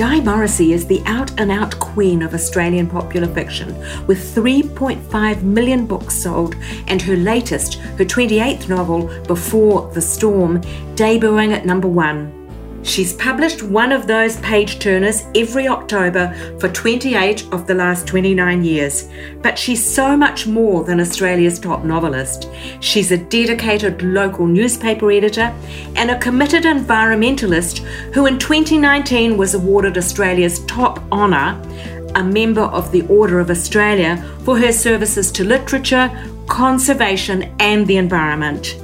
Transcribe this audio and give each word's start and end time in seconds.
Di 0.00 0.18
Morrissey 0.18 0.72
is 0.72 0.86
the 0.86 1.02
out 1.04 1.38
and 1.38 1.50
out 1.50 1.78
queen 1.78 2.22
of 2.22 2.32
Australian 2.32 2.86
popular 2.86 3.26
fiction, 3.34 3.76
with 4.06 4.34
3.5 4.34 5.42
million 5.42 5.84
books 5.84 6.14
sold, 6.16 6.56
and 6.86 7.02
her 7.02 7.16
latest, 7.16 7.74
her 7.74 8.04
28th 8.06 8.66
novel, 8.66 9.10
Before 9.24 9.92
the 9.92 10.00
Storm, 10.00 10.62
debuting 10.94 11.52
at 11.52 11.66
number 11.66 11.86
one. 11.86 12.39
She's 12.82 13.12
published 13.12 13.62
one 13.62 13.92
of 13.92 14.06
those 14.06 14.36
page 14.38 14.78
turners 14.78 15.24
every 15.34 15.68
October 15.68 16.34
for 16.58 16.68
28 16.68 17.52
of 17.52 17.66
the 17.66 17.74
last 17.74 18.06
29 18.06 18.64
years. 18.64 19.08
But 19.42 19.58
she's 19.58 19.84
so 19.84 20.16
much 20.16 20.46
more 20.46 20.82
than 20.82 20.98
Australia's 20.98 21.58
top 21.58 21.84
novelist. 21.84 22.48
She's 22.80 23.12
a 23.12 23.18
dedicated 23.18 24.02
local 24.02 24.46
newspaper 24.46 25.10
editor 25.12 25.54
and 25.94 26.10
a 26.10 26.18
committed 26.18 26.64
environmentalist 26.64 27.78
who 28.14 28.26
in 28.26 28.38
2019 28.38 29.36
was 29.36 29.54
awarded 29.54 29.98
Australia's 29.98 30.64
top 30.64 31.02
honour, 31.12 31.60
a 32.14 32.24
member 32.24 32.62
of 32.62 32.90
the 32.92 33.06
Order 33.08 33.40
of 33.40 33.50
Australia, 33.50 34.16
for 34.44 34.58
her 34.58 34.72
services 34.72 35.30
to 35.32 35.44
literature, 35.44 36.10
conservation, 36.48 37.54
and 37.60 37.86
the 37.86 37.98
environment. 37.98 38.76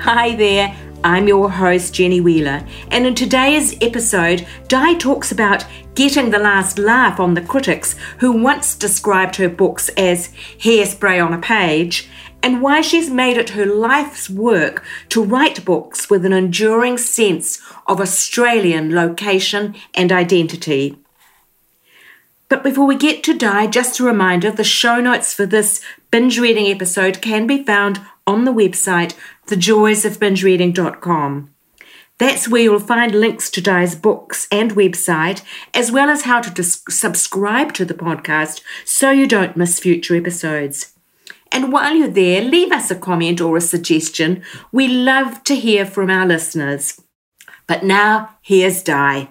Hi 0.00 0.34
there. 0.36 0.76
I'm 1.04 1.28
your 1.28 1.50
host, 1.50 1.92
Jenny 1.92 2.22
Wheeler, 2.22 2.66
and 2.90 3.06
in 3.06 3.14
today's 3.14 3.76
episode, 3.82 4.46
Di 4.68 4.94
talks 4.94 5.30
about 5.30 5.66
getting 5.94 6.30
the 6.30 6.38
last 6.38 6.78
laugh 6.78 7.20
on 7.20 7.34
the 7.34 7.42
critics 7.42 7.94
who 8.20 8.32
once 8.32 8.74
described 8.74 9.36
her 9.36 9.50
books 9.50 9.90
as 9.98 10.30
hairspray 10.60 11.22
on 11.22 11.34
a 11.34 11.38
page, 11.38 12.08
and 12.42 12.62
why 12.62 12.80
she's 12.80 13.10
made 13.10 13.36
it 13.36 13.50
her 13.50 13.66
life's 13.66 14.30
work 14.30 14.82
to 15.10 15.22
write 15.22 15.62
books 15.66 16.08
with 16.08 16.24
an 16.24 16.32
enduring 16.32 16.96
sense 16.96 17.60
of 17.86 18.00
Australian 18.00 18.94
location 18.94 19.74
and 19.92 20.10
identity. 20.10 20.96
But 22.48 22.62
before 22.62 22.86
we 22.86 22.96
get 22.96 23.22
to 23.24 23.36
Di, 23.36 23.66
just 23.66 24.00
a 24.00 24.04
reminder 24.04 24.50
the 24.50 24.64
show 24.64 25.02
notes 25.02 25.34
for 25.34 25.44
this 25.44 25.82
binge 26.10 26.38
reading 26.38 26.68
episode 26.68 27.20
can 27.20 27.46
be 27.46 27.62
found 27.62 28.00
on 28.26 28.44
the 28.44 28.52
website 28.52 29.14
thejoysofbingereading.com. 29.46 31.50
That's 32.18 32.48
where 32.48 32.62
you'll 32.62 32.78
find 32.78 33.14
links 33.14 33.50
to 33.50 33.60
Di's 33.60 33.96
books 33.96 34.46
and 34.52 34.74
website, 34.74 35.42
as 35.72 35.90
well 35.90 36.08
as 36.08 36.22
how 36.22 36.40
to 36.40 36.50
dis- 36.50 36.82
subscribe 36.88 37.72
to 37.74 37.84
the 37.84 37.94
podcast 37.94 38.62
so 38.84 39.10
you 39.10 39.26
don't 39.26 39.56
miss 39.56 39.80
future 39.80 40.14
episodes. 40.14 40.92
And 41.50 41.72
while 41.72 41.94
you're 41.94 42.08
there, 42.08 42.40
leave 42.40 42.72
us 42.72 42.90
a 42.90 42.96
comment 42.96 43.40
or 43.40 43.56
a 43.56 43.60
suggestion. 43.60 44.42
We 44.70 44.88
love 44.88 45.42
to 45.44 45.56
hear 45.56 45.84
from 45.84 46.10
our 46.10 46.26
listeners. 46.26 47.00
But 47.66 47.84
now, 47.84 48.36
here's 48.42 48.82
Di. 48.82 49.28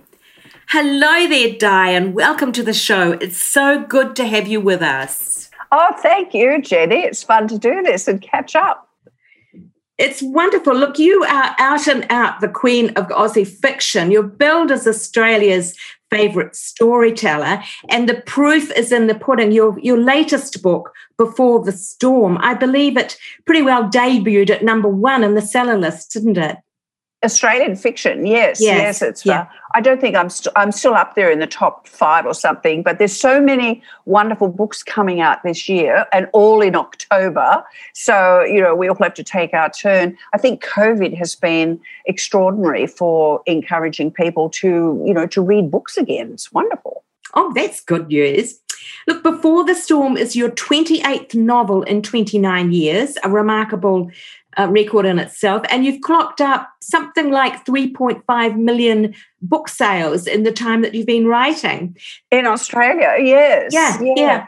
Hello 0.69 1.27
there, 1.27 1.57
Di, 1.57 1.89
and 1.89 2.13
welcome 2.13 2.51
to 2.53 2.63
the 2.63 2.73
show. 2.73 3.13
It's 3.13 3.41
so 3.41 3.83
good 3.83 4.15
to 4.15 4.25
have 4.25 4.47
you 4.47 4.59
with 4.59 4.81
us. 4.81 5.49
Oh, 5.71 5.93
thank 5.99 6.33
you, 6.33 6.61
Jenny. 6.61 7.03
It's 7.03 7.23
fun 7.23 7.47
to 7.47 7.57
do 7.57 7.81
this 7.83 8.07
and 8.07 8.21
catch 8.21 8.55
up. 8.55 8.89
It's 9.99 10.23
wonderful. 10.23 10.75
Look, 10.75 10.97
you 10.97 11.23
are 11.23 11.55
out 11.59 11.87
and 11.87 12.05
out 12.09 12.41
the 12.41 12.47
queen 12.47 12.89
of 12.95 13.07
Aussie 13.09 13.47
fiction. 13.47 14.09
You're 14.09 14.23
billed 14.23 14.71
as 14.71 14.87
Australia's 14.87 15.75
favourite 16.09 16.55
storyteller, 16.55 17.61
and 17.89 18.09
the 18.09 18.21
proof 18.25 18.71
is 18.71 18.91
in 18.91 19.07
the 19.07 19.15
pudding. 19.15 19.51
Your 19.51 19.77
your 19.79 19.99
latest 19.99 20.63
book, 20.63 20.91
Before 21.17 21.63
the 21.63 21.71
Storm, 21.71 22.39
I 22.41 22.55
believe 22.55 22.97
it 22.97 23.17
pretty 23.45 23.61
well 23.61 23.83
debuted 23.83 24.49
at 24.49 24.63
number 24.63 24.89
one 24.89 25.23
in 25.23 25.35
the 25.35 25.41
seller 25.41 25.77
list, 25.77 26.11
didn't 26.13 26.37
it? 26.37 26.57
Australian 27.23 27.75
fiction, 27.75 28.25
yes, 28.25 28.59
yes, 28.61 28.77
yes 28.77 29.01
it's. 29.01 29.25
Yeah. 29.25 29.41
Uh, 29.41 29.45
I 29.75 29.81
don't 29.81 29.99
think 29.99 30.15
I'm. 30.15 30.25
i 30.25 30.29
st- 30.29 30.53
I'm 30.55 30.71
still 30.71 30.93
up 30.93 31.15
there 31.15 31.31
in 31.31 31.39
the 31.39 31.47
top 31.47 31.87
five 31.87 32.25
or 32.25 32.33
something. 32.33 32.83
But 32.83 32.99
there's 32.99 33.17
so 33.17 33.41
many 33.41 33.81
wonderful 34.05 34.47
books 34.49 34.83
coming 34.83 35.21
out 35.21 35.41
this 35.43 35.67
year, 35.67 36.05
and 36.13 36.27
all 36.33 36.61
in 36.61 36.75
October. 36.75 37.63
So 37.93 38.43
you 38.43 38.61
know 38.61 38.75
we 38.75 38.87
all 38.87 38.95
have 39.01 39.13
to 39.15 39.23
take 39.23 39.53
our 39.53 39.69
turn. 39.69 40.17
I 40.33 40.37
think 40.37 40.63
COVID 40.63 41.15
has 41.17 41.35
been 41.35 41.79
extraordinary 42.05 42.87
for 42.87 43.41
encouraging 43.45 44.11
people 44.11 44.49
to 44.61 45.01
you 45.05 45.13
know 45.13 45.27
to 45.27 45.41
read 45.41 45.71
books 45.71 45.97
again. 45.97 46.31
It's 46.33 46.51
wonderful. 46.51 47.03
Oh, 47.35 47.51
that's 47.55 47.81
good 47.81 48.09
news. 48.09 48.59
Look, 49.07 49.23
Before 49.23 49.65
the 49.65 49.75
Storm 49.75 50.17
is 50.17 50.35
your 50.35 50.51
28th 50.51 51.35
novel 51.35 51.83
in 51.83 52.01
29 52.01 52.71
years, 52.71 53.17
a 53.23 53.29
remarkable 53.29 54.11
uh, 54.57 54.67
record 54.69 55.05
in 55.05 55.19
itself. 55.19 55.63
And 55.69 55.85
you've 55.85 56.01
clocked 56.01 56.41
up 56.41 56.69
something 56.81 57.31
like 57.31 57.65
3.5 57.65 58.57
million 58.57 59.13
book 59.41 59.67
sales 59.67 60.27
in 60.27 60.43
the 60.43 60.51
time 60.51 60.81
that 60.81 60.93
you've 60.93 61.07
been 61.07 61.27
writing. 61.27 61.97
In 62.31 62.45
Australia, 62.45 63.15
yes. 63.19 63.73
Yeah, 63.73 63.99
yeah. 64.01 64.13
yeah. 64.15 64.45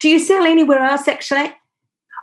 Do 0.00 0.08
you 0.08 0.18
sell 0.18 0.44
anywhere 0.44 0.80
else 0.80 1.08
actually? 1.08 1.52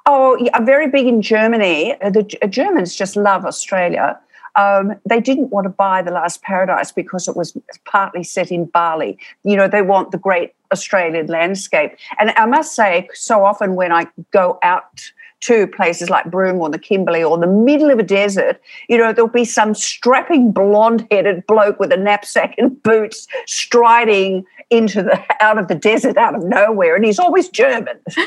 Oh, 0.05 0.37
yeah, 0.37 0.59
very 0.59 0.89
big 0.89 1.07
in 1.07 1.21
Germany. 1.21 1.99
Uh, 2.01 2.09
the 2.09 2.37
uh, 2.41 2.47
Germans 2.47 2.95
just 2.95 3.15
love 3.15 3.45
Australia. 3.45 4.19
Um, 4.55 4.93
they 5.09 5.19
didn't 5.19 5.49
want 5.49 5.65
to 5.65 5.69
buy 5.69 6.01
The 6.01 6.11
Last 6.11 6.41
Paradise 6.43 6.91
because 6.91 7.27
it 7.27 7.35
was 7.35 7.57
partly 7.85 8.23
set 8.23 8.51
in 8.51 8.65
Bali. 8.65 9.17
You 9.43 9.55
know, 9.55 9.67
they 9.67 9.81
want 9.81 10.11
the 10.11 10.17
great 10.17 10.53
Australian 10.71 11.27
landscape. 11.27 11.95
And 12.19 12.31
I 12.31 12.45
must 12.45 12.75
say, 12.75 13.09
so 13.13 13.45
often 13.45 13.75
when 13.75 13.91
I 13.91 14.07
go 14.31 14.59
out 14.61 15.11
to 15.43 15.67
places 15.67 16.09
like 16.09 16.31
Broome 16.31 16.59
or 16.59 16.69
the 16.69 16.79
Kimberley 16.79 17.21
or 17.21 17.37
the 17.37 17.47
middle 17.47 17.91
of 17.91 17.99
a 17.99 18.03
desert, 18.03 18.61
you 18.87 18.97
know, 18.97 19.11
there'll 19.11 19.29
be 19.29 19.43
some 19.43 19.75
strapping 19.75 20.53
blonde 20.53 21.05
headed 21.11 21.45
bloke 21.47 21.79
with 21.79 21.91
a 21.91 21.97
knapsack 21.97 22.55
and 22.57 22.81
boots 22.83 23.27
striding 23.45 24.45
into 24.69 25.03
the 25.03 25.21
out 25.41 25.57
of 25.57 25.67
the 25.67 25.75
desert 25.75 26.17
out 26.17 26.33
of 26.35 26.43
nowhere, 26.43 26.95
and 26.95 27.03
he's 27.05 27.19
always 27.19 27.49
German. 27.49 27.99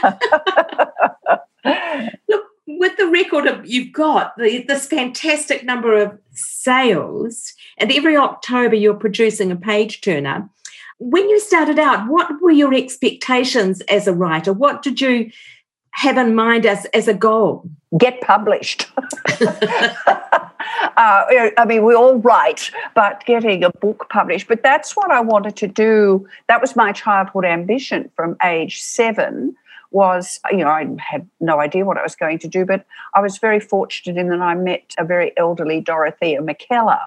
Look, 2.29 2.45
with 2.67 2.97
the 2.97 3.07
record 3.07 3.47
of, 3.47 3.67
you've 3.67 3.93
got, 3.93 4.37
the, 4.37 4.65
this 4.69 4.87
fantastic 4.87 5.65
number 5.65 5.97
of 5.97 6.19
sales, 6.33 7.55
and 7.79 7.91
every 7.91 8.17
October 8.17 8.75
you're 8.75 8.95
producing 8.95 9.51
a 9.51 9.57
page 9.57 10.03
turner. 10.03 10.49
When 10.99 11.29
you 11.29 11.41
started 11.41 11.79
out, 11.79 12.09
what 12.09 12.41
were 12.41 12.51
your 12.51 12.75
expectations 12.75 13.81
as 13.83 14.07
a 14.07 14.15
writer? 14.15 14.53
What 14.53 14.83
did 14.83 15.01
you 15.01 15.31
have 15.97 16.19
in 16.19 16.35
mind 16.35 16.67
as, 16.67 16.85
as 16.87 17.09
a 17.09 17.15
goal? 17.15 17.69
Get 17.97 18.21
published. 18.21 18.87
uh, 19.41 19.63
I 20.97 21.65
mean, 21.67 21.85
we 21.85 21.95
all 21.95 22.17
write, 22.17 22.71
but 22.95 23.25
getting 23.25 23.65
a 23.65 23.71
book 23.71 24.07
published. 24.11 24.47
But 24.49 24.63
that's 24.63 24.95
what 24.95 25.11
I 25.11 25.21
wanted 25.21 25.57
to 25.57 25.67
do. 25.67 26.29
That 26.49 26.61
was 26.61 26.77
my 26.77 26.93
childhood 26.93 27.47
ambition 27.47 28.11
from 28.15 28.37
age 28.43 28.83
seven. 28.83 29.57
Was 29.93 30.41
you 30.51 30.59
know 30.59 30.69
I 30.69 30.87
had 30.99 31.27
no 31.41 31.61
idea 31.61 31.85
what 31.85 31.97
I 31.97 32.03
was 32.03 32.17
going 32.17 32.39
to 32.41 32.49
do, 32.49 32.67
but 32.67 32.85
I 33.15 33.21
was 33.21 33.39
very 33.39 33.61
fortunate 33.61 34.21
in 34.21 34.29
that 34.29 34.41
I 34.41 34.55
met 34.55 34.95
a 34.99 35.05
very 35.05 35.33
elderly 35.39 35.81
Dorothea 35.81 36.43
Mackellar, 36.43 37.01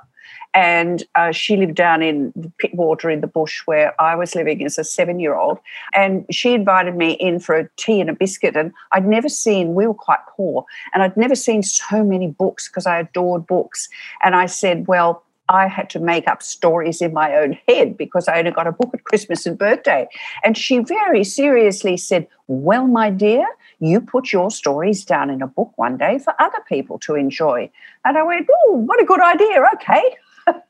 and 0.53 1.03
uh, 1.15 1.31
she 1.31 1.55
lived 1.57 1.75
down 1.75 2.01
in 2.01 2.33
Pittwater 2.61 3.11
in 3.13 3.21
the 3.21 3.27
bush 3.27 3.61
where 3.65 3.99
I 4.01 4.15
was 4.15 4.35
living 4.35 4.65
as 4.65 4.77
a 4.77 4.83
seven 4.83 5.19
year 5.19 5.35
old. 5.35 5.59
And 5.93 6.25
she 6.31 6.53
invited 6.53 6.95
me 6.95 7.11
in 7.13 7.39
for 7.39 7.55
a 7.55 7.69
tea 7.77 8.01
and 8.01 8.09
a 8.09 8.13
biscuit. 8.13 8.55
And 8.55 8.73
I'd 8.91 9.05
never 9.05 9.29
seen, 9.29 9.75
we 9.75 9.85
were 9.85 9.93
quite 9.93 10.19
poor, 10.35 10.65
and 10.93 11.03
I'd 11.03 11.17
never 11.17 11.35
seen 11.35 11.61
so 11.63 12.03
many 12.03 12.27
books 12.27 12.67
because 12.67 12.87
I 12.87 12.99
adored 12.99 13.45
books. 13.45 13.89
And 14.23 14.35
I 14.35 14.47
said, 14.47 14.87
Well, 14.87 15.23
I 15.49 15.67
had 15.67 15.89
to 15.91 15.99
make 15.99 16.27
up 16.27 16.43
stories 16.43 17.01
in 17.01 17.13
my 17.13 17.35
own 17.35 17.57
head 17.67 17.97
because 17.97 18.27
I 18.27 18.37
only 18.37 18.51
got 18.51 18.67
a 18.67 18.71
book 18.71 18.91
at 18.93 19.03
Christmas 19.03 19.45
and 19.45 19.57
birthday. 19.57 20.07
And 20.43 20.55
she 20.55 20.79
very 20.79 21.23
seriously 21.23 21.97
said, 21.97 22.27
Well, 22.47 22.87
my 22.87 23.11
dear, 23.11 23.45
you 23.79 24.01
put 24.01 24.31
your 24.31 24.49
stories 24.51 25.05
down 25.05 25.29
in 25.29 25.41
a 25.41 25.47
book 25.47 25.71
one 25.75 25.97
day 25.97 26.19
for 26.19 26.33
other 26.39 26.59
people 26.67 26.97
to 26.99 27.15
enjoy. 27.15 27.69
And 28.03 28.17
I 28.17 28.23
went, 28.23 28.47
Oh, 28.65 28.73
what 28.73 29.01
a 29.01 29.05
good 29.05 29.21
idea. 29.21 29.63
Okay. 29.75 30.17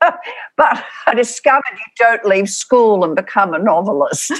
but 0.56 0.84
I 1.06 1.14
discovered 1.14 1.62
you 1.72 1.92
don't 2.06 2.24
leave 2.24 2.48
school 2.48 3.04
and 3.04 3.14
become 3.14 3.54
a 3.54 3.58
novelist. 3.58 4.32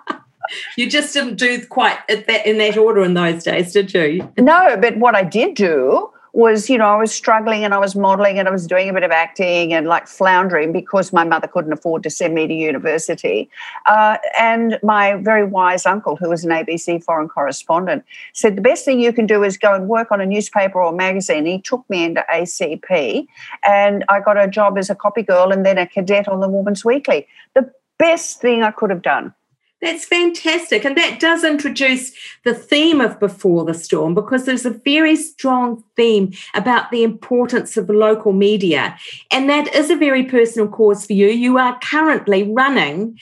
you 0.76 0.88
just 0.88 1.14
didn't 1.14 1.36
do 1.36 1.66
quite 1.66 1.98
that 2.08 2.46
in 2.46 2.58
that 2.58 2.76
order 2.76 3.02
in 3.02 3.14
those 3.14 3.44
days, 3.44 3.72
did 3.72 3.92
you? 3.94 4.30
No, 4.38 4.76
but 4.80 4.96
what 4.98 5.14
I 5.14 5.24
did 5.24 5.54
do 5.54 6.11
was, 6.32 6.70
you 6.70 6.78
know, 6.78 6.86
I 6.86 6.96
was 6.96 7.12
struggling 7.12 7.62
and 7.64 7.74
I 7.74 7.78
was 7.78 7.94
modeling 7.94 8.38
and 8.38 8.48
I 8.48 8.50
was 8.50 8.66
doing 8.66 8.88
a 8.88 8.92
bit 8.92 9.02
of 9.02 9.10
acting 9.10 9.74
and 9.74 9.86
like 9.86 10.06
floundering 10.06 10.72
because 10.72 11.12
my 11.12 11.24
mother 11.24 11.46
couldn't 11.46 11.72
afford 11.72 12.02
to 12.04 12.10
send 12.10 12.34
me 12.34 12.46
to 12.46 12.54
university. 12.54 13.50
Uh, 13.86 14.16
and 14.38 14.78
my 14.82 15.16
very 15.16 15.44
wise 15.44 15.84
uncle, 15.84 16.16
who 16.16 16.30
was 16.30 16.42
an 16.44 16.50
ABC 16.50 17.04
foreign 17.04 17.28
correspondent, 17.28 18.04
said 18.32 18.56
the 18.56 18.62
best 18.62 18.84
thing 18.84 18.98
you 18.98 19.12
can 19.12 19.26
do 19.26 19.44
is 19.44 19.58
go 19.58 19.74
and 19.74 19.88
work 19.88 20.10
on 20.10 20.20
a 20.20 20.26
newspaper 20.26 20.80
or 20.80 20.92
magazine. 20.92 21.44
He 21.44 21.60
took 21.60 21.88
me 21.90 22.04
into 22.04 22.24
ACP 22.32 23.26
and 23.62 24.04
I 24.08 24.20
got 24.20 24.42
a 24.42 24.48
job 24.48 24.78
as 24.78 24.88
a 24.88 24.94
copy 24.94 25.22
girl 25.22 25.52
and 25.52 25.66
then 25.66 25.76
a 25.76 25.86
cadet 25.86 26.28
on 26.28 26.40
the 26.40 26.48
Woman's 26.48 26.84
Weekly. 26.84 27.26
The 27.54 27.70
best 27.98 28.40
thing 28.40 28.62
I 28.62 28.70
could 28.70 28.88
have 28.88 29.02
done. 29.02 29.34
That's 29.82 30.04
fantastic. 30.04 30.84
And 30.84 30.96
that 30.96 31.18
does 31.18 31.42
introduce 31.42 32.12
the 32.44 32.54
theme 32.54 33.00
of 33.00 33.18
Before 33.18 33.64
the 33.64 33.74
Storm 33.74 34.14
because 34.14 34.44
there's 34.44 34.64
a 34.64 34.70
very 34.70 35.16
strong 35.16 35.82
theme 35.96 36.32
about 36.54 36.92
the 36.92 37.02
importance 37.02 37.76
of 37.76 37.90
local 37.90 38.32
media. 38.32 38.96
And 39.32 39.50
that 39.50 39.74
is 39.74 39.90
a 39.90 39.96
very 39.96 40.22
personal 40.24 40.68
cause 40.68 41.04
for 41.04 41.14
you. 41.14 41.26
You 41.26 41.58
are 41.58 41.80
currently 41.82 42.44
running 42.44 43.18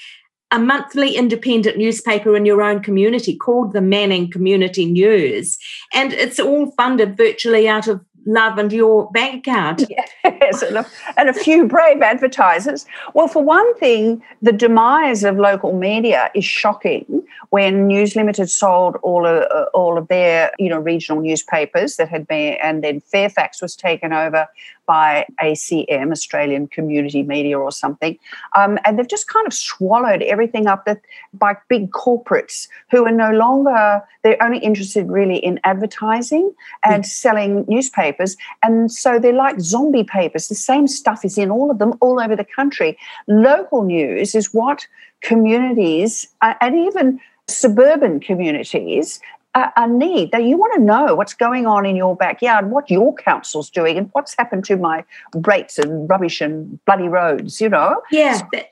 a 0.50 0.58
monthly 0.58 1.16
independent 1.16 1.78
newspaper 1.78 2.36
in 2.36 2.44
your 2.44 2.60
own 2.60 2.82
community 2.82 3.36
called 3.36 3.72
the 3.72 3.80
Manning 3.80 4.30
Community 4.30 4.84
News. 4.84 5.56
And 5.94 6.12
it's 6.12 6.40
all 6.40 6.72
funded 6.72 7.16
virtually 7.16 7.68
out 7.68 7.88
of 7.88 8.04
love 8.30 8.58
and 8.58 8.72
your 8.72 9.10
bank 9.10 9.46
account. 9.46 9.84
Yes, 10.24 10.62
and 10.62 10.78
a, 10.78 10.86
and 11.16 11.28
a, 11.28 11.34
few 11.34 11.66
brave 11.66 12.00
advertisers. 12.00 12.86
Well, 13.14 13.28
for 13.28 13.42
one 13.42 13.74
thing, 13.76 14.22
the 14.40 14.52
demise 14.52 15.22
of 15.22 15.36
local 15.36 15.76
media 15.76 16.30
is 16.34 16.44
shocking. 16.44 17.22
When 17.50 17.86
News 17.86 18.16
Limited 18.16 18.48
sold 18.48 18.96
all 19.02 19.26
of 19.26 19.44
uh, 19.50 19.66
all 19.74 19.98
of 19.98 20.08
their 20.08 20.52
you 20.58 20.68
know 20.68 20.78
regional 20.78 21.20
newspapers 21.20 21.96
that 21.96 22.08
had 22.08 22.26
been, 22.26 22.54
and 22.62 22.82
then 22.82 23.00
Fairfax 23.00 23.60
was 23.60 23.76
taken 23.76 24.12
over 24.12 24.48
by 24.90 25.24
ACM, 25.40 26.10
Australian 26.10 26.66
Community 26.66 27.22
Media 27.22 27.56
or 27.56 27.70
something. 27.70 28.18
Um, 28.56 28.76
and 28.84 28.98
they've 28.98 29.14
just 29.16 29.28
kind 29.28 29.46
of 29.46 29.54
swallowed 29.54 30.20
everything 30.22 30.66
up 30.66 30.84
that, 30.86 31.00
by 31.32 31.54
big 31.68 31.92
corporates 31.92 32.66
who 32.90 33.06
are 33.06 33.12
no 33.12 33.30
longer, 33.30 34.02
they're 34.22 34.42
only 34.42 34.58
interested 34.58 35.08
really 35.08 35.36
in 35.36 35.60
advertising 35.62 36.52
and 36.82 37.04
mm. 37.04 37.06
selling 37.06 37.64
newspapers. 37.68 38.36
And 38.64 38.90
so 38.90 39.20
they're 39.20 39.32
like 39.32 39.60
zombie 39.60 40.02
papers. 40.02 40.48
The 40.48 40.56
same 40.56 40.88
stuff 40.88 41.24
is 41.24 41.38
in 41.38 41.52
all 41.52 41.70
of 41.70 41.78
them 41.78 41.94
all 42.00 42.20
over 42.20 42.34
the 42.34 42.50
country. 42.58 42.98
Local 43.28 43.84
news 43.84 44.34
is 44.34 44.52
what 44.52 44.88
communities 45.20 46.26
uh, 46.42 46.54
and 46.60 46.74
even 46.74 47.20
suburban 47.46 48.18
communities 48.18 49.20
a, 49.54 49.72
a 49.76 49.88
need 49.88 50.32
that 50.32 50.44
you 50.44 50.56
want 50.56 50.74
to 50.74 50.80
know 50.80 51.14
what's 51.14 51.34
going 51.34 51.66
on 51.66 51.84
in 51.86 51.96
your 51.96 52.16
backyard, 52.16 52.70
what 52.70 52.90
your 52.90 53.14
council's 53.14 53.70
doing, 53.70 53.98
and 53.98 54.08
what's 54.12 54.34
happened 54.36 54.64
to 54.66 54.76
my 54.76 55.04
rates 55.34 55.78
and 55.78 56.08
rubbish 56.08 56.40
and 56.40 56.82
bloody 56.84 57.08
roads, 57.08 57.60
you 57.60 57.68
know? 57.68 58.00
Yeah. 58.10 58.38
So, 58.52 58.62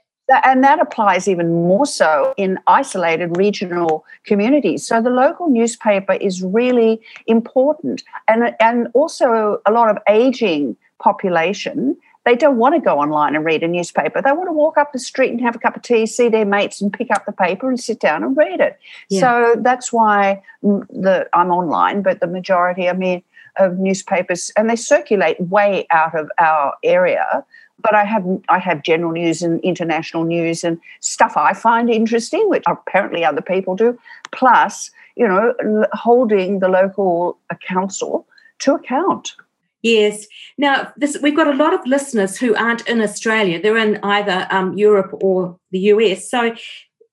and 0.44 0.62
that 0.62 0.78
applies 0.78 1.26
even 1.26 1.48
more 1.48 1.86
so 1.86 2.34
in 2.36 2.58
isolated 2.66 3.36
regional 3.36 4.04
communities. 4.25 4.86
So 4.86 5.00
the 5.00 5.10
local 5.10 5.48
newspaper 5.48 6.12
is 6.12 6.42
really 6.42 7.00
important. 7.26 8.04
And, 8.28 8.54
and 8.60 8.88
also 8.92 9.60
a 9.64 9.72
lot 9.72 9.88
of 9.88 9.96
aging 10.08 10.76
population 10.98 11.96
they 12.28 12.36
don't 12.36 12.58
want 12.58 12.75
to 12.75 12.80
go 12.80 12.98
online 12.98 13.34
and 13.34 13.42
read 13.42 13.62
a 13.62 13.69
newspaper. 13.69 14.20
They 14.20 14.32
want 14.32 14.48
to 14.48 14.52
walk 14.52 14.76
up 14.76 14.92
the 14.92 14.98
street 14.98 15.30
and 15.30 15.40
have 15.40 15.56
a 15.56 15.58
cup 15.58 15.76
of 15.76 15.82
tea, 15.82 16.04
see 16.04 16.28
their 16.28 16.44
mates, 16.44 16.82
and 16.82 16.92
pick 16.92 17.10
up 17.10 17.25
the 17.25 17.32
paper 17.32 17.70
and 17.70 17.80
sit 17.80 18.00
down 18.00 18.22
and 18.22 18.36
read 18.36 18.60
it. 18.60 18.78
Yeah. 19.08 19.20
So 19.20 19.60
that's 19.62 19.94
why 19.94 20.42
the 20.62 21.26
I'm 21.32 21.50
online, 21.50 22.02
but 22.02 22.20
the 22.20 22.26
majority, 22.26 22.86
I 22.86 22.92
mean, 22.92 23.22
of 23.56 23.78
newspapers, 23.78 24.52
and 24.58 24.69
they 24.69 24.76
circulate 24.76 25.40
way 25.40 25.86
out 25.90 26.14
of 26.14 26.28
our 26.38 26.75
area. 26.84 27.46
But 27.80 27.94
I 27.94 28.04
have 28.04 28.26
I 28.50 28.58
have 28.58 28.82
general 28.82 29.12
news 29.12 29.40
and 29.40 29.58
international 29.62 30.25
news 30.25 30.64
and 30.64 30.78
stuff 31.00 31.34
I 31.34 31.54
find 31.54 31.88
interesting, 31.88 32.46
which 32.50 32.64
apparently 32.66 33.25
other 33.25 33.40
people 33.40 33.75
do. 33.75 33.98
Plus, 34.32 34.90
you 35.16 35.26
know, 35.26 35.54
holding 35.92 36.58
the 36.58 36.69
local 36.69 37.38
council 37.66 38.26
to 38.58 38.75
account. 38.75 39.34
Yes. 39.82 40.26
Now, 40.56 40.92
this, 40.96 41.19
we've 41.22 41.36
got 41.36 41.46
a 41.46 41.56
lot 41.56 41.72
of 41.72 41.86
listeners 41.86 42.36
who 42.36 42.54
aren't 42.56 42.88
in 42.88 43.00
Australia. 43.00 43.60
They're 43.60 43.76
in 43.76 43.98
either 44.02 44.46
um, 44.50 44.76
Europe 44.76 45.12
or 45.22 45.58
the 45.70 45.78
US. 45.78 46.28
So, 46.28 46.54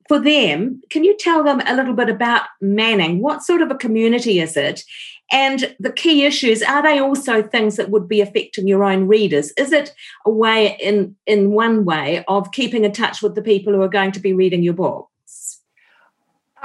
for 0.08 0.20
them, 0.20 0.82
can 0.92 1.04
you 1.04 1.16
tell 1.18 1.44
them 1.44 1.62
a 1.66 1.76
little 1.76 1.94
bit 1.94 2.10
about 2.10 2.44
Manning? 2.62 3.22
What 3.22 3.44
sort 3.44 3.62
of 3.62 3.72
a 3.72 3.76
community 3.76 4.40
is 4.40 4.56
it? 4.56 4.84
And 5.32 5.76
the 5.80 5.92
key 5.92 6.24
issues 6.24 6.62
are 6.62 6.84
they 6.84 7.00
also 7.00 7.42
things 7.42 7.78
that 7.78 7.90
would 7.90 8.08
be 8.08 8.22
affecting 8.22 8.68
your 8.68 8.84
own 8.84 9.08
readers? 9.08 9.52
Is 9.58 9.72
it 9.72 9.94
a 10.26 10.30
way, 10.30 10.78
in 10.80 11.16
in 11.26 11.52
one 11.52 11.86
way, 11.86 12.24
of 12.28 12.52
keeping 12.52 12.86
in 12.86 12.92
touch 12.92 13.24
with 13.24 13.34
the 13.34 13.42
people 13.42 13.74
who 13.74 13.82
are 13.82 13.88
going 13.88 14.12
to 14.12 14.20
be 14.20 14.34
reading 14.34 14.62
your 14.62 14.76
book? 14.76 15.10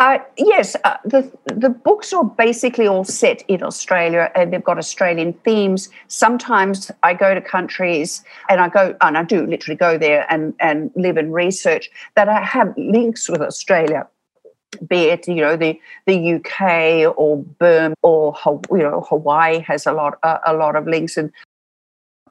Uh, 0.00 0.18
yes, 0.38 0.76
uh, 0.84 0.96
the 1.04 1.30
the 1.44 1.68
books 1.68 2.10
are 2.14 2.24
basically 2.24 2.86
all 2.86 3.04
set 3.04 3.42
in 3.48 3.62
Australia, 3.62 4.32
and 4.34 4.50
they've 4.50 4.64
got 4.64 4.78
Australian 4.78 5.34
themes. 5.44 5.90
Sometimes 6.08 6.90
I 7.02 7.12
go 7.12 7.34
to 7.34 7.40
countries, 7.42 8.24
and 8.48 8.62
I 8.62 8.70
go 8.70 8.96
and 9.02 9.18
I 9.18 9.24
do 9.24 9.46
literally 9.46 9.76
go 9.76 9.98
there 9.98 10.24
and 10.30 10.54
and 10.58 10.90
live 10.96 11.18
and 11.18 11.34
research 11.34 11.90
that 12.16 12.30
I 12.30 12.40
have 12.42 12.72
links 12.78 13.28
with 13.28 13.42
Australia 13.42 14.08
be 14.88 15.06
it 15.06 15.26
you 15.26 15.34
know 15.34 15.56
the 15.56 15.78
the 16.06 16.34
UK 16.34 17.12
or 17.18 17.38
Burma 17.58 17.94
or 18.02 18.34
you 18.70 18.78
know 18.78 19.04
Hawaii 19.08 19.58
has 19.58 19.84
a 19.84 19.92
lot 19.92 20.18
uh, 20.22 20.38
a 20.46 20.54
lot 20.54 20.76
of 20.76 20.86
links 20.86 21.16
and 21.16 21.32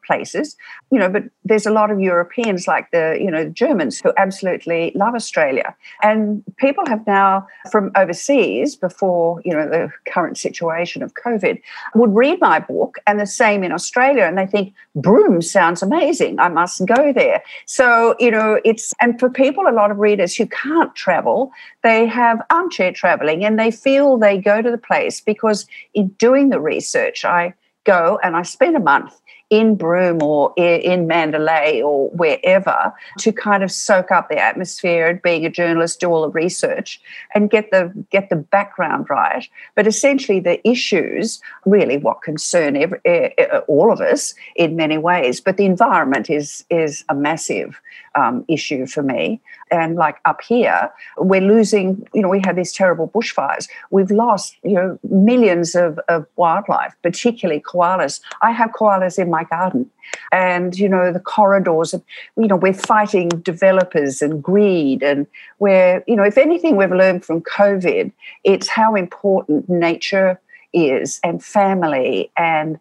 places, 0.10 0.58
you 0.92 0.98
know, 0.98 1.08
but 1.08 1.24
there's 1.46 1.68
a 1.68 1.76
lot 1.80 1.92
of 1.92 2.00
Europeans 2.00 2.68
like 2.68 2.90
the, 2.90 3.06
you 3.22 3.30
know, 3.30 3.44
Germans 3.64 4.00
who 4.02 4.12
absolutely 4.18 4.92
love 4.96 5.14
Australia. 5.14 5.76
And 6.02 6.44
people 6.58 6.84
have 6.88 7.06
now 7.06 7.48
from 7.72 7.92
overseas 7.96 8.76
before, 8.76 9.40
you 9.46 9.54
know, 9.54 9.68
the 9.70 9.92
current 10.12 10.38
situation 10.38 11.04
of 11.04 11.14
COVID 11.14 11.62
would 11.94 12.14
read 12.16 12.42
my 12.42 12.58
book 12.60 12.98
and 13.06 13.20
the 13.20 13.28
same 13.28 13.64
in 13.64 13.72
Australia 13.72 14.24
and 14.24 14.36
they 14.36 14.48
think 14.48 14.74
Broome 14.96 15.42
sounds 15.44 15.84
amazing. 15.84 16.40
I 16.40 16.50
must 16.50 16.86
go 16.88 17.14
there. 17.14 17.44
So, 17.68 18.16
you 18.20 18.32
know, 18.32 18.60
it's 18.66 18.94
and 19.00 19.20
for 19.20 19.30
people 19.30 19.68
a 19.68 19.78
lot 19.82 19.92
of 19.92 19.98
readers 20.00 20.36
who 20.36 20.48
can't 20.48 20.94
travel, 20.96 21.52
they 21.84 22.08
have 22.08 22.42
armchair 22.50 22.92
traveling 22.92 23.46
and 23.46 23.60
they 23.60 23.70
feel 23.70 24.18
they 24.18 24.40
go 24.40 24.64
to 24.64 24.72
the 24.72 24.84
place 24.90 25.22
because 25.22 25.68
in 25.94 26.08
doing 26.18 26.50
the 26.50 26.60
research 26.60 27.24
I 27.24 27.54
go 27.86 28.20
and 28.24 28.36
I 28.36 28.44
spend 28.44 28.76
a 28.76 28.80
month 28.80 29.14
in 29.50 29.76
Broome 29.76 30.22
or 30.22 30.54
in 30.58 31.08
Mandalay 31.08 31.82
or 31.82 32.10
wherever 32.12 32.94
to 33.18 33.32
kind 33.32 33.64
of 33.64 33.72
soak 33.72 34.12
up 34.12 34.30
the 34.30 34.38
atmosphere 34.38 35.08
and 35.08 35.22
being 35.22 35.46
a 35.46 35.50
journalist, 35.50 36.00
do 36.00 36.10
all 36.10 36.22
the 36.22 36.30
research 36.30 37.02
and 37.34 37.50
get 37.50 37.72
the 37.72 37.92
get 38.12 38.30
the 38.30 38.36
background 38.36 39.10
right. 39.10 39.48
But 39.76 39.88
essentially, 39.88 40.40
the 40.40 40.66
issues 40.68 41.42
really 41.66 41.98
what 41.98 42.22
concern 42.22 42.76
every, 42.76 43.00
all 43.68 43.92
of 43.92 44.02
us 44.02 44.36
in 44.56 44.76
many 44.76 44.98
ways. 44.98 45.42
But 45.42 45.58
the 45.58 45.66
environment 45.66 46.30
is 46.30 46.64
is 46.70 47.04
a 47.10 47.16
massive 47.16 47.80
um, 48.16 48.46
issue 48.48 48.86
for 48.86 49.04
me. 49.04 49.42
And 49.72 49.96
like 49.96 50.18
up 50.26 50.42
here, 50.42 50.90
we're 51.18 51.42
losing, 51.42 52.08
you 52.14 52.22
know, 52.22 52.30
we 52.30 52.42
have 52.46 52.56
these 52.56 52.72
terrible 52.72 53.08
bushfires. 53.08 53.68
We've 53.92 54.12
lost, 54.12 54.56
you 54.64 54.74
know, 54.74 55.00
millions 55.10 55.76
of, 55.76 56.00
of 56.08 56.26
wildlife, 56.36 56.96
particularly 57.04 57.62
koalas. 57.62 58.20
I 58.42 58.52
have 58.52 58.72
koalas 58.72 59.20
in 59.20 59.30
my 59.30 59.44
garden. 59.44 59.90
And, 60.32 60.78
you 60.78 60.90
know, 60.90 61.14
the 61.14 61.20
corridors, 61.20 61.94
of, 61.94 62.04
you 62.36 62.48
know, 62.48 62.56
we're 62.56 62.74
fighting 62.74 63.30
developers 63.30 64.22
and 64.22 64.42
greed. 64.42 65.04
And 65.04 65.28
we're, 65.60 66.04
you 66.08 66.16
know, 66.16 66.24
if 66.24 66.38
anything 66.38 66.76
we've 66.76 66.92
learned 66.92 67.24
from 67.24 67.42
COVID, 67.42 68.12
it's 68.44 68.68
how 68.68 68.96
important 68.96 69.70
nature 69.70 70.40
is 70.74 71.20
and 71.24 71.44
family 71.44 72.32
and 72.38 72.80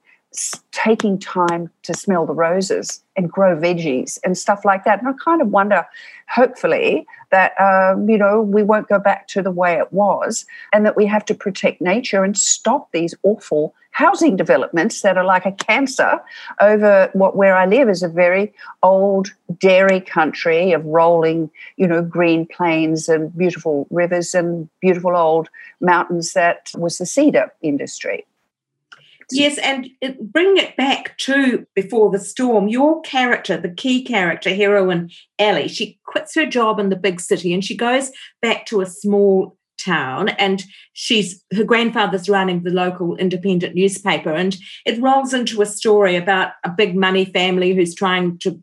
taking 0.72 1.18
time 1.18 1.70
to 1.82 1.94
smell 1.94 2.26
the 2.26 2.34
roses 2.34 3.02
and 3.16 3.30
grow 3.30 3.56
veggies 3.56 4.18
and 4.24 4.36
stuff 4.36 4.64
like 4.64 4.84
that. 4.84 5.00
And 5.00 5.08
I 5.08 5.12
kind 5.24 5.42
of 5.42 5.48
wonder, 5.48 5.86
hopefully, 6.28 7.06
that 7.30 7.52
um, 7.60 8.08
you 8.08 8.18
know 8.18 8.42
we 8.42 8.62
won't 8.62 8.88
go 8.88 8.98
back 8.98 9.28
to 9.28 9.42
the 9.42 9.50
way 9.50 9.74
it 9.74 9.92
was, 9.92 10.46
and 10.72 10.84
that 10.86 10.96
we 10.96 11.06
have 11.06 11.24
to 11.26 11.34
protect 11.34 11.80
nature 11.80 12.24
and 12.24 12.36
stop 12.36 12.90
these 12.92 13.14
awful 13.22 13.74
housing 13.98 14.36
developments 14.36 15.02
that 15.02 15.18
are 15.18 15.24
like 15.24 15.44
a 15.44 15.50
cancer 15.50 16.20
over 16.60 17.10
what 17.14 17.34
where 17.34 17.56
I 17.56 17.66
live 17.66 17.88
is 17.88 18.04
a 18.04 18.08
very 18.08 18.52
old 18.84 19.34
dairy 19.58 20.00
country 20.00 20.70
of 20.70 20.84
rolling, 20.84 21.50
you 21.76 21.88
know, 21.88 22.02
green 22.02 22.46
plains 22.46 23.08
and 23.08 23.36
beautiful 23.36 23.88
rivers 23.90 24.34
and 24.34 24.68
beautiful 24.80 25.16
old 25.16 25.48
mountains 25.80 26.32
that 26.34 26.70
was 26.76 26.98
the 26.98 27.06
cedar 27.06 27.52
industry. 27.62 28.24
Yes, 29.30 29.58
and 29.58 29.90
bring 30.20 30.56
it 30.56 30.76
back 30.76 31.18
to 31.18 31.66
before 31.74 32.10
the 32.10 32.18
storm. 32.18 32.68
Your 32.68 33.02
character, 33.02 33.58
the 33.58 33.68
key 33.68 34.02
character, 34.02 34.54
heroine 34.54 35.10
Ellie, 35.38 35.68
she 35.68 35.98
quits 36.06 36.34
her 36.34 36.46
job 36.46 36.80
in 36.80 36.88
the 36.88 36.96
big 36.96 37.20
city 37.20 37.52
and 37.52 37.64
she 37.64 37.76
goes 37.76 38.10
back 38.40 38.64
to 38.66 38.80
a 38.80 38.86
small 38.86 39.58
town 39.78 40.28
and 40.30 40.64
she's 40.92 41.42
her 41.54 41.62
grandfather's 41.62 42.28
running 42.28 42.62
the 42.62 42.70
local 42.70 43.16
independent 43.16 43.74
newspaper 43.74 44.32
and 44.32 44.56
it 44.84 45.00
rolls 45.00 45.32
into 45.32 45.62
a 45.62 45.66
story 45.66 46.16
about 46.16 46.52
a 46.64 46.70
big 46.70 46.96
money 46.96 47.24
family 47.24 47.74
who's 47.74 47.94
trying 47.94 48.36
to 48.38 48.60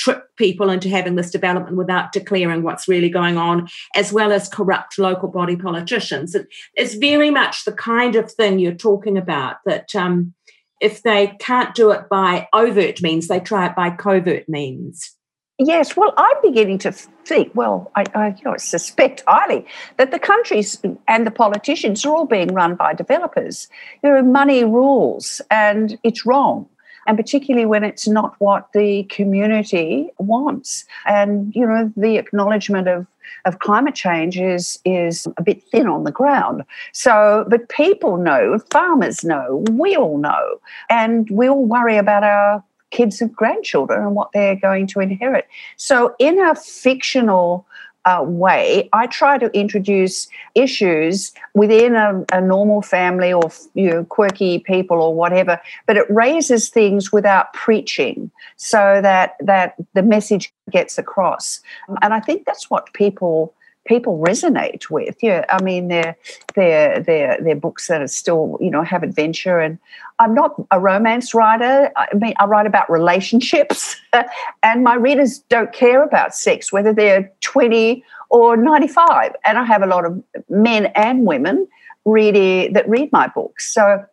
trick 0.00 0.22
people 0.36 0.70
into 0.70 0.88
having 0.88 1.14
this 1.14 1.30
development 1.30 1.76
without 1.76 2.10
declaring 2.10 2.62
what's 2.62 2.88
really 2.88 3.10
going 3.10 3.36
on 3.36 3.68
as 3.94 4.14
well 4.14 4.32
as 4.32 4.48
corrupt 4.48 4.98
local 4.98 5.28
body 5.28 5.56
politicians 5.56 6.34
it's 6.74 6.94
very 6.94 7.30
much 7.30 7.66
the 7.66 7.72
kind 7.72 8.16
of 8.16 8.32
thing 8.32 8.58
you're 8.58 8.72
talking 8.72 9.18
about 9.18 9.56
that 9.66 9.94
um, 9.94 10.32
if 10.80 11.02
they 11.02 11.36
can't 11.38 11.74
do 11.74 11.90
it 11.90 12.08
by 12.08 12.48
overt 12.54 13.02
means 13.02 13.28
they 13.28 13.40
try 13.40 13.66
it 13.66 13.76
by 13.76 13.90
covert 13.90 14.48
means 14.48 15.16
Yes, 15.62 15.94
well, 15.94 16.14
I'm 16.16 16.36
beginning 16.42 16.78
to 16.78 16.92
think, 16.92 17.54
well, 17.54 17.92
I, 17.94 18.04
I 18.14 18.28
you 18.28 18.44
know, 18.46 18.56
suspect 18.56 19.22
highly 19.28 19.66
that 19.98 20.10
the 20.10 20.18
countries 20.18 20.80
and 21.06 21.26
the 21.26 21.30
politicians 21.30 22.02
are 22.06 22.16
all 22.16 22.24
being 22.24 22.54
run 22.54 22.76
by 22.76 22.94
developers. 22.94 23.68
There 24.02 24.16
are 24.16 24.22
money 24.22 24.64
rules 24.64 25.42
and 25.50 25.98
it's 26.02 26.24
wrong. 26.24 26.66
And 27.06 27.16
particularly 27.16 27.66
when 27.66 27.84
it's 27.84 28.06
not 28.06 28.34
what 28.38 28.72
the 28.72 29.04
community 29.04 30.10
wants. 30.18 30.84
And, 31.06 31.54
you 31.54 31.66
know, 31.66 31.92
the 31.96 32.18
acknowledgement 32.18 32.88
of, 32.88 33.06
of 33.44 33.58
climate 33.58 33.94
change 33.94 34.38
is, 34.38 34.78
is 34.84 35.26
a 35.36 35.42
bit 35.42 35.62
thin 35.70 35.86
on 35.86 36.04
the 36.04 36.12
ground. 36.12 36.64
So, 36.92 37.46
but 37.48 37.68
people 37.68 38.16
know, 38.16 38.58
farmers 38.70 39.24
know, 39.24 39.64
we 39.70 39.96
all 39.96 40.18
know, 40.18 40.60
and 40.88 41.28
we 41.30 41.48
all 41.48 41.64
worry 41.64 41.96
about 41.96 42.24
our 42.24 42.62
kids 42.90 43.20
and 43.20 43.34
grandchildren 43.34 44.02
and 44.02 44.14
what 44.14 44.32
they're 44.32 44.56
going 44.56 44.86
to 44.88 45.00
inherit. 45.00 45.46
So, 45.76 46.14
in 46.18 46.38
a 46.40 46.54
fictional 46.54 47.66
uh, 48.04 48.24
way, 48.26 48.88
I 48.92 49.06
try 49.06 49.36
to 49.38 49.50
introduce 49.56 50.28
issues 50.54 51.32
within 51.54 51.94
a, 51.94 52.24
a, 52.32 52.40
normal 52.40 52.80
family 52.80 53.32
or 53.32 53.50
you 53.74 53.90
know, 53.90 54.04
quirky 54.04 54.60
people 54.60 55.02
or 55.02 55.14
whatever, 55.14 55.60
but 55.86 55.96
it 55.96 56.10
raises 56.10 56.70
things 56.70 57.12
without 57.12 57.52
preaching, 57.52 58.30
so 58.56 59.00
that 59.02 59.36
that 59.40 59.74
the 59.92 60.02
message 60.02 60.52
gets 60.70 60.96
across. 60.96 61.60
And 62.00 62.14
I 62.14 62.20
think 62.20 62.46
that's 62.46 62.70
what 62.70 62.92
people 62.94 63.54
people 63.86 64.18
resonate 64.18 64.90
with. 64.90 65.16
Yeah, 65.22 65.44
I 65.48 65.62
mean, 65.62 65.88
they're 65.88 66.16
they're 66.54 67.00
they're 67.00 67.38
they're 67.42 67.56
books 67.56 67.88
that 67.88 68.00
are 68.00 68.08
still 68.08 68.58
you 68.60 68.70
know 68.70 68.82
have 68.82 69.02
adventure. 69.02 69.58
And 69.60 69.78
I'm 70.18 70.34
not 70.34 70.54
a 70.70 70.80
romance 70.80 71.34
writer. 71.34 71.90
I 71.96 72.08
mean, 72.14 72.34
I 72.38 72.44
write 72.44 72.66
about 72.66 72.90
relationships, 72.90 73.96
and 74.62 74.84
my 74.84 74.94
readers 74.94 75.38
don't 75.48 75.72
care 75.72 76.02
about 76.02 76.34
sex, 76.34 76.72
whether 76.72 76.92
they're 76.92 77.30
20 77.40 78.04
or 78.28 78.56
95. 78.56 79.34
And 79.44 79.58
I 79.58 79.64
have 79.64 79.82
a 79.82 79.86
lot 79.86 80.04
of 80.04 80.22
men 80.48 80.86
and 80.94 81.26
women 81.26 81.66
reading 82.04 82.72
that 82.72 82.88
read 82.88 83.10
my 83.12 83.26
books, 83.28 83.72
so 83.72 84.04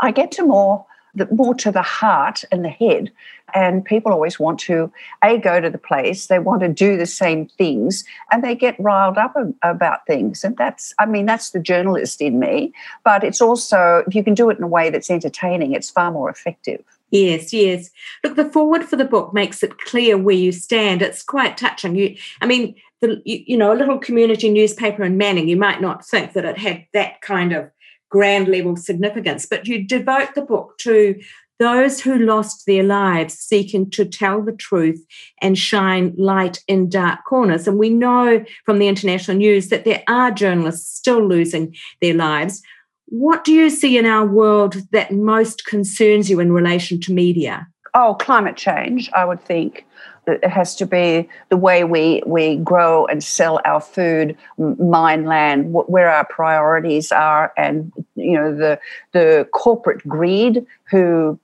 I 0.00 0.10
get 0.10 0.32
to 0.32 0.44
more 0.44 0.86
the, 1.14 1.28
more 1.30 1.54
to 1.54 1.72
the 1.72 1.82
heart 1.82 2.44
and 2.50 2.64
the 2.64 2.70
head. 2.70 3.10
And 3.54 3.84
people 3.84 4.12
always 4.12 4.38
want 4.38 4.58
to 4.60 4.92
a 5.22 5.38
go 5.38 5.60
to 5.60 5.70
the 5.70 5.78
place. 5.78 6.26
They 6.26 6.38
want 6.38 6.60
to 6.60 6.68
do 6.68 6.96
the 6.96 7.06
same 7.06 7.46
things, 7.46 8.04
and 8.30 8.44
they 8.44 8.54
get 8.54 8.78
riled 8.78 9.18
up 9.18 9.34
about 9.62 10.06
things. 10.06 10.44
And 10.44 10.56
that's, 10.56 10.94
I 10.98 11.06
mean, 11.06 11.26
that's 11.26 11.50
the 11.50 11.60
journalist 11.60 12.20
in 12.20 12.38
me. 12.38 12.72
But 13.04 13.24
it's 13.24 13.40
also 13.40 14.04
if 14.06 14.14
you 14.14 14.24
can 14.24 14.34
do 14.34 14.50
it 14.50 14.58
in 14.58 14.64
a 14.64 14.68
way 14.68 14.90
that's 14.90 15.10
entertaining, 15.10 15.72
it's 15.72 15.90
far 15.90 16.10
more 16.10 16.30
effective. 16.30 16.82
Yes, 17.10 17.52
yes. 17.52 17.90
Look, 18.22 18.36
the 18.36 18.44
forward 18.44 18.84
for 18.84 18.96
the 18.96 19.04
book 19.04 19.34
makes 19.34 19.62
it 19.62 19.78
clear 19.78 20.16
where 20.16 20.36
you 20.36 20.52
stand. 20.52 21.02
It's 21.02 21.22
quite 21.22 21.56
touching. 21.56 21.96
You, 21.96 22.16
I 22.40 22.46
mean, 22.46 22.76
the, 23.00 23.20
you, 23.24 23.42
you 23.48 23.56
know, 23.56 23.72
a 23.72 23.74
little 23.74 23.98
community 23.98 24.48
newspaper 24.48 25.02
in 25.02 25.16
Manning. 25.16 25.48
You 25.48 25.56
might 25.56 25.80
not 25.80 26.06
think 26.06 26.34
that 26.34 26.44
it 26.44 26.58
had 26.58 26.86
that 26.92 27.20
kind 27.20 27.52
of 27.52 27.70
grand 28.10 28.48
level 28.48 28.76
significance, 28.76 29.46
but 29.46 29.66
you 29.66 29.84
devote 29.84 30.34
the 30.34 30.42
book 30.42 30.78
to 30.78 31.20
those 31.60 32.00
who 32.00 32.18
lost 32.18 32.64
their 32.66 32.82
lives 32.82 33.34
seeking 33.34 33.88
to 33.90 34.04
tell 34.04 34.42
the 34.42 34.52
truth 34.52 35.06
and 35.42 35.56
shine 35.56 36.14
light 36.16 36.64
in 36.66 36.88
dark 36.88 37.20
corners. 37.26 37.68
And 37.68 37.78
we 37.78 37.90
know 37.90 38.42
from 38.64 38.78
the 38.78 38.88
international 38.88 39.36
news 39.36 39.68
that 39.68 39.84
there 39.84 40.02
are 40.08 40.30
journalists 40.30 40.96
still 40.96 41.24
losing 41.24 41.76
their 42.00 42.14
lives. 42.14 42.62
What 43.06 43.44
do 43.44 43.52
you 43.52 43.68
see 43.68 43.98
in 43.98 44.06
our 44.06 44.26
world 44.26 44.76
that 44.92 45.12
most 45.12 45.66
concerns 45.66 46.30
you 46.30 46.40
in 46.40 46.50
relation 46.50 46.98
to 47.02 47.12
media? 47.12 47.68
Oh, 47.92 48.16
climate 48.18 48.56
change, 48.56 49.10
I 49.14 49.26
would 49.26 49.42
think. 49.44 49.84
It 50.26 50.46
has 50.48 50.76
to 50.76 50.86
be 50.86 51.28
the 51.48 51.56
way 51.56 51.84
we, 51.84 52.22
we 52.24 52.56
grow 52.56 53.04
and 53.06 53.22
sell 53.22 53.60
our 53.64 53.80
food, 53.80 54.36
mine 54.58 55.24
land, 55.24 55.72
where 55.72 56.08
our 56.08 56.24
priorities 56.24 57.10
are, 57.10 57.52
and 57.56 57.92
you 58.14 58.34
know 58.34 58.54
the 58.54 58.78
the 59.12 59.48
corporate 59.52 60.06
greed 60.06 60.64
who 60.90 61.40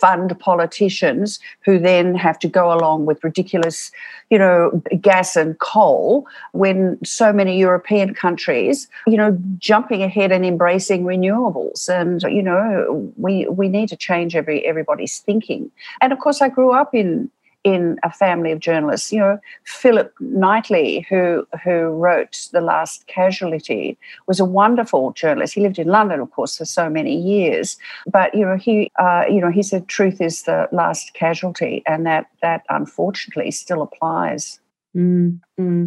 fund 0.00 0.38
politicians 0.38 1.38
who 1.64 1.78
then 1.78 2.14
have 2.14 2.38
to 2.38 2.48
go 2.48 2.72
along 2.72 3.06
with 3.06 3.22
ridiculous, 3.24 3.90
you 4.30 4.38
know, 4.38 4.82
gas 5.00 5.36
and 5.36 5.58
coal 5.58 6.26
when 6.52 6.98
so 7.04 7.32
many 7.32 7.58
European 7.58 8.14
countries, 8.14 8.88
you 9.06 9.16
know, 9.16 9.38
jumping 9.58 10.02
ahead 10.02 10.32
and 10.32 10.44
embracing 10.44 11.04
renewables. 11.04 11.88
And, 11.88 12.22
you 12.22 12.42
know, 12.42 13.12
we 13.16 13.46
we 13.48 13.68
need 13.68 13.88
to 13.88 13.96
change 13.96 14.36
every 14.36 14.66
everybody's 14.66 15.18
thinking. 15.18 15.70
And 16.00 16.12
of 16.12 16.18
course 16.18 16.40
I 16.42 16.48
grew 16.48 16.72
up 16.72 16.94
in 16.94 17.30
in 17.64 17.98
a 18.02 18.10
family 18.10 18.52
of 18.52 18.60
journalists. 18.60 19.12
You 19.12 19.20
know, 19.20 19.38
Philip 19.64 20.12
Knightley, 20.20 21.06
who 21.08 21.46
who 21.62 21.88
wrote 21.88 22.48
The 22.52 22.60
Last 22.60 23.06
Casualty, 23.06 23.98
was 24.26 24.40
a 24.40 24.44
wonderful 24.44 25.12
journalist. 25.12 25.54
He 25.54 25.60
lived 25.60 25.78
in 25.78 25.88
London, 25.88 26.20
of 26.20 26.30
course, 26.30 26.56
for 26.56 26.64
so 26.64 26.88
many 26.88 27.16
years. 27.16 27.76
But 28.06 28.34
you 28.34 28.44
know, 28.44 28.56
he 28.56 28.90
uh, 28.98 29.24
you 29.28 29.40
know 29.40 29.50
he 29.50 29.62
said 29.62 29.88
truth 29.88 30.20
is 30.20 30.42
the 30.42 30.68
last 30.72 31.14
casualty, 31.14 31.82
and 31.86 32.06
that 32.06 32.26
that 32.42 32.62
unfortunately 32.68 33.50
still 33.50 33.82
applies. 33.82 34.60
Mm-hmm. 34.96 35.86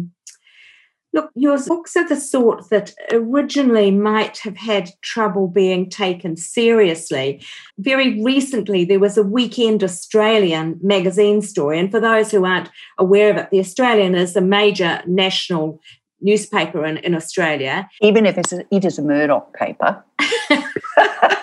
Look, 1.14 1.30
your 1.34 1.62
books 1.64 1.94
are 1.96 2.08
the 2.08 2.16
sort 2.16 2.70
that 2.70 2.94
originally 3.12 3.90
might 3.90 4.38
have 4.38 4.56
had 4.56 4.90
trouble 5.02 5.46
being 5.46 5.90
taken 5.90 6.36
seriously. 6.36 7.44
Very 7.78 8.22
recently, 8.22 8.84
there 8.84 9.00
was 9.00 9.18
a 9.18 9.22
Weekend 9.22 9.84
Australian 9.84 10.78
magazine 10.82 11.42
story. 11.42 11.78
And 11.78 11.90
for 11.90 12.00
those 12.00 12.30
who 12.30 12.44
aren't 12.46 12.70
aware 12.98 13.30
of 13.30 13.36
it, 13.36 13.50
The 13.50 13.60
Australian 13.60 14.14
is 14.14 14.36
a 14.36 14.40
major 14.40 15.02
national 15.06 15.80
newspaper 16.22 16.86
in, 16.86 16.96
in 16.98 17.14
Australia. 17.14 17.88
Even 18.00 18.24
if 18.24 18.38
it's 18.38 18.52
a, 18.52 18.64
it 18.70 18.84
is 18.84 18.98
a 18.98 19.02
Murdoch 19.02 19.52
paper. 19.54 20.02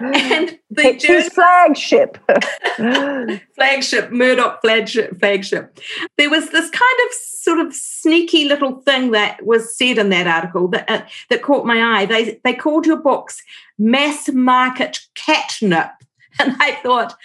and 0.00 0.58
the 0.70 0.86
it's 0.86 1.04
his 1.04 1.28
flagship. 1.28 2.18
flagship, 3.54 4.10
Murdoch 4.10 4.60
flagship, 4.60 5.18
flagship. 5.18 5.78
There 6.16 6.30
was 6.30 6.50
this 6.50 6.70
kind 6.70 7.00
of 7.06 7.12
sort 7.14 7.60
of 7.60 7.74
sneaky 7.74 8.44
little 8.44 8.80
thing 8.82 9.10
that 9.12 9.44
was 9.44 9.76
said 9.76 9.98
in 9.98 10.10
that 10.10 10.26
article 10.26 10.68
that 10.68 10.90
uh, 10.90 11.02
that 11.30 11.42
caught 11.42 11.66
my 11.66 12.00
eye. 12.00 12.06
They 12.06 12.40
they 12.44 12.54
called 12.54 12.86
your 12.86 12.98
books 12.98 13.42
mass 13.78 14.28
market 14.28 15.00
catnip, 15.14 15.90
and 16.38 16.56
I 16.60 16.78
thought. 16.82 17.16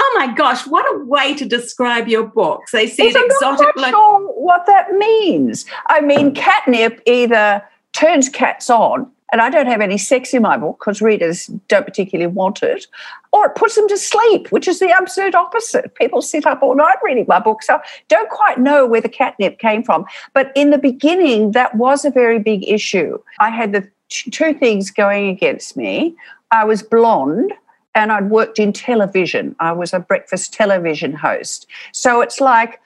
Oh 0.00 0.16
my 0.18 0.32
gosh, 0.32 0.66
what 0.66 0.86
a 0.86 1.04
way 1.04 1.34
to 1.34 1.44
describe 1.44 2.08
your 2.08 2.26
books. 2.26 2.72
They 2.72 2.86
said 2.86 3.14
I'm 3.14 3.26
exotic. 3.26 3.68
I'm 3.76 3.82
not 3.82 3.90
sure 3.90 4.20
what 4.32 4.64
that 4.66 4.90
means. 4.92 5.66
I 5.88 6.00
mean, 6.00 6.34
catnip 6.34 7.02
either 7.04 7.62
turns 7.92 8.30
cats 8.30 8.70
on 8.70 9.12
and 9.32 9.40
I 9.40 9.50
don't 9.50 9.66
have 9.66 9.80
any 9.80 9.98
sex 9.98 10.34
in 10.34 10.42
my 10.42 10.58
book 10.58 10.78
because 10.78 11.00
readers 11.00 11.46
don't 11.66 11.86
particularly 11.86 12.30
want 12.30 12.62
it, 12.62 12.86
or 13.32 13.46
it 13.46 13.54
puts 13.54 13.74
them 13.74 13.88
to 13.88 13.96
sleep, 13.96 14.52
which 14.52 14.68
is 14.68 14.78
the 14.78 14.90
absolute 14.90 15.34
opposite. 15.34 15.94
People 15.94 16.20
sit 16.20 16.46
up 16.46 16.62
all 16.62 16.76
night 16.76 16.96
reading 17.02 17.24
my 17.26 17.40
book, 17.40 17.62
so 17.62 17.80
don't 18.08 18.28
quite 18.28 18.58
know 18.58 18.86
where 18.86 19.00
the 19.00 19.08
catnip 19.08 19.58
came 19.58 19.82
from. 19.82 20.04
But 20.34 20.52
in 20.54 20.70
the 20.70 20.78
beginning, 20.78 21.52
that 21.52 21.74
was 21.74 22.04
a 22.04 22.10
very 22.10 22.38
big 22.38 22.68
issue. 22.68 23.18
I 23.40 23.48
had 23.50 23.72
the 23.72 23.90
two 24.08 24.54
things 24.54 24.90
going 24.90 25.28
against 25.28 25.76
me. 25.76 26.14
I 26.50 26.64
was 26.64 26.82
blonde 26.82 27.52
and 27.94 28.12
I'd 28.12 28.30
worked 28.30 28.58
in 28.58 28.72
television. 28.72 29.56
I 29.58 29.72
was 29.72 29.92
a 29.92 30.00
breakfast 30.00 30.52
television 30.52 31.14
host. 31.14 31.66
So 31.92 32.20
it's 32.20 32.40
like 32.40 32.80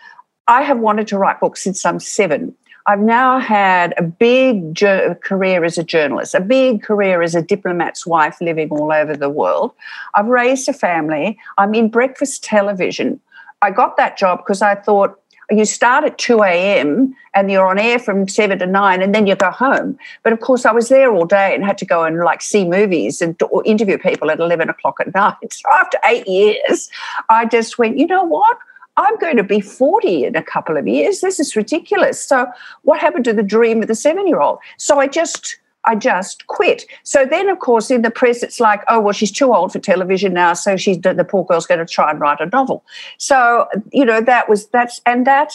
I 0.49 0.63
have 0.63 0.79
wanted 0.79 1.09
to 1.09 1.19
write 1.19 1.41
books 1.41 1.63
since 1.63 1.85
I'm 1.85 1.99
seven. 1.99 2.55
I've 2.87 3.01
now 3.01 3.41
had 3.41 3.95
a 3.99 4.03
big 4.03 4.77
career 4.77 5.65
as 5.65 5.77
a 5.77 5.83
journalist, 5.83 6.35
a 6.35 6.41
big 6.41 6.83
career 6.83 7.21
as 7.21 7.35
a 7.35 7.43
diplomat's 7.43 8.07
wife 8.07 8.41
living 8.41 8.71
all 8.71 8.93
over 8.93 9.17
the 9.17 9.29
world. 9.29 9.73
I've 10.15 10.27
raised 10.27 10.69
a 10.69 10.73
family. 10.73 11.37
I'm 11.59 11.75
in 11.75 11.89
breakfast 11.89 12.45
television. 12.45 13.21
I 13.61 13.73
got 13.73 13.97
that 13.97 14.17
job 14.17 14.39
because 14.39 14.63
I 14.63 14.77
thought 14.77 15.19
you 15.51 15.65
start 15.65 16.05
at 16.05 16.19
2 16.19 16.43
a.m. 16.43 17.15
and 17.35 17.51
you're 17.51 17.67
on 17.67 17.79
air 17.79 17.99
from 17.99 18.29
7 18.29 18.59
to 18.59 18.67
9 18.67 19.03
and 19.03 19.15
then 19.15 19.27
you 19.27 19.37
go 19.37 19.51
home. 19.51 19.99
But 20.23 20.33
of 20.33 20.41
course, 20.41 20.65
I 20.67 20.73
was 20.73 20.89
there 20.89 21.13
all 21.13 21.25
day 21.25 21.55
and 21.55 21.65
had 21.65 21.79
to 21.79 21.85
go 21.85 22.05
and 22.05 22.19
like 22.19 22.43
see 22.43 22.65
movies 22.65 23.21
and 23.21 23.41
interview 23.65 23.99
people 23.99 24.31
at 24.31 24.39
11 24.39 24.69
o'clock 24.69 24.99
at 25.01 25.15
night. 25.15 25.53
So 25.53 25.69
after 25.75 25.99
eight 26.05 26.27
years, 26.27 26.89
I 27.31 27.47
just 27.47 27.79
went, 27.79 27.99
you 27.99 28.07
know 28.07 28.25
what? 28.25 28.59
I'm 28.97 29.19
going 29.19 29.37
to 29.37 29.45
be 29.45 29.61
40 29.61 30.25
in 30.25 30.37
a 30.37 30.43
couple 30.43 30.77
of 30.77 30.87
years. 30.87 31.21
This 31.21 31.39
is 31.39 31.55
ridiculous. 31.55 32.21
So, 32.21 32.47
what 32.83 32.99
happened 32.99 33.25
to 33.27 33.33
the 33.33 33.43
dream 33.43 33.83
of 33.83 33.89
the 33.89 33.95
seven 33.95 34.27
year 34.27 34.41
old? 34.41 34.59
So, 34.79 34.99
I 34.99 35.07
just 35.07 35.59
I 35.87 35.95
just 35.95 36.47
quit. 36.49 36.85
So 37.05 37.25
then, 37.25 37.49
of 37.49 37.61
course, 37.61 37.91
in 37.91 38.03
the 38.03 38.11
press, 38.11 38.43
it's 38.43 38.59
like, 38.59 38.83
oh, 38.89 39.01
well, 39.01 39.13
she's 39.13 39.31
too 39.31 39.55
old 39.55 39.73
for 39.73 39.79
television 39.79 40.35
now, 40.35 40.53
so 40.53 40.77
she's 40.77 41.01
the 41.01 41.27
poor 41.29 41.45
girl's 41.45 41.67
going 41.67 41.79
to 41.79 41.87
try 41.87 42.11
and 42.11 42.21
write 42.21 42.41
a 42.41 42.47
novel. 42.47 42.85
So 43.19 43.69
you 43.93 44.05
know 44.05 44.21
that 44.21 44.49
was 44.49 44.67
that's 44.67 45.01
and 45.07 45.27
that 45.27 45.53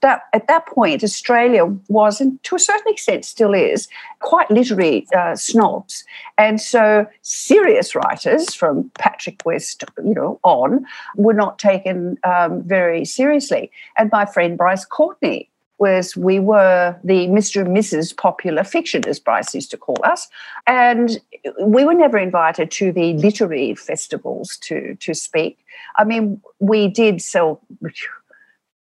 that 0.00 0.22
at 0.32 0.46
that 0.48 0.66
point, 0.66 1.04
Australia 1.04 1.64
was, 1.88 2.20
and 2.20 2.42
to 2.44 2.56
a 2.56 2.58
certain 2.58 2.92
extent 2.92 3.24
still 3.24 3.54
is, 3.54 3.88
quite 4.20 4.50
literary 4.50 5.06
uh, 5.16 5.36
snobs. 5.36 6.04
And 6.36 6.60
so 6.60 7.06
serious 7.22 7.94
writers 7.94 8.54
from 8.54 8.90
Patrick 8.98 9.42
West, 9.44 9.84
you 10.04 10.14
know, 10.14 10.40
on, 10.42 10.84
were 11.16 11.34
not 11.34 11.58
taken 11.58 12.18
um, 12.24 12.62
very 12.62 13.04
seriously. 13.04 13.70
And 13.96 14.10
my 14.12 14.26
friend 14.26 14.56
Bryce 14.56 14.84
Courtenay 14.84 15.48
was 15.78 16.16
we 16.16 16.40
were 16.40 16.96
the 17.04 17.28
Mr. 17.28 17.64
and 17.64 17.76
Mrs. 17.76 18.16
Popular 18.16 18.64
Fiction, 18.64 19.06
as 19.06 19.20
Bryce 19.20 19.54
used 19.54 19.70
to 19.70 19.76
call 19.76 19.98
us. 20.02 20.28
And 20.66 21.20
we 21.62 21.84
were 21.84 21.94
never 21.94 22.18
invited 22.18 22.70
to 22.72 22.92
the 22.92 23.14
literary 23.14 23.74
festivals 23.74 24.56
to, 24.62 24.96
to 24.96 25.14
speak. 25.14 25.64
I 25.96 26.04
mean, 26.04 26.40
we 26.58 26.88
did 26.88 27.22
sell 27.22 27.60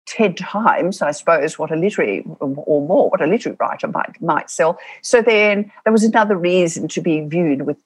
10 0.10 0.34
times, 0.36 1.01
I 1.01 1.12
suppose, 1.12 1.60
what 1.60 1.72
a 1.72 1.75
literary 1.75 2.25
or 2.39 2.82
more, 2.82 3.10
what 3.10 3.22
a 3.22 3.28
literary 3.28 3.56
writer 3.60 3.88
might 3.88 4.20
might 4.22 4.50
sell. 4.50 4.80
So 5.01 5.22
then 5.22 5.72
there 5.84 5.94
was 5.94 6.04
another 6.04 6.36
reason 6.36 6.88
to 6.89 7.01
be 7.01 7.22
viewed 7.22 7.62
with 7.62 7.78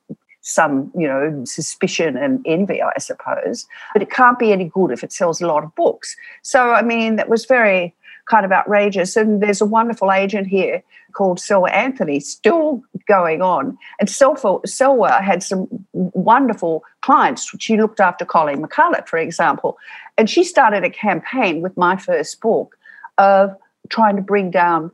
some, 0.41 0.91
you 0.95 1.07
know, 1.07 1.43
suspicion 1.45 2.15
and 2.17 2.41
envy, 2.45 2.81
I 2.81 2.97
suppose. 2.97 3.65
But 3.91 4.01
it 4.01 4.09
can't 4.09 4.39
be 4.39 4.53
any 4.53 4.65
good 4.65 4.91
if 4.91 5.03
it 5.03 5.11
sells 5.11 5.41
a 5.41 5.47
lot 5.47 5.63
of 5.63 5.75
books. 5.75 6.15
So 6.41 6.71
I 6.71 6.81
mean, 6.81 7.17
that 7.17 7.27
was 7.27 7.45
very 7.45 7.93
kind 8.25 8.45
of 8.45 8.51
outrageous. 8.51 9.15
And 9.15 9.41
there's 9.41 9.61
a 9.61 9.65
wonderful 9.65 10.11
agent 10.11 10.47
here 10.47 10.83
called 11.13 11.39
Selwa 11.39 11.71
Anthony 11.71 12.19
still 12.19 12.83
going 13.07 13.41
on. 13.41 13.77
And 13.99 14.09
Selwa, 14.09 15.21
had 15.21 15.43
some 15.43 15.67
wonderful 15.93 16.83
clients. 17.01 17.53
She 17.59 17.77
looked 17.77 17.99
after 17.99 18.25
Colleen 18.25 18.61
McCullough, 18.61 19.07
for 19.07 19.17
example. 19.17 19.77
And 20.17 20.29
she 20.29 20.43
started 20.43 20.83
a 20.83 20.89
campaign 20.89 21.61
with 21.61 21.75
my 21.77 21.97
first 21.97 22.41
book 22.41 22.77
of 23.17 23.55
trying 23.89 24.15
to 24.15 24.21
bring 24.21 24.51
down 24.51 24.91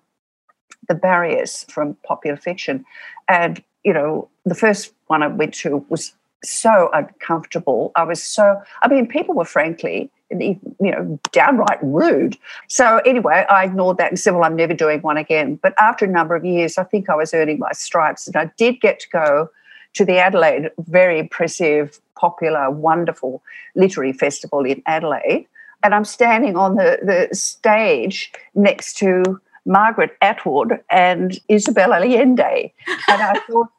the 0.88 0.96
barriers 0.96 1.66
from 1.70 1.96
popular 2.04 2.36
fiction. 2.36 2.84
And, 3.28 3.64
you 3.84 3.94
know, 3.94 4.28
the 4.46 4.56
first 4.56 4.94
one 5.08 5.24
I 5.24 5.28
went 5.28 5.54
to 5.56 5.86
was 5.90 6.14
so 6.44 6.90
uncomfortable. 6.94 7.92
I 7.96 8.04
was 8.04 8.22
so, 8.22 8.62
I 8.82 8.88
mean, 8.88 9.08
people 9.08 9.36
were 9.36 9.46
frankly, 9.46 10.10
you 10.30 10.60
know, 10.80 11.20
downright 11.32 11.80
rude. 11.82 12.38
So 12.68 13.00
anyway, 13.00 13.46
I 13.50 13.66
ignored 13.66 13.98
that 13.98 14.12
and 14.12 14.20
said, 14.20 14.34
well, 14.34 14.44
I'm 14.44 14.56
never 14.56 14.74
doing 14.74 15.02
one 15.02 15.18
again. 15.18 15.56
But 15.56 15.74
after 15.80 16.06
a 16.06 16.08
number 16.08 16.36
of 16.36 16.46
years, 16.46 16.78
I 16.78 16.84
think 16.84 17.10
I 17.10 17.16
was 17.16 17.34
earning 17.34 17.60
my 17.60 17.72
stripes 17.72 18.28
and 18.28 18.36
I 18.36 18.52
did 18.58 18.80
get 18.80 19.00
to 19.02 19.10
go 19.10 19.50
to 19.96 20.06
the 20.06 20.18
Adelaide, 20.18 20.70
very 20.78 21.20
impressive, 21.20 22.00
popular, 22.16 22.70
wonderful 22.70 23.42
literary 23.76 24.14
festival 24.14 24.66
in 24.66 24.84
Adelaide. 24.86 25.48
And 25.82 25.96
I'm 25.96 26.06
standing 26.06 26.56
on 26.56 26.76
the, 26.76 27.00
the 27.02 27.36
stage 27.36 28.32
next 28.54 28.98
to 28.98 29.40
Margaret 29.66 30.16
Atwood 30.22 30.80
and 30.90 31.40
Isabel 31.48 31.94
Allende. 31.94 32.74
And 33.08 33.22
I 33.22 33.40
thought, 33.50 33.70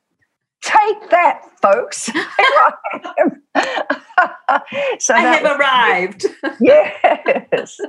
take 0.62 1.10
that, 1.10 1.42
folks. 1.62 2.10
so 4.98 5.14
I 5.14 5.20
have 5.20 5.58
arrived. 5.58 6.26
yes. 6.60 7.80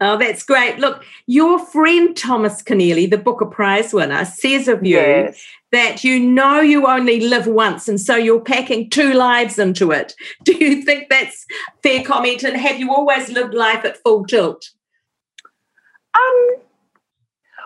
Oh, 0.00 0.18
that's 0.18 0.42
great. 0.42 0.80
Look, 0.80 1.04
your 1.26 1.58
friend 1.60 2.16
Thomas 2.16 2.60
Keneally, 2.60 3.08
the 3.08 3.18
Booker 3.18 3.46
Prize 3.46 3.92
winner, 3.92 4.24
says 4.24 4.66
of 4.66 4.84
you 4.84 4.96
yes. 4.96 5.44
that 5.70 6.02
you 6.02 6.18
know 6.18 6.60
you 6.60 6.88
only 6.88 7.20
live 7.20 7.46
once 7.46 7.86
and 7.86 8.00
so 8.00 8.16
you're 8.16 8.40
packing 8.40 8.90
two 8.90 9.12
lives 9.12 9.60
into 9.60 9.92
it. 9.92 10.14
Do 10.42 10.54
you 10.54 10.82
think 10.82 11.08
that's 11.08 11.46
fair 11.84 12.02
comment? 12.02 12.42
And 12.42 12.56
have 12.56 12.80
you 12.80 12.90
always 12.92 13.28
lived 13.28 13.54
life 13.54 13.84
at 13.84 13.96
full 13.98 14.24
tilt? 14.24 14.70
Um, 16.16 16.48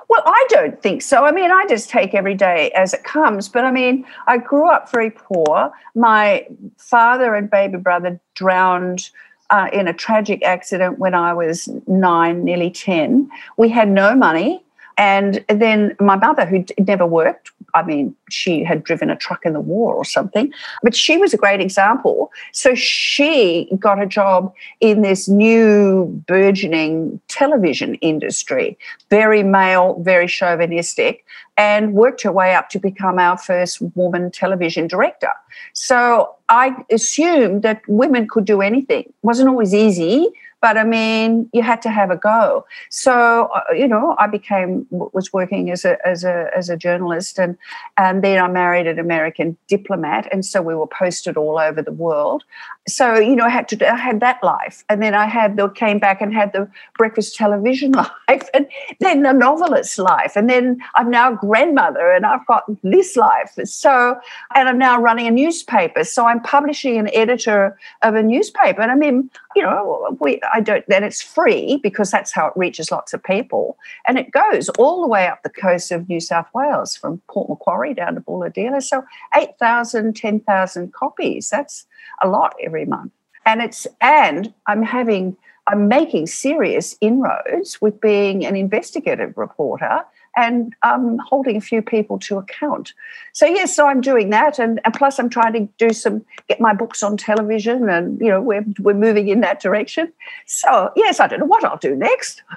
well, 0.08 0.22
I 0.24 0.46
don't 0.48 0.80
think 0.80 1.02
so. 1.02 1.24
I 1.24 1.32
mean, 1.32 1.50
I 1.50 1.66
just 1.68 1.90
take 1.90 2.14
every 2.14 2.34
day 2.34 2.70
as 2.72 2.94
it 2.94 3.02
comes. 3.04 3.48
But 3.48 3.64
I 3.64 3.70
mean, 3.70 4.04
I 4.26 4.38
grew 4.38 4.68
up 4.68 4.90
very 4.90 5.10
poor. 5.10 5.72
My 5.94 6.46
father 6.78 7.34
and 7.34 7.50
baby 7.50 7.78
brother 7.78 8.20
drowned 8.34 9.10
uh, 9.50 9.68
in 9.72 9.88
a 9.88 9.92
tragic 9.92 10.44
accident 10.44 10.98
when 10.98 11.14
I 11.14 11.32
was 11.32 11.68
nine, 11.86 12.44
nearly 12.44 12.70
10. 12.70 13.28
We 13.56 13.68
had 13.68 13.88
no 13.88 14.14
money. 14.14 14.62
And 14.98 15.44
then 15.48 15.94
my 16.00 16.16
mother, 16.16 16.46
who 16.46 16.64
never 16.78 17.04
worked, 17.04 17.50
I 17.76 17.82
mean, 17.82 18.16
she 18.30 18.64
had 18.64 18.82
driven 18.82 19.10
a 19.10 19.16
truck 19.16 19.44
in 19.44 19.52
the 19.52 19.60
war 19.60 19.94
or 19.94 20.04
something, 20.04 20.50
but 20.82 20.96
she 20.96 21.18
was 21.18 21.34
a 21.34 21.36
great 21.36 21.60
example. 21.60 22.32
So 22.52 22.74
she 22.74 23.68
got 23.78 24.00
a 24.00 24.06
job 24.06 24.54
in 24.80 25.02
this 25.02 25.28
new 25.28 26.06
burgeoning 26.26 27.20
television 27.28 27.96
industry, 27.96 28.78
very 29.10 29.42
male, 29.42 30.00
very 30.00 30.26
chauvinistic, 30.26 31.24
and 31.56 31.94
worked 31.94 32.22
her 32.22 32.32
way 32.32 32.54
up 32.54 32.68
to 32.70 32.78
become 32.78 33.18
our 33.18 33.38
first 33.38 33.80
woman 33.94 34.30
television 34.30 34.86
director. 34.86 35.30
So 35.72 36.34
I 36.48 36.84
assumed 36.90 37.62
that 37.62 37.82
women 37.88 38.28
could 38.28 38.44
do 38.44 38.60
anything. 38.60 39.04
It 39.04 39.14
wasn't 39.22 39.48
always 39.48 39.74
easy, 39.74 40.28
but 40.66 40.78
I 40.78 40.84
mean, 40.84 41.48
you 41.52 41.62
had 41.62 41.82
to 41.82 41.90
have 41.90 42.10
a 42.10 42.16
go. 42.16 42.64
So 42.90 43.50
uh, 43.54 43.72
you 43.72 43.86
know, 43.86 44.16
I 44.18 44.26
became 44.26 44.86
was 44.90 45.32
working 45.32 45.70
as 45.70 45.84
a 45.84 45.94
as 46.06 46.24
a 46.24 46.50
as 46.56 46.68
a 46.68 46.76
journalist, 46.76 47.38
and 47.38 47.56
and 47.96 48.24
then 48.24 48.42
I 48.42 48.48
married 48.48 48.86
an 48.86 48.98
American 48.98 49.56
diplomat, 49.68 50.28
and 50.32 50.44
so 50.44 50.62
we 50.62 50.74
were 50.74 50.86
posted 50.86 51.36
all 51.36 51.58
over 51.58 51.82
the 51.82 51.92
world. 51.92 52.42
So 52.88 53.16
you 53.16 53.36
know, 53.36 53.44
I 53.44 53.50
had 53.50 53.68
to 53.68 53.92
I 53.92 53.96
had 53.96 54.20
that 54.20 54.42
life, 54.42 54.82
and 54.88 55.02
then 55.02 55.14
I 55.14 55.26
had 55.26 55.56
the 55.56 55.68
came 55.68 55.98
back 55.98 56.20
and 56.20 56.32
had 56.32 56.52
the 56.52 56.68
breakfast 56.96 57.36
television 57.36 57.92
life, 58.28 58.48
and 58.54 58.66
then 59.00 59.22
the 59.22 59.32
novelist 59.32 59.98
life, 59.98 60.36
and 60.36 60.48
then 60.48 60.78
I'm 60.94 61.10
now 61.10 61.34
grandmother, 61.46 62.10
and 62.10 62.26
I've 62.26 62.46
got 62.46 62.64
this 62.82 63.16
life. 63.16 63.52
So 63.64 64.18
and 64.54 64.68
I'm 64.68 64.78
now 64.78 65.00
running 65.00 65.26
a 65.26 65.30
newspaper, 65.30 66.04
so 66.04 66.26
I'm 66.26 66.40
publishing 66.40 66.98
an 66.98 67.08
editor 67.14 67.78
of 68.02 68.14
a 68.14 68.22
newspaper, 68.22 68.82
and 68.82 68.90
I 68.90 68.94
mean, 68.94 69.30
you 69.54 69.62
know, 69.62 70.16
we 70.20 70.40
I 70.52 70.60
don't, 70.60 70.84
then 70.88 71.04
it's 71.04 71.22
free 71.22 71.78
because 71.82 72.10
that's 72.10 72.32
how 72.32 72.46
it 72.48 72.52
reaches 72.56 72.90
lots 72.90 73.12
of 73.14 73.22
people. 73.22 73.78
And 74.06 74.18
it 74.18 74.30
goes 74.30 74.68
all 74.70 75.00
the 75.00 75.08
way 75.08 75.26
up 75.26 75.42
the 75.42 75.50
coast 75.50 75.90
of 75.92 76.08
New 76.08 76.20
South 76.20 76.46
Wales 76.54 76.96
from 76.96 77.20
Port 77.28 77.48
Macquarie 77.48 77.94
down 77.94 78.14
to 78.14 78.20
Bulahdelah. 78.20 78.82
So 78.82 79.04
8,000, 79.34 80.14
10,000 80.14 80.92
copies. 80.92 81.50
That's 81.50 81.86
a 82.22 82.28
lot 82.28 82.54
every 82.62 82.84
month. 82.84 83.12
And 83.44 83.62
it's, 83.62 83.86
and 84.00 84.52
I'm 84.66 84.82
having, 84.82 85.36
I'm 85.66 85.88
making 85.88 86.26
serious 86.26 86.96
inroads 87.00 87.80
with 87.80 88.00
being 88.00 88.44
an 88.44 88.56
investigative 88.56 89.36
reporter 89.36 90.04
and 90.36 90.74
um, 90.82 91.18
holding 91.26 91.56
a 91.56 91.60
few 91.60 91.82
people 91.82 92.18
to 92.20 92.38
account. 92.38 92.92
So 93.32 93.46
yes, 93.46 93.74
so 93.74 93.86
I'm 93.86 94.00
doing 94.00 94.30
that, 94.30 94.58
and, 94.58 94.80
and 94.84 94.94
plus 94.94 95.18
I'm 95.18 95.30
trying 95.30 95.52
to 95.54 95.68
do 95.78 95.92
some 95.92 96.24
get 96.48 96.60
my 96.60 96.74
books 96.74 97.02
on 97.02 97.16
television, 97.16 97.88
and 97.88 98.20
you 98.20 98.28
know 98.28 98.40
we're 98.40 98.64
we're 98.78 98.94
moving 98.94 99.28
in 99.28 99.40
that 99.40 99.60
direction. 99.60 100.12
So 100.46 100.92
yes, 100.96 101.20
I 101.20 101.26
don't 101.26 101.40
know 101.40 101.46
what 101.46 101.64
I'll 101.64 101.78
do 101.78 101.96
next. 101.96 102.42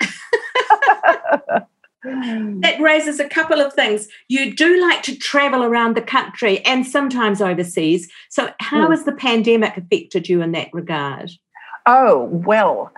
that 2.03 2.77
raises 2.79 3.19
a 3.19 3.27
couple 3.27 3.59
of 3.59 3.73
things. 3.73 4.07
You 4.29 4.55
do 4.55 4.79
like 4.81 5.03
to 5.03 5.17
travel 5.17 5.63
around 5.63 5.97
the 5.97 6.01
country 6.01 6.63
and 6.65 6.87
sometimes 6.87 7.41
overseas. 7.41 8.09
So, 8.29 8.51
how 8.59 8.87
mm. 8.87 8.91
has 8.91 9.03
the 9.03 9.11
pandemic 9.11 9.75
affected 9.75 10.29
you 10.29 10.41
in 10.41 10.53
that 10.53 10.73
regard? 10.73 11.31
Oh, 11.85 12.25
well, 12.31 12.93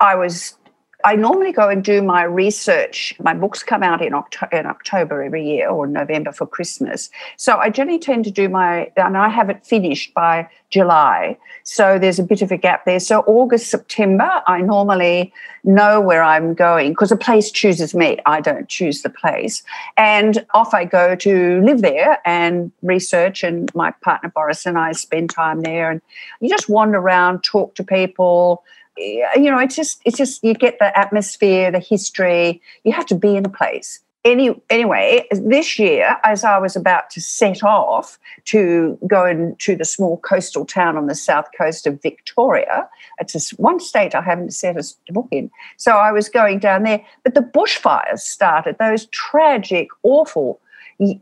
I 0.00 0.16
was 0.16 0.56
I 1.04 1.16
normally 1.16 1.52
go 1.52 1.68
and 1.68 1.82
do 1.82 2.02
my 2.02 2.22
research. 2.22 3.14
My 3.20 3.34
books 3.34 3.62
come 3.62 3.82
out 3.82 4.02
in, 4.02 4.14
October, 4.14 4.56
in 4.56 4.66
October 4.66 5.22
every 5.22 5.46
year 5.46 5.68
or 5.68 5.86
November 5.86 6.32
for 6.32 6.46
Christmas. 6.46 7.10
So 7.36 7.56
I 7.56 7.70
generally 7.70 7.98
tend 7.98 8.24
to 8.24 8.30
do 8.30 8.48
my, 8.48 8.90
and 8.96 9.16
I 9.16 9.28
have 9.28 9.50
it 9.50 9.64
finished 9.64 10.14
by 10.14 10.48
July. 10.70 11.36
So 11.64 11.98
there's 11.98 12.18
a 12.18 12.22
bit 12.22 12.42
of 12.42 12.52
a 12.52 12.56
gap 12.56 12.84
there. 12.84 13.00
So 13.00 13.20
August, 13.20 13.70
September, 13.70 14.42
I 14.46 14.60
normally 14.60 15.32
know 15.64 16.00
where 16.00 16.22
I'm 16.22 16.54
going 16.54 16.92
because 16.92 17.10
the 17.10 17.16
place 17.16 17.50
chooses 17.50 17.94
me. 17.94 18.18
I 18.26 18.40
don't 18.40 18.68
choose 18.68 19.02
the 19.02 19.10
place. 19.10 19.62
And 19.96 20.44
off 20.54 20.72
I 20.72 20.84
go 20.84 21.14
to 21.16 21.60
live 21.62 21.82
there 21.82 22.18
and 22.24 22.72
research. 22.82 23.42
And 23.42 23.72
my 23.74 23.90
partner 24.02 24.30
Boris 24.34 24.66
and 24.66 24.78
I 24.78 24.92
spend 24.92 25.30
time 25.30 25.62
there. 25.62 25.90
And 25.90 26.00
you 26.40 26.48
just 26.48 26.68
wander 26.68 26.98
around, 26.98 27.42
talk 27.42 27.74
to 27.74 27.84
people 27.84 28.62
you 28.96 29.50
know, 29.50 29.58
it's 29.58 29.76
just 29.76 30.00
it's 30.04 30.16
just 30.16 30.42
you 30.44 30.54
get 30.54 30.78
the 30.78 30.96
atmosphere, 30.98 31.70
the 31.70 31.78
history. 31.78 32.60
You 32.84 32.92
have 32.92 33.06
to 33.06 33.14
be 33.14 33.36
in 33.36 33.46
a 33.46 33.50
place 33.50 34.00
any 34.24 34.54
anyway, 34.68 35.26
this 35.30 35.78
year, 35.78 36.18
as 36.24 36.44
I 36.44 36.58
was 36.58 36.76
about 36.76 37.10
to 37.10 37.20
set 37.20 37.62
off 37.62 38.18
to 38.46 38.98
go 39.06 39.24
into 39.24 39.74
the 39.76 39.84
small 39.84 40.18
coastal 40.18 40.66
town 40.66 40.96
on 40.96 41.06
the 41.06 41.14
south 41.14 41.46
coast 41.56 41.86
of 41.86 42.02
Victoria, 42.02 42.88
it's 43.18 43.50
one 43.54 43.80
state 43.80 44.14
I 44.14 44.20
haven't 44.20 44.52
set 44.52 44.76
a 44.76 45.12
book 45.12 45.28
in. 45.30 45.50
So 45.78 45.92
I 45.92 46.12
was 46.12 46.28
going 46.28 46.58
down 46.58 46.82
there, 46.82 47.04
but 47.24 47.34
the 47.34 47.40
bushfires 47.40 48.18
started. 48.18 48.76
Those 48.78 49.06
tragic, 49.06 49.88
awful 50.02 50.60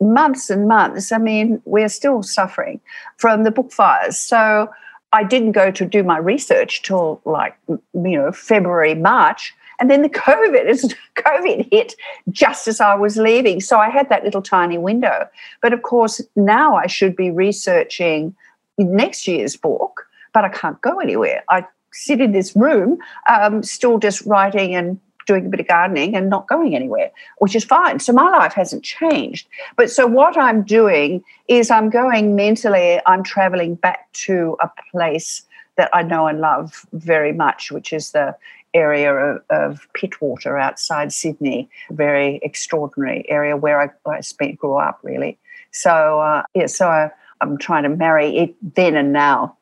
months 0.00 0.50
and 0.50 0.66
months. 0.66 1.12
I 1.12 1.18
mean, 1.18 1.62
we're 1.64 1.88
still 1.88 2.24
suffering 2.24 2.80
from 3.16 3.44
the 3.44 3.52
bushfires. 3.52 4.14
So 4.14 4.70
I 5.12 5.24
didn't 5.24 5.52
go 5.52 5.70
to 5.70 5.84
do 5.84 6.02
my 6.02 6.18
research 6.18 6.82
till 6.82 7.20
like 7.24 7.56
you 7.68 7.80
know 7.92 8.32
February, 8.32 8.94
March 8.94 9.54
and 9.78 9.90
then 9.90 10.02
the 10.02 10.08
COVID, 10.26 10.68
is 10.68 10.94
COVID 11.16 11.68
hit 11.70 11.94
just 12.30 12.68
as 12.68 12.80
I 12.80 12.94
was 12.94 13.16
leaving. 13.16 13.60
So 13.60 13.78
I 13.78 13.88
had 13.90 14.08
that 14.08 14.24
little 14.24 14.42
tiny 14.42 14.78
window. 14.78 15.28
But 15.62 15.72
of 15.72 15.82
course, 15.82 16.20
now 16.36 16.76
I 16.76 16.86
should 16.86 17.16
be 17.16 17.30
researching 17.30 18.34
next 18.76 19.26
year's 19.26 19.56
book, 19.56 20.06
but 20.32 20.44
I 20.44 20.48
can't 20.48 20.80
go 20.82 21.00
anywhere. 21.00 21.44
I 21.48 21.64
sit 21.92 22.20
in 22.20 22.32
this 22.32 22.54
room, 22.54 22.98
um, 23.28 23.62
still 23.62 23.98
just 23.98 24.24
writing 24.26 24.74
and 24.74 25.00
doing 25.28 25.46
a 25.46 25.48
bit 25.48 25.60
of 25.60 25.68
gardening 25.68 26.16
and 26.16 26.28
not 26.28 26.48
going 26.48 26.74
anywhere, 26.74 27.12
which 27.38 27.54
is 27.54 27.64
fine. 27.64 28.00
So 28.00 28.12
my 28.12 28.28
life 28.30 28.54
hasn't 28.54 28.82
changed. 28.82 29.46
But 29.76 29.90
so 29.90 30.06
what 30.06 30.36
I'm 30.36 30.62
doing 30.62 31.22
is 31.46 31.70
I'm 31.70 31.90
going 31.90 32.34
mentally, 32.34 33.00
I'm 33.06 33.22
traveling 33.22 33.76
back 33.76 34.10
to 34.24 34.56
a 34.60 34.70
place 34.90 35.42
that 35.76 35.90
I 35.92 36.02
know 36.02 36.26
and 36.26 36.40
love 36.40 36.86
very 36.92 37.32
much, 37.32 37.70
which 37.70 37.92
is 37.92 38.10
the 38.10 38.34
area 38.74 39.14
of, 39.14 39.42
of 39.50 39.86
Pittwater 39.96 40.60
outside 40.60 41.12
Sydney, 41.12 41.68
very 41.90 42.40
extraordinary 42.42 43.24
area 43.30 43.56
where 43.56 43.80
I, 43.80 43.90
where 44.02 44.16
I 44.16 44.20
spent 44.20 44.58
grew 44.58 44.76
up 44.76 44.98
really. 45.02 45.38
So 45.70 46.20
uh, 46.20 46.42
yeah, 46.54 46.66
so 46.66 46.88
I, 46.88 47.10
I'm 47.40 47.58
trying 47.58 47.84
to 47.84 47.90
marry 47.90 48.36
it 48.38 48.56
then 48.74 48.96
and 48.96 49.12
now. 49.12 49.56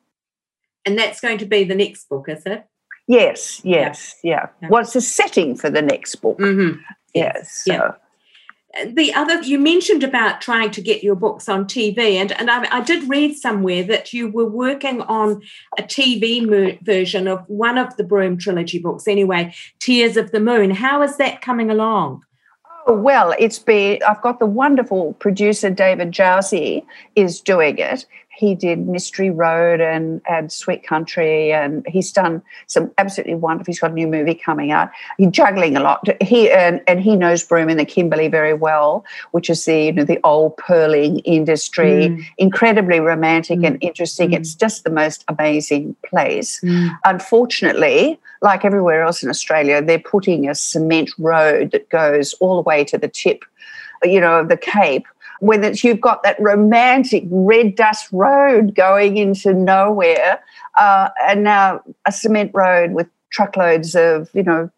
And 0.85 0.97
that's 0.97 1.19
going 1.19 1.37
to 1.39 1.45
be 1.45 1.65
the 1.65 1.75
next 1.75 2.07
book, 2.09 2.29
is 2.29 2.45
it? 2.45 2.65
Yes, 3.07 3.61
yes, 3.63 4.15
yeah. 4.23 4.47
yeah. 4.61 4.69
What's 4.69 4.93
the 4.93 5.01
setting 5.01 5.55
for 5.55 5.69
the 5.69 5.81
next 5.81 6.15
book? 6.15 6.37
Mm-hmm. 6.39 6.81
Yes. 7.13 7.63
So. 7.65 7.73
Yeah 7.73 7.91
the 8.85 9.13
other 9.13 9.41
you 9.41 9.59
mentioned 9.59 10.03
about 10.03 10.41
trying 10.41 10.71
to 10.71 10.81
get 10.81 11.03
your 11.03 11.15
books 11.15 11.49
on 11.49 11.65
TV, 11.65 12.15
and 12.15 12.31
and 12.33 12.49
I, 12.49 12.67
I 12.77 12.81
did 12.81 13.09
read 13.09 13.35
somewhere 13.35 13.83
that 13.83 14.13
you 14.13 14.29
were 14.29 14.47
working 14.47 15.01
on 15.01 15.41
a 15.77 15.83
TV 15.83 16.45
mo- 16.45 16.77
version 16.81 17.27
of 17.27 17.43
one 17.47 17.77
of 17.77 17.95
the 17.97 18.03
Broome 18.03 18.37
trilogy 18.37 18.79
books. 18.79 19.07
Anyway, 19.07 19.53
Tears 19.79 20.17
of 20.17 20.31
the 20.31 20.39
Moon. 20.39 20.71
How 20.71 21.01
is 21.01 21.17
that 21.17 21.41
coming 21.41 21.71
along? 21.71 22.23
Oh, 22.89 22.93
well, 22.93 23.35
it's 23.37 23.59
been. 23.59 23.99
I've 24.07 24.21
got 24.21 24.39
the 24.39 24.45
wonderful 24.45 25.13
producer 25.13 25.69
David 25.69 26.11
Jowsey 26.11 26.85
is 27.15 27.41
doing 27.41 27.77
it, 27.77 28.05
he 28.37 28.53
did 28.53 28.87
Mystery 28.87 29.31
Road 29.31 29.81
and, 29.81 30.21
and 30.29 30.51
Sweet 30.51 30.85
Country, 30.85 31.51
and 31.51 31.83
he's 31.87 32.11
done 32.11 32.43
some 32.67 32.91
absolutely 32.99 33.33
wonderful. 33.33 33.71
He's 33.71 33.79
got 33.79 33.89
a 33.89 33.93
new 33.95 34.05
movie 34.05 34.35
coming 34.35 34.71
out. 34.71 34.91
He's 35.17 35.31
juggling 35.31 35.75
a 35.75 35.79
lot. 35.79 36.07
He 36.21 36.51
and, 36.51 36.79
and 36.87 37.01
he 37.01 37.15
knows 37.15 37.43
Broome 37.43 37.69
and 37.69 37.79
the 37.79 37.85
Kimberley 37.85 38.27
very 38.27 38.53
well, 38.53 39.03
which 39.31 39.49
is 39.49 39.65
the 39.65 39.85
you 39.85 39.91
know 39.91 40.03
the 40.03 40.19
old 40.23 40.55
pearling 40.57 41.17
industry. 41.19 42.09
Mm. 42.09 42.23
Incredibly 42.37 42.99
romantic 42.99 43.59
mm. 43.59 43.67
and 43.67 43.77
interesting. 43.81 44.29
Mm. 44.29 44.35
It's 44.35 44.53
just 44.53 44.83
the 44.83 44.91
most 44.91 45.25
amazing 45.27 45.95
place. 46.05 46.61
Mm. 46.61 46.95
Unfortunately, 47.05 48.19
like 48.41 48.65
everywhere 48.65 49.03
else 49.03 49.23
in 49.23 49.29
Australia, 49.29 49.81
they're 49.81 49.99
putting 49.99 50.49
a 50.49 50.55
cement 50.55 51.11
road 51.17 51.71
that 51.71 51.89
goes 51.89 52.33
all 52.35 52.55
the 52.55 52.61
way 52.61 52.83
to 52.85 52.97
the 52.97 53.07
tip, 53.07 53.43
you 54.03 54.19
know, 54.19 54.39
of 54.39 54.49
the 54.49 54.57
Cape 54.57 55.07
it's, 55.41 55.83
you've 55.83 56.01
got 56.01 56.23
that 56.23 56.39
romantic 56.39 57.23
red 57.29 57.75
dust 57.75 58.07
road 58.11 58.75
going 58.75 59.17
into 59.17 59.53
nowhere, 59.53 60.41
uh, 60.77 61.09
and 61.27 61.43
now 61.43 61.81
a 62.05 62.11
cement 62.11 62.51
road 62.53 62.91
with 62.91 63.07
truckloads 63.29 63.95
of 63.95 64.29
you 64.33 64.43
know 64.43 64.69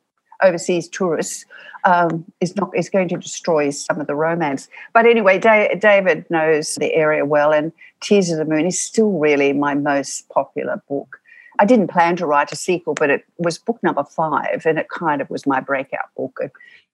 overseas 0.42 0.88
tourists 0.88 1.46
um, 1.84 2.26
is 2.42 2.56
not 2.56 2.76
is 2.76 2.90
going 2.90 3.08
to 3.10 3.18
destroy 3.18 3.70
some 3.70 4.00
of 4.00 4.08
the 4.08 4.16
romance. 4.16 4.68
But 4.94 5.06
anyway, 5.06 5.40
da- 5.40 5.76
David 5.76 6.26
knows 6.30 6.76
the 6.76 6.94
area 6.94 7.26
well, 7.26 7.54
and 7.54 7.72
Tears 8.02 8.30
of 8.30 8.38
the 8.38 8.46
Moon 8.46 8.66
is 8.66 8.80
still 8.80 9.12
really 9.12 9.54
my 9.54 9.76
most 9.76 10.28
popular 10.30 10.82
book. 10.88 11.20
I 11.60 11.66
didn't 11.66 11.90
plan 11.90 12.16
to 12.18 12.26
write 12.26 12.52
a 12.52 12.56
sequel, 12.56 12.94
but 12.94 13.10
it 13.10 13.26
was 13.38 13.58
book 13.58 13.80
number 13.84 14.04
five, 14.04 14.64
and 14.66 14.80
it 14.80 14.90
kind 14.90 15.22
of 15.22 15.30
was 15.30 15.46
my 15.46 15.60
breakout 15.60 16.14
book. 16.16 16.40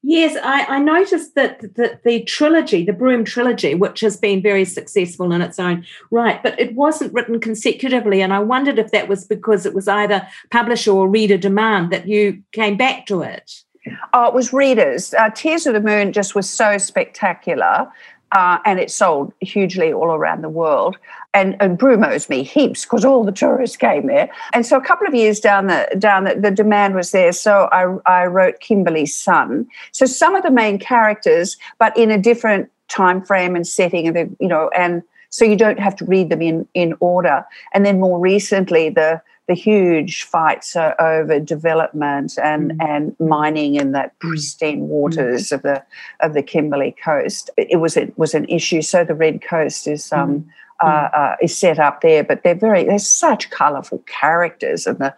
Yes, 0.01 0.37
I, 0.43 0.65
I 0.65 0.79
noticed 0.79 1.33
that 1.35 1.61
the, 1.61 1.99
the 2.03 2.21
trilogy, 2.23 2.83
the 2.83 2.93
Broome 2.93 3.25
trilogy, 3.25 3.73
which 3.73 4.01
has 4.01 4.17
been 4.17 4.41
very 4.41 4.65
successful 4.65 5.31
in 5.31 5.41
its 5.41 5.59
own 5.59 5.85
right, 6.11 6.41
but 6.43 6.59
it 6.59 6.75
wasn't 6.75 7.13
written 7.13 7.39
consecutively. 7.39 8.21
And 8.21 8.33
I 8.33 8.39
wondered 8.39 8.77
if 8.77 8.91
that 8.91 9.07
was 9.07 9.25
because 9.25 9.65
it 9.65 9.73
was 9.73 9.87
either 9.87 10.27
publisher 10.51 10.91
or 10.91 11.07
reader 11.07 11.37
demand 11.37 11.91
that 11.91 12.07
you 12.07 12.43
came 12.51 12.77
back 12.77 13.07
to 13.07 13.21
it. 13.21 13.63
Oh, 14.13 14.27
it 14.27 14.33
was 14.33 14.53
readers. 14.53 15.13
Uh, 15.13 15.29
Tears 15.31 15.65
of 15.65 15.73
the 15.73 15.81
Moon 15.81 16.11
just 16.11 16.35
was 16.35 16.49
so 16.49 16.77
spectacular 16.77 17.87
uh, 18.31 18.59
and 18.65 18.79
it 18.79 18.91
sold 18.91 19.33
hugely 19.41 19.93
all 19.93 20.13
around 20.13 20.43
the 20.43 20.49
world. 20.49 20.97
And, 21.35 21.55
and 21.59 21.77
Broome 21.77 22.05
me 22.29 22.43
heaps 22.43 22.85
because 22.85 23.03
all 23.03 23.23
the 23.23 23.31
tourists 23.31 23.77
came 23.77 24.07
there. 24.07 24.29
And 24.53 24.65
so 24.65 24.77
a 24.77 24.81
couple 24.81 25.05
of 25.05 25.13
years 25.13 25.39
down 25.39 25.67
the 25.67 25.93
down 25.99 26.23
the, 26.23 26.35
the 26.35 26.49
demand 26.49 26.95
was 26.95 27.11
there. 27.11 27.33
So 27.33 27.67
I, 27.71 27.97
I 28.09 28.25
wrote 28.25 28.61
Kimberley 28.61 29.05
Sun. 29.05 29.67
So 29.91 30.05
some 30.05 30.33
of 30.33 30.43
the 30.43 30.49
main 30.49 30.79
characters, 30.79 31.57
but 31.77 31.95
in 31.97 32.09
a 32.09 32.17
different 32.17 32.71
time 32.87 33.21
frame 33.21 33.55
and 33.55 33.67
setting, 33.67 34.07
and 34.07 34.35
you 34.39 34.47
know, 34.47 34.69
and 34.75 35.03
so 35.29 35.43
you 35.43 35.57
don't 35.57 35.79
have 35.79 35.95
to 35.97 36.05
read 36.05 36.29
them 36.29 36.41
in 36.41 36.67
in 36.73 36.95
order. 37.01 37.45
And 37.73 37.85
then 37.85 37.99
more 37.99 38.19
recently, 38.19 38.89
the 38.89 39.21
the 39.47 39.53
huge 39.53 40.23
fights 40.23 40.75
are 40.75 40.99
over 40.99 41.39
development 41.39 42.37
and, 42.41 42.71
mm. 42.71 42.83
and 42.83 43.15
mining 43.19 43.75
in 43.75 43.91
that 43.91 44.17
pristine 44.19 44.81
mm. 44.81 44.87
waters 44.87 45.49
mm. 45.49 45.51
of 45.53 45.61
the 45.61 45.83
of 46.21 46.33
the 46.33 46.41
Kimberley 46.41 46.95
coast. 47.03 47.49
It 47.57 47.77
was 47.77 47.97
it 47.97 48.17
was 48.17 48.33
an 48.33 48.45
issue. 48.45 48.81
So 48.81 49.03
the 49.03 49.15
Red 49.15 49.41
Coast 49.41 49.87
is 49.87 50.11
um, 50.11 50.39
mm. 50.39 50.45
Uh, 50.83 51.09
uh, 51.13 51.35
is 51.41 51.57
set 51.57 51.79
up 51.79 52.01
there, 52.01 52.23
but 52.23 52.43
they're 52.43 52.53
very 52.53 52.83
they're 52.83 52.99
such 52.99 53.49
colourful 53.49 54.03
characters, 54.07 54.85
and 54.85 54.97
the 54.99 55.13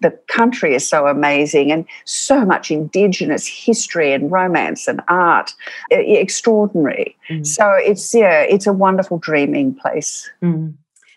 the 0.00 0.10
country 0.26 0.74
is 0.74 0.88
so 0.88 1.06
amazing, 1.06 1.70
and 1.70 1.86
so 2.04 2.44
much 2.44 2.70
Indigenous 2.70 3.46
history 3.46 4.12
and 4.12 4.32
romance 4.32 4.88
and 4.88 5.00
art, 5.08 5.54
extraordinary. 5.90 7.16
Mm. 7.30 7.46
So 7.46 7.70
it's 7.72 8.12
yeah, 8.14 8.40
it's 8.40 8.66
a 8.66 8.72
wonderful 8.72 9.18
dreaming 9.18 9.74
place. 9.74 10.28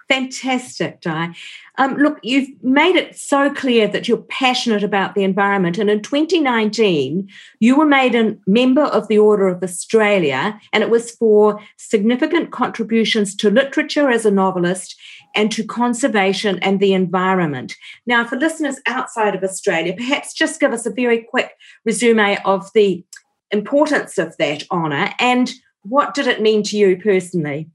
Fantastic, 0.08 1.02
Di. 1.02 1.34
Um, 1.80 1.96
look, 1.96 2.20
you've 2.24 2.50
made 2.62 2.98
it 2.98 3.18
so 3.18 3.52
clear 3.54 3.88
that 3.88 4.08
you're 4.08 4.18
passionate 4.18 4.84
about 4.84 5.15
the 5.15 5.24
environment. 5.24 5.78
And 5.78 5.89
in 5.89 6.02
2019, 6.02 7.30
you 7.62 7.78
were 7.78 7.86
made 7.86 8.15
a 8.15 8.36
member 8.46 8.84
of 8.84 9.08
the 9.08 9.18
Order 9.18 9.48
of 9.48 9.63
Australia, 9.63 10.60
and 10.74 10.84
it 10.84 10.89
was 10.89 11.12
for 11.12 11.62
significant 11.78 12.52
contributions 12.52 13.34
to 13.38 13.50
literature 13.50 14.10
as 14.10 14.26
a 14.26 14.32
novelist 14.32 15.00
and 15.36 15.54
to 15.54 15.63
conservation 15.63 16.60
and 16.60 16.82
the 16.82 16.94
environment. 16.94 17.76
Now, 18.06 18.26
for 18.26 18.36
listeners 18.36 18.82
outside 18.86 19.34
of 19.34 19.44
Australia, 19.44 19.94
perhaps 19.96 20.34
just 20.34 20.60
give 20.60 20.74
us 20.74 20.86
a 20.86 20.92
very 20.92 21.24
quick 21.24 21.52
resume 21.86 22.39
of 22.44 22.70
the 22.74 23.06
importance 23.52 24.18
of 24.18 24.36
that 24.38 24.63
honour 24.70 25.13
and 25.18 25.52
what 25.84 26.13
did 26.13 26.28
it 26.28 26.42
mean 26.42 26.62
to 26.63 26.78
you 26.78 26.98
personally? 26.98 27.70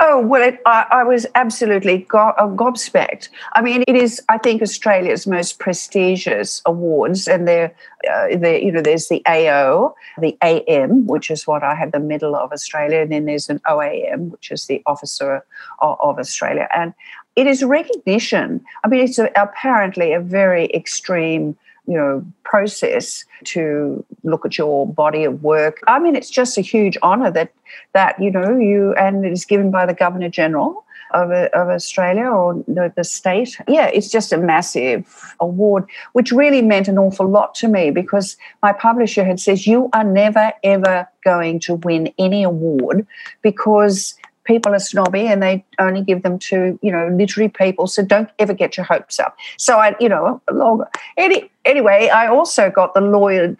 Oh, 0.00 0.20
well, 0.20 0.42
it, 0.42 0.60
I, 0.66 0.86
I, 0.90 1.04
was 1.04 1.26
absolutely 1.34 1.98
go- 2.08 2.34
uh, 2.38 2.46
gobsmacked. 2.48 3.28
I 3.54 3.62
mean, 3.62 3.84
it 3.86 3.96
is, 3.96 4.20
I 4.28 4.38
think, 4.38 4.62
Australia's 4.62 5.26
most 5.26 5.58
prestigious 5.58 6.62
awards. 6.66 7.28
And 7.28 7.46
there, 7.46 7.74
uh, 8.10 8.26
you 8.26 8.72
know, 8.72 8.82
there's 8.82 9.08
the 9.08 9.22
AO, 9.26 9.94
the 10.18 10.36
AM, 10.42 11.06
which 11.06 11.30
is 11.30 11.46
what 11.46 11.62
I 11.62 11.74
have 11.74 11.92
the 11.92 12.00
Medal 12.00 12.34
of 12.36 12.52
Australia. 12.52 13.00
And 13.00 13.12
then 13.12 13.24
there's 13.26 13.48
an 13.48 13.60
OAM, 13.66 14.30
which 14.30 14.50
is 14.50 14.66
the 14.66 14.82
Officer 14.86 15.44
of, 15.80 15.98
of 16.00 16.18
Australia. 16.18 16.68
And 16.74 16.94
it 17.36 17.46
is 17.46 17.62
recognition. 17.62 18.64
I 18.84 18.88
mean, 18.88 19.00
it's 19.00 19.18
a, 19.18 19.30
apparently 19.36 20.12
a 20.12 20.20
very 20.20 20.66
extreme 20.74 21.56
you 21.86 21.94
know 21.94 22.24
process 22.44 23.24
to 23.44 24.04
look 24.22 24.46
at 24.46 24.58
your 24.58 24.86
body 24.86 25.24
of 25.24 25.42
work. 25.42 25.80
I 25.86 25.98
mean 25.98 26.16
it's 26.16 26.30
just 26.30 26.58
a 26.58 26.60
huge 26.60 26.96
honor 27.02 27.30
that 27.30 27.52
that 27.92 28.20
you 28.20 28.30
know 28.30 28.56
you 28.58 28.94
and 28.94 29.24
it 29.24 29.32
is 29.32 29.44
given 29.44 29.70
by 29.70 29.86
the 29.86 29.94
governor 29.94 30.28
general 30.28 30.84
of, 31.12 31.30
of 31.30 31.68
australia 31.68 32.24
or 32.24 32.54
the, 32.66 32.92
the 32.96 33.04
state. 33.04 33.58
Yeah 33.68 33.86
it's 33.86 34.10
just 34.10 34.32
a 34.32 34.38
massive 34.38 35.34
award 35.40 35.84
which 36.12 36.32
really 36.32 36.62
meant 36.62 36.88
an 36.88 36.98
awful 36.98 37.28
lot 37.28 37.54
to 37.56 37.68
me 37.68 37.90
because 37.90 38.36
my 38.62 38.72
publisher 38.72 39.24
had 39.24 39.40
says 39.40 39.66
you 39.66 39.90
are 39.92 40.04
never 40.04 40.52
ever 40.62 41.08
going 41.24 41.60
to 41.60 41.74
win 41.74 42.12
any 42.18 42.42
award 42.42 43.06
because 43.42 44.14
people 44.44 44.74
are 44.74 44.78
snobby 44.78 45.26
and 45.26 45.42
they 45.42 45.64
only 45.78 46.02
give 46.02 46.22
them 46.22 46.38
to 46.38 46.78
you 46.82 46.90
know 46.90 47.08
literary 47.08 47.48
people. 47.48 47.86
So 47.86 48.04
don't 48.04 48.30
ever 48.38 48.54
get 48.54 48.76
your 48.76 48.84
hopes 48.84 49.20
up. 49.20 49.36
So 49.56 49.78
i 49.78 49.94
you 50.00 50.08
know 50.08 50.40
long 50.50 50.84
any 51.16 51.50
anyway, 51.64 52.08
I 52.08 52.26
also 52.26 52.70
got 52.70 52.94
the 52.94 53.00
Lloyd 53.00 53.56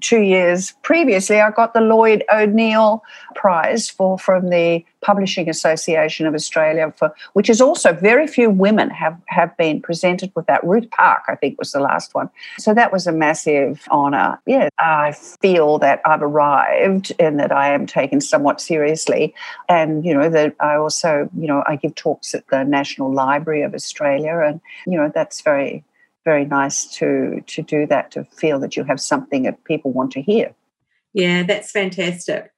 two 0.00 0.20
years 0.20 0.74
previously. 0.82 1.40
I 1.40 1.50
got 1.50 1.74
the 1.74 1.80
Lloyd 1.80 2.24
O'Neil 2.32 3.02
Prize 3.34 3.88
for 3.88 4.18
from 4.18 4.50
the 4.50 4.84
Publishing 5.02 5.48
Association 5.48 6.26
of 6.26 6.34
Australia 6.34 6.92
for 6.96 7.14
which 7.32 7.48
is 7.48 7.60
also 7.60 7.92
very 7.92 8.26
few 8.26 8.50
women 8.50 8.90
have 8.90 9.18
have 9.26 9.56
been 9.56 9.80
presented 9.80 10.30
with 10.34 10.46
that. 10.46 10.62
Ruth 10.62 10.90
Park, 10.90 11.22
I 11.28 11.36
think, 11.36 11.58
was 11.58 11.72
the 11.72 11.80
last 11.80 12.14
one. 12.14 12.28
So 12.58 12.74
that 12.74 12.92
was 12.92 13.06
a 13.06 13.12
massive 13.12 13.86
honour. 13.90 14.38
Yeah, 14.46 14.68
I 14.78 15.12
feel 15.12 15.78
that 15.78 16.02
I've 16.04 16.22
arrived 16.22 17.12
and 17.18 17.40
that 17.40 17.50
I 17.50 17.72
am 17.72 17.86
taken 17.86 18.20
somewhat 18.20 18.60
seriously, 18.60 19.34
and 19.68 20.04
you 20.04 20.12
know 20.12 20.28
that 20.28 20.54
I 20.60 20.74
also 20.74 21.30
you 21.36 21.46
know 21.46 21.64
I 21.66 21.76
give 21.76 21.94
talks 21.94 22.34
at 22.34 22.46
the 22.48 22.64
National 22.64 23.12
Library 23.12 23.62
of 23.62 23.74
Australia, 23.74 24.38
and 24.44 24.60
you 24.86 24.98
know 24.98 25.10
that's 25.14 25.40
very 25.40 25.82
very 26.24 26.44
nice 26.44 26.86
to 26.86 27.42
to 27.46 27.62
do 27.62 27.86
that 27.86 28.10
to 28.12 28.24
feel 28.24 28.58
that 28.60 28.76
you 28.76 28.84
have 28.84 29.00
something 29.00 29.42
that 29.44 29.64
people 29.64 29.92
want 29.92 30.12
to 30.12 30.22
hear. 30.22 30.54
Yeah 31.12 31.42
that's 31.42 31.70
fantastic. 31.70 32.52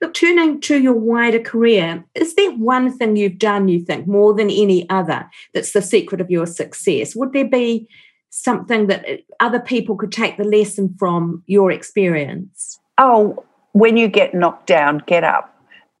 Look 0.00 0.14
turning 0.14 0.60
to 0.62 0.80
your 0.80 0.94
wider 0.94 1.40
career 1.40 2.04
is 2.14 2.34
there 2.34 2.52
one 2.52 2.96
thing 2.96 3.16
you've 3.16 3.38
done 3.38 3.68
you 3.68 3.84
think 3.84 4.06
more 4.06 4.34
than 4.34 4.50
any 4.50 4.88
other 4.90 5.28
that's 5.52 5.72
the 5.72 5.82
secret 5.82 6.20
of 6.20 6.30
your 6.30 6.46
success? 6.46 7.14
Would 7.14 7.32
there 7.32 7.48
be 7.48 7.88
something 8.30 8.88
that 8.88 9.08
uh, 9.08 9.16
other 9.38 9.60
people 9.60 9.96
could 9.96 10.10
take 10.10 10.36
the 10.36 10.44
lesson 10.44 10.94
from 10.98 11.42
your 11.46 11.70
experience? 11.70 12.78
Oh 12.98 13.44
when 13.72 13.96
you 13.96 14.06
get 14.06 14.34
knocked 14.34 14.66
down 14.66 15.02
get 15.06 15.24
up. 15.24 15.50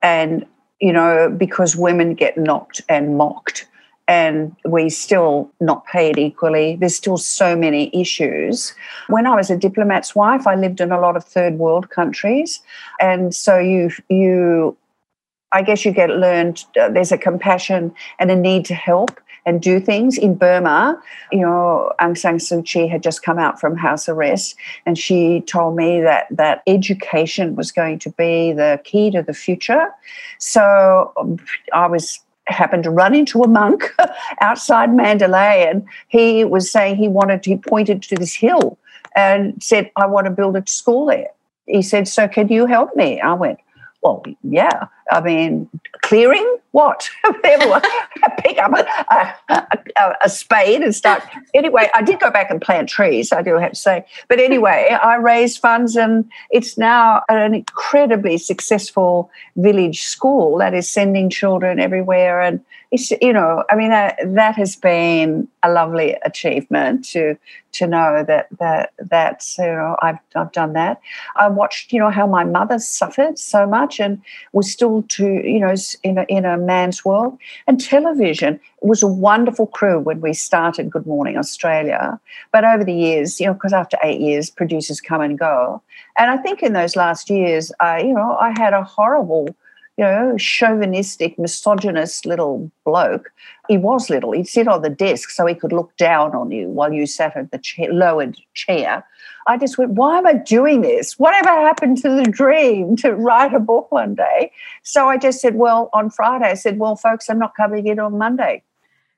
And 0.02 0.46
you 0.80 0.92
know 0.92 1.34
because 1.36 1.76
women 1.76 2.14
get 2.14 2.36
knocked 2.36 2.82
and 2.88 3.16
mocked 3.16 3.66
and 4.06 4.54
we 4.64 4.90
still 4.90 5.50
not 5.60 5.86
paid 5.86 6.18
equally. 6.18 6.76
There's 6.76 6.96
still 6.96 7.16
so 7.16 7.56
many 7.56 7.90
issues. 7.98 8.74
When 9.08 9.26
I 9.26 9.34
was 9.34 9.50
a 9.50 9.56
diplomat's 9.56 10.14
wife, 10.14 10.46
I 10.46 10.54
lived 10.54 10.80
in 10.80 10.92
a 10.92 11.00
lot 11.00 11.16
of 11.16 11.24
third 11.24 11.58
world 11.58 11.90
countries, 11.90 12.60
and 13.00 13.34
so 13.34 13.58
you 13.58 13.90
you, 14.08 14.76
I 15.52 15.62
guess 15.62 15.84
you 15.84 15.92
get 15.92 16.10
learned. 16.10 16.64
Uh, 16.78 16.90
there's 16.90 17.12
a 17.12 17.18
compassion 17.18 17.94
and 18.18 18.30
a 18.30 18.36
need 18.36 18.64
to 18.66 18.74
help 18.74 19.20
and 19.46 19.60
do 19.60 19.78
things 19.78 20.16
in 20.16 20.34
Burma. 20.34 21.00
You 21.30 21.40
know, 21.40 21.92
Aung 22.00 22.16
San 22.16 22.38
Suu 22.38 22.64
Kyi 22.64 22.88
had 22.88 23.02
just 23.02 23.22
come 23.22 23.38
out 23.38 23.60
from 23.60 23.76
house 23.76 24.08
arrest, 24.08 24.56
and 24.84 24.98
she 24.98 25.40
told 25.42 25.76
me 25.76 26.00
that 26.02 26.26
that 26.30 26.62
education 26.66 27.56
was 27.56 27.72
going 27.72 27.98
to 28.00 28.10
be 28.10 28.52
the 28.52 28.80
key 28.84 29.10
to 29.10 29.22
the 29.22 29.34
future. 29.34 29.88
So 30.38 31.12
um, 31.16 31.38
I 31.72 31.86
was 31.86 32.20
happened 32.46 32.84
to 32.84 32.90
run 32.90 33.14
into 33.14 33.42
a 33.42 33.48
monk 33.48 33.94
outside 34.40 34.94
Mandalay, 34.94 35.66
and 35.68 35.84
he 36.08 36.44
was 36.44 36.70
saying 36.70 36.96
he 36.96 37.08
wanted, 37.08 37.44
he 37.44 37.56
pointed 37.56 38.02
to 38.04 38.16
this 38.16 38.34
hill 38.34 38.78
and 39.16 39.62
said, 39.62 39.90
I 39.96 40.06
want 40.06 40.26
to 40.26 40.30
build 40.30 40.56
a 40.56 40.64
school 40.66 41.06
there. 41.06 41.30
He 41.66 41.82
said, 41.82 42.08
So 42.08 42.28
can 42.28 42.48
you 42.48 42.66
help 42.66 42.94
me? 42.96 43.20
I 43.20 43.32
went, 43.32 43.58
Well, 44.02 44.24
yeah. 44.42 44.86
I 45.10 45.20
mean, 45.20 45.68
clearing 46.02 46.58
what? 46.74 47.08
Pick 47.42 48.58
up 48.58 48.72
a, 48.72 49.34
a, 49.48 50.12
a, 50.24 50.28
spade 50.28 50.82
and 50.82 50.92
start. 50.92 51.22
Anyway, 51.54 51.88
I 51.94 52.02
did 52.02 52.18
go 52.18 52.32
back 52.32 52.50
and 52.50 52.60
plant 52.60 52.88
trees, 52.88 53.30
I 53.30 53.42
do 53.42 53.54
have 53.58 53.72
to 53.72 53.78
say. 53.78 54.04
But 54.28 54.40
anyway, 54.40 54.88
I 55.00 55.14
raised 55.14 55.60
funds 55.60 55.94
and 55.94 56.28
it's 56.50 56.76
now 56.76 57.22
an 57.28 57.54
incredibly 57.54 58.38
successful 58.38 59.30
village 59.56 60.02
school 60.02 60.58
that 60.58 60.74
is 60.74 60.88
sending 60.88 61.30
children 61.30 61.78
everywhere. 61.78 62.40
And 62.40 62.60
it's, 62.90 63.12
you 63.12 63.32
know, 63.32 63.62
I 63.70 63.76
mean, 63.76 63.90
that, 63.90 64.18
that 64.24 64.56
has 64.56 64.74
been 64.74 65.46
a 65.62 65.70
lovely 65.70 66.16
achievement 66.24 67.04
to 67.06 67.38
to 67.72 67.86
know 67.86 68.24
that 68.26 68.46
that 68.58 68.92
that's 68.98 69.58
you 69.58 69.64
know 69.64 69.96
I've 70.00 70.18
I've 70.36 70.52
done 70.52 70.74
that. 70.74 71.00
I 71.36 71.48
watched 71.48 71.92
you 71.92 71.98
know 71.98 72.10
how 72.10 72.26
my 72.26 72.44
mother 72.44 72.78
suffered 72.78 73.38
so 73.38 73.66
much 73.66 73.98
and 73.98 74.22
was 74.52 74.70
still 74.70 74.93
to 75.02 75.26
you 75.26 75.60
know 75.60 75.74
in 76.02 76.18
a, 76.18 76.24
in 76.28 76.44
a 76.44 76.56
man's 76.56 77.04
world. 77.04 77.38
And 77.66 77.80
television 77.80 78.60
was 78.82 79.02
a 79.02 79.06
wonderful 79.06 79.66
crew 79.66 79.98
when 79.98 80.20
we 80.20 80.32
started 80.32 80.90
good 80.90 81.06
morning 81.06 81.36
australia. 81.36 82.20
But 82.52 82.64
over 82.64 82.84
the 82.84 82.94
years 82.94 83.40
you 83.40 83.46
know 83.46 83.54
because 83.54 83.72
after 83.72 83.98
eight 84.02 84.20
years 84.20 84.50
producers 84.50 85.00
come 85.00 85.20
and 85.20 85.38
go. 85.38 85.82
And 86.18 86.30
i 86.30 86.36
think 86.36 86.62
in 86.62 86.72
those 86.72 86.96
last 86.96 87.30
years 87.30 87.72
i 87.80 88.00
you 88.00 88.14
know 88.14 88.36
i 88.40 88.50
had 88.58 88.72
a 88.72 88.84
horrible 88.84 89.54
you 89.96 90.04
know, 90.04 90.36
chauvinistic, 90.36 91.38
misogynist 91.38 92.26
little 92.26 92.70
bloke. 92.84 93.30
He 93.68 93.76
was 93.76 94.10
little. 94.10 94.32
He'd 94.32 94.48
sit 94.48 94.66
on 94.66 94.82
the 94.82 94.90
desk 94.90 95.30
so 95.30 95.46
he 95.46 95.54
could 95.54 95.72
look 95.72 95.96
down 95.96 96.34
on 96.34 96.50
you 96.50 96.68
while 96.68 96.92
you 96.92 97.06
sat 97.06 97.36
at 97.36 97.52
the 97.52 97.60
lowered 97.90 98.36
chair. 98.54 99.04
I 99.46 99.56
just 99.56 99.78
went, 99.78 99.92
why 99.92 100.18
am 100.18 100.26
I 100.26 100.34
doing 100.34 100.80
this? 100.80 101.18
Whatever 101.18 101.48
happened 101.48 101.98
to 101.98 102.08
the 102.08 102.24
dream 102.24 102.96
to 102.96 103.12
write 103.12 103.54
a 103.54 103.60
book 103.60 103.92
one 103.92 104.14
day? 104.14 104.50
So 104.82 105.08
I 105.08 105.16
just 105.16 105.40
said, 105.40 105.54
well, 105.54 105.90
on 105.92 106.10
Friday, 106.10 106.46
I 106.46 106.54
said, 106.54 106.78
well, 106.78 106.96
folks, 106.96 107.28
I'm 107.28 107.38
not 107.38 107.54
coming 107.54 107.86
in 107.86 107.98
on 108.00 108.18
Monday. 108.18 108.62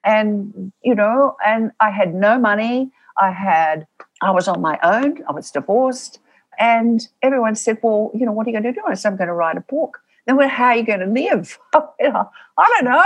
And, 0.05 0.73
you 0.83 0.95
know, 0.95 1.37
and 1.45 1.71
I 1.81 1.91
had 1.91 2.15
no 2.15 2.39
money. 2.39 2.91
I 3.19 3.31
had, 3.31 3.87
I 4.21 4.31
was 4.31 4.47
on 4.47 4.61
my 4.61 4.79
own. 4.83 5.25
I 5.29 5.33
was 5.33 5.51
divorced. 5.51 6.19
And 6.59 7.07
everyone 7.23 7.55
said, 7.55 7.79
well, 7.83 8.11
you 8.15 8.27
know, 8.27 8.33
what 8.33 8.47
are 8.47 8.51
you 8.51 8.61
going 8.61 8.75
to 8.75 8.81
do? 8.81 8.87
I 8.87 8.95
said, 8.95 9.11
I'm 9.11 9.17
going 9.17 9.29
to 9.29 9.35
write 9.35 9.57
a 9.57 9.61
book. 9.61 10.01
Then, 10.27 10.37
well, 10.37 10.49
how 10.49 10.67
are 10.67 10.77
you 10.77 10.85
going 10.85 11.01
to 11.01 11.07
live? 11.07 11.59
I 11.73 11.81
don't 12.59 12.85
know. 12.85 13.05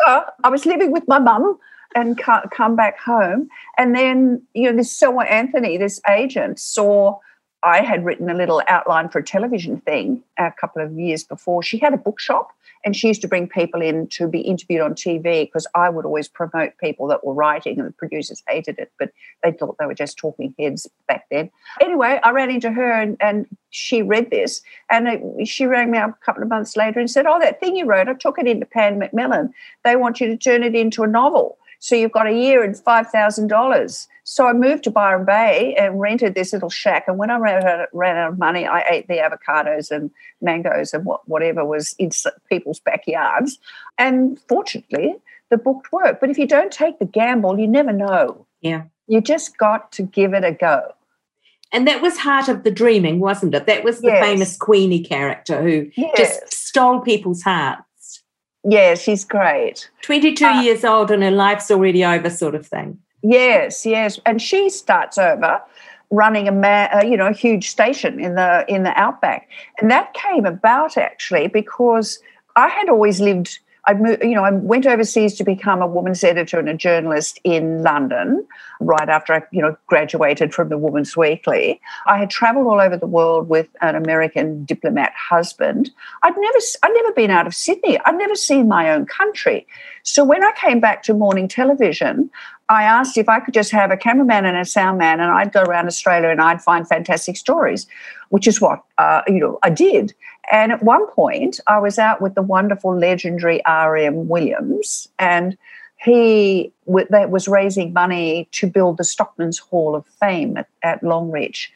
So 0.00 0.24
I 0.44 0.48
was 0.48 0.66
living 0.66 0.90
with 0.90 1.06
my 1.06 1.18
mum 1.18 1.58
and 1.94 2.18
come 2.18 2.76
back 2.76 2.98
home. 2.98 3.48
And 3.76 3.94
then, 3.94 4.42
you 4.54 4.70
know, 4.70 4.76
this 4.76 4.98
Selwa 4.98 5.30
Anthony, 5.30 5.76
this 5.76 6.00
agent, 6.08 6.58
saw 6.58 7.18
I 7.62 7.82
had 7.82 8.04
written 8.04 8.28
a 8.28 8.34
little 8.34 8.62
outline 8.66 9.08
for 9.08 9.18
a 9.18 9.24
television 9.24 9.80
thing 9.80 10.22
a 10.38 10.50
couple 10.50 10.82
of 10.82 10.98
years 10.98 11.22
before. 11.22 11.62
She 11.62 11.78
had 11.78 11.94
a 11.94 11.98
bookshop 11.98 12.50
and 12.84 12.96
she 12.96 13.08
used 13.08 13.22
to 13.22 13.28
bring 13.28 13.48
people 13.48 13.80
in 13.80 14.08
to 14.08 14.26
be 14.26 14.40
interviewed 14.40 14.80
on 14.80 14.94
TV 14.94 15.46
because 15.46 15.66
I 15.74 15.88
would 15.88 16.04
always 16.04 16.28
promote 16.28 16.76
people 16.78 17.06
that 17.08 17.24
were 17.24 17.34
writing 17.34 17.78
and 17.78 17.88
the 17.88 17.92
producers 17.92 18.42
hated 18.48 18.78
it, 18.78 18.92
but 18.98 19.10
they 19.42 19.52
thought 19.52 19.76
they 19.78 19.86
were 19.86 19.94
just 19.94 20.18
talking 20.18 20.54
heads 20.58 20.88
back 21.06 21.26
then. 21.30 21.50
Anyway, 21.80 22.18
I 22.22 22.30
ran 22.30 22.50
into 22.50 22.70
her 22.70 22.90
and, 22.90 23.16
and 23.20 23.46
she 23.70 24.02
read 24.02 24.30
this 24.30 24.62
and 24.90 25.08
it, 25.08 25.48
she 25.48 25.66
rang 25.66 25.90
me 25.90 25.98
up 25.98 26.10
a 26.10 26.24
couple 26.24 26.42
of 26.42 26.48
months 26.48 26.76
later 26.76 26.98
and 26.98 27.10
said, 27.10 27.26
Oh, 27.26 27.38
that 27.40 27.60
thing 27.60 27.76
you 27.76 27.86
wrote, 27.86 28.08
I 28.08 28.14
took 28.14 28.38
it 28.38 28.46
into 28.46 28.66
Pan 28.66 28.98
Macmillan. 28.98 29.52
They 29.84 29.96
want 29.96 30.20
you 30.20 30.26
to 30.28 30.36
turn 30.36 30.62
it 30.62 30.74
into 30.74 31.02
a 31.02 31.08
novel. 31.08 31.58
So 31.82 31.96
you've 31.96 32.12
got 32.12 32.28
a 32.28 32.32
year 32.32 32.62
and 32.62 32.76
$5,000. 32.76 34.06
So 34.22 34.46
I 34.46 34.52
moved 34.52 34.84
to 34.84 34.90
Byron 34.92 35.24
Bay 35.24 35.74
and 35.76 35.98
rented 35.98 36.36
this 36.36 36.52
little 36.52 36.70
shack. 36.70 37.08
And 37.08 37.18
when 37.18 37.28
I 37.28 37.38
ran 37.38 37.66
out, 37.66 37.88
ran 37.92 38.16
out 38.16 38.32
of 38.34 38.38
money, 38.38 38.64
I 38.68 38.84
ate 38.88 39.08
the 39.08 39.14
avocados 39.14 39.90
and 39.90 40.08
mangoes 40.40 40.94
and 40.94 41.04
what, 41.04 41.28
whatever 41.28 41.64
was 41.64 41.96
in 41.98 42.10
people's 42.48 42.78
backyards. 42.78 43.58
And 43.98 44.38
fortunately, 44.48 45.16
the 45.50 45.56
book 45.56 45.84
worked. 45.90 46.20
But 46.20 46.30
if 46.30 46.38
you 46.38 46.46
don't 46.46 46.70
take 46.70 47.00
the 47.00 47.04
gamble, 47.04 47.58
you 47.58 47.66
never 47.66 47.92
know. 47.92 48.46
Yeah. 48.60 48.84
You 49.08 49.20
just 49.20 49.58
got 49.58 49.90
to 49.92 50.04
give 50.04 50.34
it 50.34 50.44
a 50.44 50.52
go. 50.52 50.94
And 51.72 51.88
that 51.88 52.00
was 52.00 52.16
Heart 52.16 52.46
of 52.46 52.62
the 52.62 52.70
Dreaming, 52.70 53.18
wasn't 53.18 53.56
it? 53.56 53.66
That 53.66 53.82
was 53.82 54.02
the 54.02 54.06
yes. 54.06 54.24
famous 54.24 54.56
Queenie 54.56 55.02
character 55.02 55.60
who 55.60 55.90
yes. 55.96 56.16
just 56.16 56.54
stole 56.54 57.00
people's 57.00 57.42
hearts. 57.42 57.82
Yeah, 58.64 58.94
she's 58.94 59.24
great. 59.24 59.90
22 60.02 60.44
uh, 60.44 60.60
years 60.62 60.84
old 60.84 61.10
and 61.10 61.22
her 61.22 61.30
life's 61.30 61.70
already 61.70 62.04
over, 62.04 62.30
sort 62.30 62.54
of 62.54 62.66
thing. 62.66 62.98
Yes, 63.22 63.84
yes. 63.84 64.20
And 64.26 64.40
she 64.40 64.68
starts 64.70 65.18
over 65.18 65.60
running 66.12 66.46
a 66.46 66.52
ma- 66.52 66.88
uh, 66.92 67.02
you 67.02 67.16
know 67.16 67.26
a 67.26 67.32
huge 67.32 67.70
station 67.70 68.20
in 68.20 68.34
the 68.34 68.64
in 68.68 68.82
the 68.82 68.96
outback 69.00 69.48
and 69.78 69.90
that 69.90 70.12
came 70.12 70.44
about 70.44 70.98
actually 70.98 71.48
because 71.48 72.20
i 72.54 72.68
had 72.68 72.90
always 72.90 73.18
lived 73.18 73.58
I 73.86 73.92
you 74.22 74.34
know, 74.34 74.44
I 74.44 74.50
went 74.50 74.86
overseas 74.86 75.34
to 75.34 75.44
become 75.44 75.82
a 75.82 75.86
woman's 75.86 76.22
editor 76.22 76.58
and 76.58 76.68
a 76.68 76.74
journalist 76.74 77.40
in 77.42 77.82
London 77.82 78.46
right 78.80 79.08
after 79.08 79.32
I, 79.34 79.42
you 79.50 79.60
know, 79.60 79.76
graduated 79.86 80.54
from 80.54 80.68
the 80.68 80.78
Woman's 80.78 81.16
Weekly. 81.16 81.80
I 82.06 82.18
had 82.18 82.30
traveled 82.30 82.66
all 82.66 82.80
over 82.80 82.96
the 82.96 83.06
world 83.06 83.48
with 83.48 83.68
an 83.80 83.96
American 83.96 84.64
diplomat 84.64 85.12
husband. 85.16 85.90
I'd 86.22 86.36
never, 86.36 86.58
I'd 86.82 86.94
never 86.94 87.12
been 87.12 87.30
out 87.30 87.46
of 87.46 87.54
Sydney. 87.54 87.98
I'd 88.04 88.18
never 88.18 88.34
seen 88.34 88.68
my 88.68 88.90
own 88.90 89.06
country. 89.06 89.66
So 90.04 90.24
when 90.24 90.44
I 90.44 90.52
came 90.56 90.80
back 90.80 91.02
to 91.04 91.14
morning 91.14 91.48
television, 91.48 92.30
I 92.72 92.84
asked 92.84 93.18
if 93.18 93.28
I 93.28 93.38
could 93.38 93.52
just 93.52 93.70
have 93.72 93.90
a 93.90 93.98
cameraman 93.98 94.46
and 94.46 94.56
a 94.56 94.64
sound 94.64 94.96
man, 94.96 95.20
and 95.20 95.30
I'd 95.30 95.52
go 95.52 95.60
around 95.60 95.88
Australia 95.88 96.30
and 96.30 96.40
I'd 96.40 96.62
find 96.62 96.88
fantastic 96.88 97.36
stories, 97.36 97.86
which 98.30 98.46
is 98.46 98.62
what 98.62 98.82
uh, 98.96 99.20
you 99.28 99.40
know 99.40 99.58
I 99.62 99.68
did. 99.68 100.14
And 100.50 100.72
at 100.72 100.82
one 100.82 101.06
point, 101.08 101.60
I 101.66 101.78
was 101.78 101.98
out 101.98 102.22
with 102.22 102.34
the 102.34 102.40
wonderful, 102.40 102.96
legendary 102.96 103.62
R.M. 103.66 104.26
Williams, 104.26 105.06
and 105.18 105.58
he 106.02 106.72
that 107.10 107.30
was 107.30 107.46
raising 107.46 107.92
money 107.92 108.48
to 108.52 108.66
build 108.66 108.96
the 108.96 109.04
Stockman's 109.04 109.58
Hall 109.58 109.94
of 109.94 110.06
Fame 110.06 110.56
at, 110.56 110.68
at 110.82 111.02
Longreach. 111.02 111.68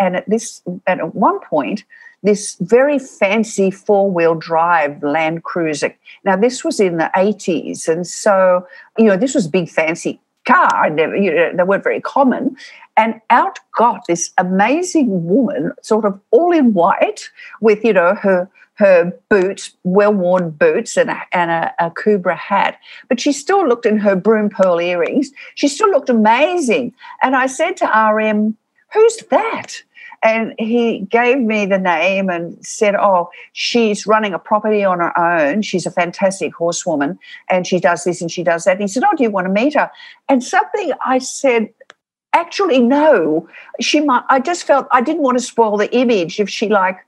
And 0.00 0.16
at 0.16 0.28
this, 0.28 0.62
and 0.66 1.00
at 1.00 1.14
one 1.14 1.38
point, 1.40 1.84
this 2.24 2.56
very 2.60 2.98
fancy 2.98 3.70
four-wheel 3.70 4.34
drive 4.34 5.00
Land 5.00 5.44
Cruiser. 5.44 5.94
Now, 6.24 6.36
this 6.36 6.64
was 6.64 6.80
in 6.80 6.96
the 6.96 7.10
80s, 7.14 7.86
and 7.86 8.04
so 8.04 8.66
you 8.98 9.04
know 9.04 9.16
this 9.16 9.36
was 9.36 9.46
big 9.46 9.68
fancy 9.68 10.20
car. 10.44 10.68
I 10.74 10.88
never, 10.88 11.16
you 11.16 11.34
know, 11.34 11.52
they 11.56 11.62
weren't 11.62 11.84
very 11.84 12.00
common. 12.00 12.56
And 12.96 13.20
out 13.30 13.58
got 13.76 14.06
this 14.06 14.32
amazing 14.38 15.26
woman, 15.26 15.72
sort 15.82 16.04
of 16.04 16.20
all 16.30 16.52
in 16.52 16.72
white, 16.74 17.30
with 17.60 17.84
you 17.84 17.92
know 17.92 18.14
her 18.14 18.48
her 18.74 19.12
boots, 19.28 19.76
well 19.84 20.12
worn 20.12 20.50
boots, 20.50 20.96
and, 20.96 21.10
a, 21.10 21.22
and 21.32 21.50
a, 21.50 21.74
Akubra 21.80 22.34
hat. 22.34 22.78
But 23.10 23.20
she 23.20 23.30
still 23.30 23.68
looked 23.68 23.84
in 23.84 23.98
her 23.98 24.16
Broome 24.16 24.48
pearl 24.48 24.80
earrings. 24.80 25.30
She 25.54 25.68
still 25.68 25.90
looked 25.90 26.08
amazing. 26.08 26.94
And 27.22 27.36
I 27.36 27.46
said 27.46 27.76
to 27.78 27.86
RM, 27.86 28.56
Who's 28.92 29.18
that? 29.30 29.82
And 30.22 30.54
he 30.58 31.00
gave 31.00 31.38
me 31.38 31.64
the 31.64 31.78
name 31.78 32.28
and 32.28 32.64
said, 32.64 32.94
Oh, 32.94 33.30
she's 33.52 34.06
running 34.06 34.34
a 34.34 34.38
property 34.38 34.84
on 34.84 35.00
her 35.00 35.18
own. 35.18 35.62
She's 35.62 35.86
a 35.86 35.90
fantastic 35.90 36.54
horsewoman 36.54 37.18
and 37.48 37.66
she 37.66 37.80
does 37.80 38.04
this 38.04 38.20
and 38.20 38.30
she 38.30 38.42
does 38.42 38.64
that. 38.64 38.72
And 38.72 38.82
he 38.82 38.88
said, 38.88 39.02
Oh, 39.04 39.16
do 39.16 39.22
you 39.22 39.30
want 39.30 39.46
to 39.46 39.52
meet 39.52 39.74
her? 39.74 39.90
And 40.28 40.44
something 40.44 40.92
I 41.04 41.18
said, 41.18 41.70
Actually, 42.32 42.80
no. 42.80 43.48
She 43.80 44.00
might, 44.00 44.24
I 44.28 44.40
just 44.40 44.64
felt 44.64 44.86
I 44.90 45.00
didn't 45.00 45.22
want 45.22 45.38
to 45.38 45.44
spoil 45.44 45.76
the 45.76 45.92
image 45.96 46.38
if 46.38 46.48
she 46.48 46.68
like 46.68 46.98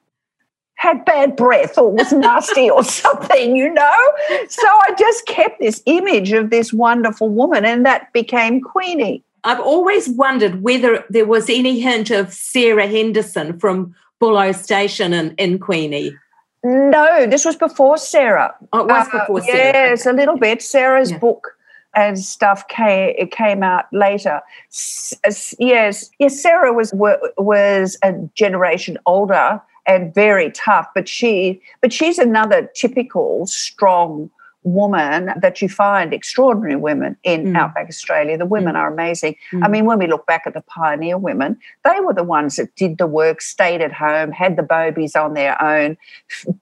had 0.77 1.05
bad 1.05 1.37
breath 1.37 1.79
or 1.79 1.93
was 1.93 2.13
nasty 2.13 2.69
or 2.69 2.83
something, 3.03 3.55
you 3.55 3.73
know? 3.73 4.13
So 4.49 4.67
I 4.67 4.95
just 4.99 5.27
kept 5.27 5.61
this 5.61 5.83
image 5.87 6.33
of 6.33 6.51
this 6.51 6.73
wonderful 6.73 7.29
woman 7.29 7.65
and 7.65 7.87
that 7.87 8.13
became 8.13 8.61
Queenie. 8.61 9.23
I've 9.45 9.61
always 9.61 10.09
wondered 10.09 10.63
whether 10.63 11.05
there 11.11 11.27
was 11.27 11.51
any 11.51 11.81
hint 11.81 12.11
of 12.11 12.33
Sarah 12.33 12.87
Henderson 12.87 13.59
from 13.59 13.95
Bullo 14.21 14.55
Station 14.55 15.13
in, 15.13 15.35
in 15.37 15.59
Queenie. 15.59 16.17
No, 16.65 17.27
this 17.27 17.45
was 17.45 17.57
before 17.57 17.97
Sarah. 17.97 18.55
Oh, 18.73 18.81
it 18.81 18.87
was 18.87 19.09
before 19.09 19.41
uh, 19.41 19.45
Sarah. 19.45 19.91
Yes, 19.91 20.07
a 20.07 20.13
little 20.13 20.39
bit. 20.39 20.63
Sarah's 20.63 21.11
yeah. 21.11 21.19
book 21.19 21.57
and 21.95 22.19
stuff 22.19 22.67
came 22.69 23.15
it 23.19 23.33
came 23.33 23.65
out 23.65 23.87
later. 23.93 24.41
S- 24.71 25.55
yes, 25.59 26.11
yes. 26.21 26.41
Sarah 26.41 26.73
was 26.73 26.93
was 27.37 27.99
a 28.05 28.13
generation 28.35 28.97
older 29.07 29.61
and 29.87 30.15
very 30.15 30.53
tough, 30.53 30.87
but 30.95 31.09
she 31.09 31.61
but 31.81 31.93
she's 31.93 32.19
another 32.19 32.71
typical 32.75 33.47
strong 33.47 34.31
woman 34.65 35.31
that 35.41 35.61
you 35.61 35.69
find 35.69 36.13
extraordinary 36.13 36.77
women 36.77 37.17
in 37.25 37.47
mm. 37.47 37.57
outback 37.57 37.89
australia 37.89 38.39
the 38.39 38.47
women 38.47 38.75
mm. 38.75 38.79
are 38.79 38.93
amazing 38.93 39.35
mm. 39.53 39.65
i 39.65 39.69
mean 39.69 39.85
when 39.85 39.99
we 39.99 40.07
look 40.07 40.27
back 40.27 40.43
at 40.47 40.55
the 40.55 40.61
pioneer 40.63 41.19
women 41.19 41.59
they 41.85 41.99
were 42.01 42.15
the 42.15 42.23
ones 42.23 42.57
that 42.57 42.75
did 42.77 42.99
the 42.99 43.07
work 43.07 43.41
stayed 43.41 43.81
at 43.81 43.93
home 43.93 44.31
had 44.31 44.57
the 44.57 44.63
babies 44.63 45.17
on 45.17 45.35
their 45.35 45.61
own 45.63 45.97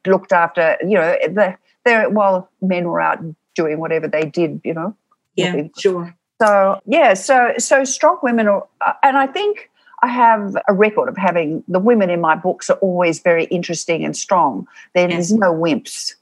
looked 0.06 0.32
after 0.32 0.76
you 0.82 0.94
know 0.94 1.16
the, 1.28 1.54
they 1.84 2.06
while 2.06 2.48
men 2.62 2.84
were 2.84 3.00
out 3.00 3.18
doing 3.54 3.78
whatever 3.78 4.08
they 4.08 4.24
did 4.24 4.60
you 4.64 4.72
know 4.72 4.96
yeah 5.36 5.62
sure 5.78 6.14
so 6.40 6.80
yeah 6.86 7.12
so 7.14 7.52
so 7.58 7.84
strong 7.84 8.18
women 8.22 8.48
are 8.48 8.66
uh, 8.80 8.92
and 9.02 9.16
i 9.16 9.26
think 9.26 9.70
I 10.02 10.08
have 10.08 10.56
a 10.66 10.72
record 10.72 11.08
of 11.08 11.16
having 11.16 11.62
the 11.68 11.78
women 11.78 12.10
in 12.10 12.20
my 12.20 12.34
books 12.34 12.70
are 12.70 12.78
always 12.78 13.20
very 13.20 13.44
interesting 13.44 14.04
and 14.04 14.16
strong. 14.16 14.66
There's 14.94 15.30
yes. 15.30 15.30
no 15.30 15.52
wimps. 15.52 16.14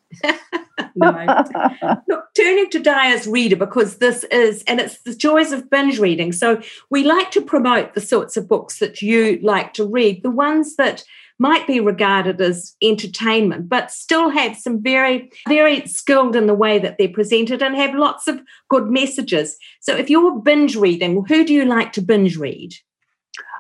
No. 0.95 1.45
Look, 2.09 2.25
turning 2.37 2.71
to 2.71 2.79
Dia's 2.79 3.27
reader 3.27 3.57
because 3.57 3.99
this 3.99 4.25
is, 4.25 4.63
and 4.67 4.81
it's 4.81 5.03
the 5.03 5.15
joys 5.15 5.53
of 5.53 5.71
binge 5.71 5.99
reading. 5.99 6.33
So 6.33 6.61
we 6.91 7.05
like 7.05 7.31
to 7.33 7.41
promote 7.41 7.95
the 7.95 8.01
sorts 8.01 8.37
of 8.37 8.49
books 8.49 8.79
that 8.79 9.03
you 9.03 9.39
like 9.43 9.75
to 9.75 9.87
read, 9.87 10.23
the 10.23 10.31
ones 10.31 10.77
that 10.77 11.05
might 11.39 11.67
be 11.67 11.79
regarded 11.79 12.41
as 12.41 12.75
entertainment, 12.83 13.69
but 13.69 13.93
still 13.93 14.29
have 14.29 14.57
some 14.57 14.83
very, 14.83 15.31
very 15.47 15.87
skilled 15.87 16.35
in 16.35 16.47
the 16.47 16.55
way 16.55 16.79
that 16.79 16.97
they're 16.99 17.09
presented 17.09 17.63
and 17.63 17.77
have 17.77 17.95
lots 17.95 18.27
of 18.27 18.43
good 18.69 18.91
messages. 18.91 19.57
So 19.81 19.97
if 19.97 20.11
you're 20.11 20.41
binge 20.41 20.75
reading, 20.75 21.25
who 21.29 21.45
do 21.45 21.55
you 21.55 21.65
like 21.65 21.93
to 21.93 22.03
binge 22.03 22.37
read? 22.37 22.75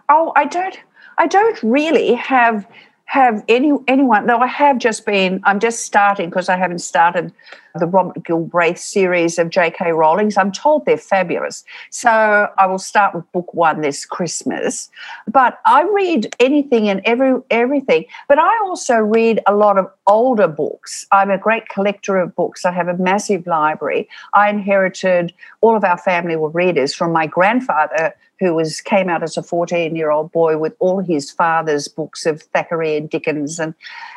Oh, 0.08 0.32
I 0.34 0.46
don't. 0.46 0.78
I 1.18 1.26
don't 1.26 1.60
really 1.62 2.14
have 2.14 2.66
have 3.08 3.42
any 3.48 3.72
anyone 3.88 4.26
though 4.26 4.38
I 4.38 4.46
have 4.46 4.76
just 4.76 5.06
been 5.06 5.40
I'm 5.44 5.60
just 5.60 5.80
starting 5.80 6.28
because 6.28 6.50
I 6.50 6.56
haven't 6.58 6.80
started 6.80 7.32
the 7.74 7.86
Robert 7.86 8.22
Galbraith 8.22 8.78
series 8.78 9.38
of 9.38 9.48
J.K. 9.48 9.92
Rowling's. 9.92 10.36
I'm 10.36 10.52
told 10.52 10.84
they're 10.84 10.98
fabulous. 10.98 11.64
So 11.90 12.10
I 12.58 12.66
will 12.66 12.78
start 12.78 13.14
with 13.14 13.30
book 13.32 13.54
one 13.54 13.80
this 13.80 14.04
Christmas. 14.04 14.90
But 15.26 15.58
I 15.64 15.84
read 15.84 16.34
anything 16.38 16.90
and 16.90 17.00
every 17.06 17.40
everything. 17.50 18.04
But 18.28 18.38
I 18.38 18.58
also 18.62 18.96
read 18.96 19.40
a 19.46 19.54
lot 19.54 19.78
of 19.78 19.90
older 20.06 20.48
books. 20.48 21.06
I'm 21.10 21.30
a 21.30 21.38
great 21.38 21.68
collector 21.70 22.18
of 22.18 22.36
books. 22.36 22.66
I 22.66 22.72
have 22.72 22.88
a 22.88 22.96
massive 22.98 23.46
library. 23.46 24.06
I 24.34 24.50
inherited 24.50 25.32
all 25.62 25.74
of 25.74 25.84
our 25.84 25.98
family 25.98 26.36
were 26.36 26.50
readers 26.50 26.94
from 26.94 27.12
my 27.12 27.26
grandfather 27.26 28.14
who 28.40 28.54
was 28.54 28.80
came 28.80 29.08
out 29.08 29.22
as 29.22 29.36
a 29.36 29.42
14 29.42 29.96
year 29.96 30.10
old 30.10 30.32
boy 30.32 30.58
with 30.58 30.74
all 30.78 31.00
his 31.00 31.30
father's 31.30 31.88
books 31.88 32.26
of 32.26 32.42
Thackeray 32.42 32.96
and 32.96 33.10
Dickens. 33.10 33.58
And 33.58 33.74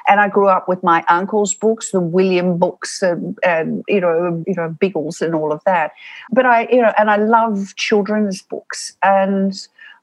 and 0.08 0.20
I 0.20 0.28
grew 0.28 0.48
up 0.48 0.68
with 0.68 0.84
my 0.84 1.04
uncle's 1.08 1.54
books 1.54 1.92
the 1.92 2.00
William 2.00 2.58
books 2.58 3.02
and, 3.02 3.38
and 3.44 3.84
you 3.88 4.02
know 4.02 4.44
you 4.48 4.56
know 4.56 4.70
Biggles 4.80 5.22
and 5.22 5.36
all 5.36 5.52
of 5.52 5.64
that. 5.66 5.92
But 6.32 6.46
I 6.46 6.68
you 6.72 6.82
know 6.82 6.94
and 6.98 7.10
I 7.10 7.18
love 7.18 7.76
children's 7.76 8.42
books. 8.42 8.96
And 9.04 9.54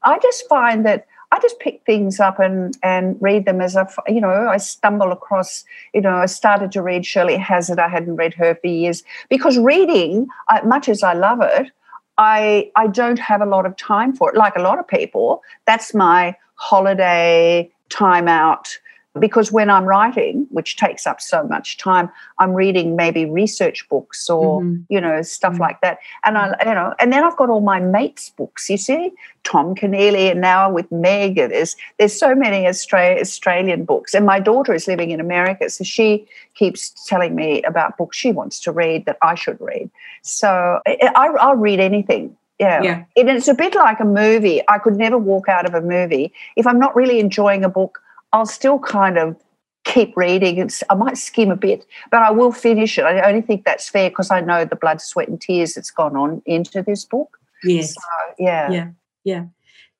I 0.03 0.19
just 0.19 0.47
find 0.47 0.85
that 0.85 1.05
I 1.31 1.39
just 1.39 1.59
pick 1.59 1.83
things 1.85 2.19
up 2.19 2.39
and 2.39 2.75
and 2.81 3.15
read 3.19 3.45
them 3.45 3.61
as 3.61 3.77
I, 3.77 3.87
you 4.07 4.19
know, 4.19 4.47
I 4.49 4.57
stumble 4.57 5.11
across, 5.11 5.63
you 5.93 6.01
know, 6.01 6.15
I 6.15 6.25
started 6.25 6.71
to 6.71 6.81
read 6.81 7.05
Shirley 7.05 7.37
Hazzard. 7.37 7.79
I 7.79 7.87
hadn't 7.87 8.15
read 8.15 8.33
her 8.33 8.55
for 8.55 8.67
years 8.67 9.03
because 9.29 9.57
reading, 9.59 10.27
much 10.65 10.89
as 10.89 11.03
I 11.03 11.13
love 11.13 11.39
it, 11.41 11.71
I 12.19 12.69
I 12.75 12.87
don't 12.87 13.17
have 13.17 13.41
a 13.41 13.45
lot 13.45 13.65
of 13.65 13.75
time 13.77 14.13
for 14.13 14.29
it. 14.29 14.35
Like 14.37 14.55
a 14.55 14.61
lot 14.61 14.77
of 14.77 14.87
people, 14.87 15.41
that's 15.65 15.93
my 15.95 16.35
holiday 16.55 17.71
time 17.89 18.27
out 18.27 18.77
because 19.17 19.51
when 19.51 19.69
I'm 19.69 19.85
writing, 19.85 20.45
which 20.51 20.77
takes 20.77 21.07
up 21.07 21.19
so 21.19 21.43
much 21.43 21.77
time, 21.77 22.09
I'm 22.37 22.53
reading 22.53 22.95
maybe 22.95 23.25
research 23.25 23.87
books 23.89 24.29
or 24.29 24.61
mm-hmm. 24.61 24.83
you 24.89 25.01
know 25.01 25.21
stuff 25.21 25.53
mm-hmm. 25.53 25.61
like 25.61 25.81
that, 25.81 25.99
and 26.23 26.37
I 26.37 26.55
you 26.65 26.73
know, 26.73 26.93
and 26.99 27.11
then 27.11 27.23
I've 27.23 27.37
got 27.37 27.49
all 27.49 27.61
my 27.61 27.79
mates' 27.79 28.29
books. 28.29 28.69
You 28.69 28.77
see, 28.77 29.11
Tom 29.43 29.73
Keneally, 29.73 30.31
and 30.31 30.41
now 30.41 30.71
with 30.71 30.91
Meg, 30.91 31.35
there's 31.35 31.75
there's 31.97 32.17
so 32.17 32.35
many 32.35 32.67
Australia, 32.67 33.19
Australian 33.19 33.83
books, 33.85 34.13
and 34.13 34.25
my 34.25 34.39
daughter 34.39 34.73
is 34.73 34.87
living 34.87 35.09
in 35.09 35.19
America, 35.19 35.69
so 35.69 35.83
she 35.83 36.27
keeps 36.53 36.91
telling 37.07 37.35
me 37.35 37.63
about 37.63 37.97
books 37.97 38.17
she 38.17 38.31
wants 38.31 38.59
to 38.61 38.71
read 38.71 39.05
that 39.05 39.17
I 39.21 39.35
should 39.35 39.59
read. 39.59 39.89
So 40.21 40.81
I, 40.85 41.29
I'll 41.39 41.55
read 41.55 41.79
anything 41.79 42.35
yeah. 42.59 42.81
yeah. 42.83 43.03
And 43.15 43.29
it's 43.29 43.47
a 43.47 43.53
bit 43.53 43.73
like 43.73 43.99
a 44.01 44.05
movie. 44.05 44.61
I 44.67 44.77
could 44.79 44.97
never 44.97 45.17
walk 45.17 45.47
out 45.47 45.65
of 45.65 45.73
a 45.73 45.81
movie. 45.81 46.33
If 46.57 46.67
I'm 46.67 46.77
not 46.77 46.95
really 46.95 47.19
enjoying 47.19 47.63
a 47.63 47.69
book, 47.69 48.01
I'll 48.33 48.45
still 48.45 48.79
kind 48.79 49.17
of 49.17 49.35
keep 49.85 50.15
reading. 50.15 50.57
It's, 50.57 50.83
I 50.89 50.95
might 50.95 51.17
skim 51.17 51.51
a 51.51 51.55
bit, 51.55 51.85
but 52.11 52.21
I 52.21 52.31
will 52.31 52.51
finish 52.51 52.97
it. 52.97 53.03
I 53.03 53.27
only 53.27 53.41
think 53.41 53.65
that's 53.65 53.89
fair 53.89 54.09
because 54.09 54.31
I 54.31 54.41
know 54.41 54.65
the 54.65 54.75
blood, 54.75 55.01
sweat, 55.01 55.27
and 55.27 55.39
tears 55.39 55.73
that's 55.73 55.91
gone 55.91 56.15
on 56.15 56.41
into 56.45 56.83
this 56.83 57.05
book. 57.05 57.39
Yes. 57.63 57.93
So, 57.93 58.01
yeah. 58.37 58.71
Yeah. 58.71 58.89
Yeah. 59.23 59.45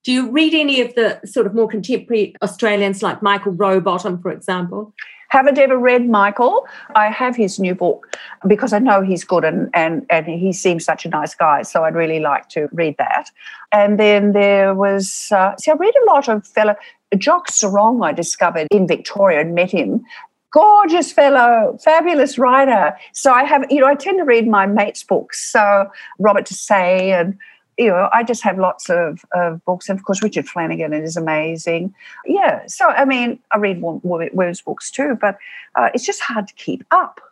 Do 0.03 0.13
you 0.13 0.31
read 0.31 0.53
any 0.53 0.79
of 0.81 0.95
the 0.95 1.19
sort 1.25 1.45
of 1.45 1.53
more 1.53 1.67
contemporary 1.67 2.35
Australians 2.41 3.03
like 3.03 3.21
Michael 3.21 3.51
Robotham, 3.51 4.21
for 4.21 4.31
example? 4.31 4.93
Haven't 5.29 5.57
ever 5.57 5.77
read 5.77 6.09
Michael. 6.09 6.67
I 6.95 7.09
have 7.09 7.35
his 7.35 7.59
new 7.59 7.75
book 7.75 8.15
because 8.47 8.73
I 8.73 8.79
know 8.79 9.01
he's 9.01 9.23
good 9.23 9.43
and, 9.43 9.69
and, 9.73 10.05
and 10.09 10.25
he 10.25 10.51
seems 10.51 10.83
such 10.83 11.05
a 11.05 11.09
nice 11.09 11.35
guy. 11.35 11.61
So 11.61 11.83
I'd 11.83 11.95
really 11.95 12.19
like 12.19 12.49
to 12.49 12.67
read 12.71 12.97
that. 12.97 13.29
And 13.71 13.99
then 13.99 14.33
there 14.33 14.73
was, 14.73 15.31
uh, 15.31 15.55
see, 15.57 15.71
I 15.71 15.75
read 15.75 15.93
a 16.03 16.11
lot 16.11 16.27
of 16.29 16.47
fellow, 16.47 16.75
Jock 17.17 17.49
Serong, 17.49 18.03
I 18.03 18.11
discovered 18.11 18.67
in 18.71 18.87
Victoria 18.87 19.41
and 19.41 19.53
met 19.53 19.71
him. 19.71 20.03
Gorgeous 20.51 21.11
fellow, 21.11 21.77
fabulous 21.79 22.39
writer. 22.39 22.97
So 23.13 23.31
I 23.31 23.43
have, 23.43 23.65
you 23.69 23.81
know, 23.81 23.87
I 23.87 23.93
tend 23.93 24.17
to 24.17 24.25
read 24.25 24.47
my 24.47 24.65
mates' 24.65 25.03
books. 25.03 25.51
So 25.51 25.91
Robert 26.17 26.47
Say 26.47 27.11
and 27.11 27.37
you 27.79 27.87
know, 27.87 28.09
I 28.11 28.23
just 28.23 28.43
have 28.43 28.59
lots 28.59 28.89
of, 28.89 29.23
of 29.33 29.63
books. 29.63 29.87
And 29.87 29.97
of 29.97 30.03
course, 30.05 30.21
Richard 30.21 30.47
Flanagan 30.47 30.93
is 30.93 31.15
amazing. 31.15 31.95
Yeah. 32.25 32.63
So, 32.67 32.89
I 32.89 33.05
mean, 33.05 33.39
I 33.51 33.57
read 33.57 33.81
women's 33.81 34.61
books 34.61 34.91
too, 34.91 35.17
but 35.19 35.37
uh, 35.75 35.89
it's 35.93 36.05
just 36.05 36.19
hard 36.21 36.47
to 36.49 36.53
keep 36.53 36.83
up. 36.91 37.21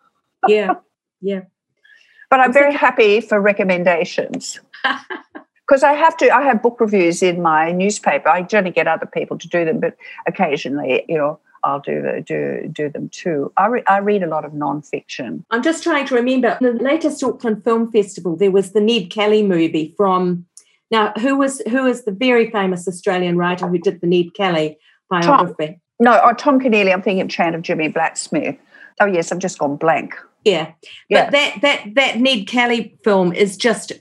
Yeah. 0.48 0.76
Yeah. 1.20 1.42
but 2.30 2.40
I'm 2.40 2.54
very 2.54 2.74
happy 2.74 3.20
for 3.20 3.42
recommendations. 3.42 4.60
because 5.68 5.84
I 5.84 5.94
have 5.94 6.16
to. 6.18 6.30
I 6.30 6.44
have 6.44 6.62
book 6.62 6.80
reviews 6.80 7.22
in 7.22 7.42
my 7.42 7.72
newspaper. 7.72 8.30
I 8.30 8.44
generally 8.44 8.72
get 8.72 8.88
other 8.88 9.08
people 9.08 9.38
to 9.40 9.48
do 9.50 9.66
them, 9.66 9.80
but 9.82 9.98
occasionally, 10.26 11.04
you 11.10 11.18
know, 11.18 11.40
I'll 11.68 11.80
do 11.82 12.02
the, 12.02 12.22
do 12.26 12.68
do 12.72 12.90
them 12.90 13.10
too. 13.10 13.52
I, 13.58 13.68
re, 13.68 13.84
I 13.88 13.98
read 14.00 14.24
a 14.24 14.28
lot 14.28 14.46
of 14.46 14.54
non-fiction. 14.54 15.46
I'm 15.52 15.62
just 15.62 15.84
trying 15.84 16.06
to 16.08 16.16
remember 16.16 16.58
the 16.62 16.72
latest 16.72 17.24
Auckland 17.24 17.64
Film 17.64 17.92
Festival. 17.92 18.36
There 18.36 18.52
was 18.52 18.72
the 18.72 18.82
Ned 18.82 19.10
Kelly 19.10 19.44
movie 19.44 19.94
from. 19.98 20.46
Now, 20.90 21.12
who 21.20 21.38
was 21.38 21.62
who 21.70 21.86
is 21.86 22.06
the 22.06 22.14
very 22.14 22.50
famous 22.50 22.88
Australian 22.88 23.38
writer 23.38 23.68
who 23.68 23.78
did 23.78 24.00
the 24.00 24.08
Ned 24.08 24.34
Kelly 24.34 24.78
biography? 25.10 25.68
Tom, 25.68 25.82
no, 26.00 26.22
oh, 26.24 26.34
Tom 26.34 26.60
Keneally. 26.62 26.94
I'm 26.94 27.02
thinking 27.02 27.22
of 27.22 27.30
Chant 27.30 27.56
of 27.56 27.62
Jimmy 27.62 27.90
Blacksmith. 27.90 28.56
Oh 29.02 29.06
yes, 29.06 29.32
I've 29.32 29.40
just 29.40 29.60
gone 29.60 29.76
blank. 29.76 30.16
Yeah. 30.46 30.72
yeah. 31.10 31.26
But 31.26 31.32
that 31.32 31.62
that 31.62 31.96
that 31.96 32.18
Ned 32.20 32.48
Kelly 32.48 32.98
film 33.04 33.34
is 33.34 33.58
just 33.58 33.92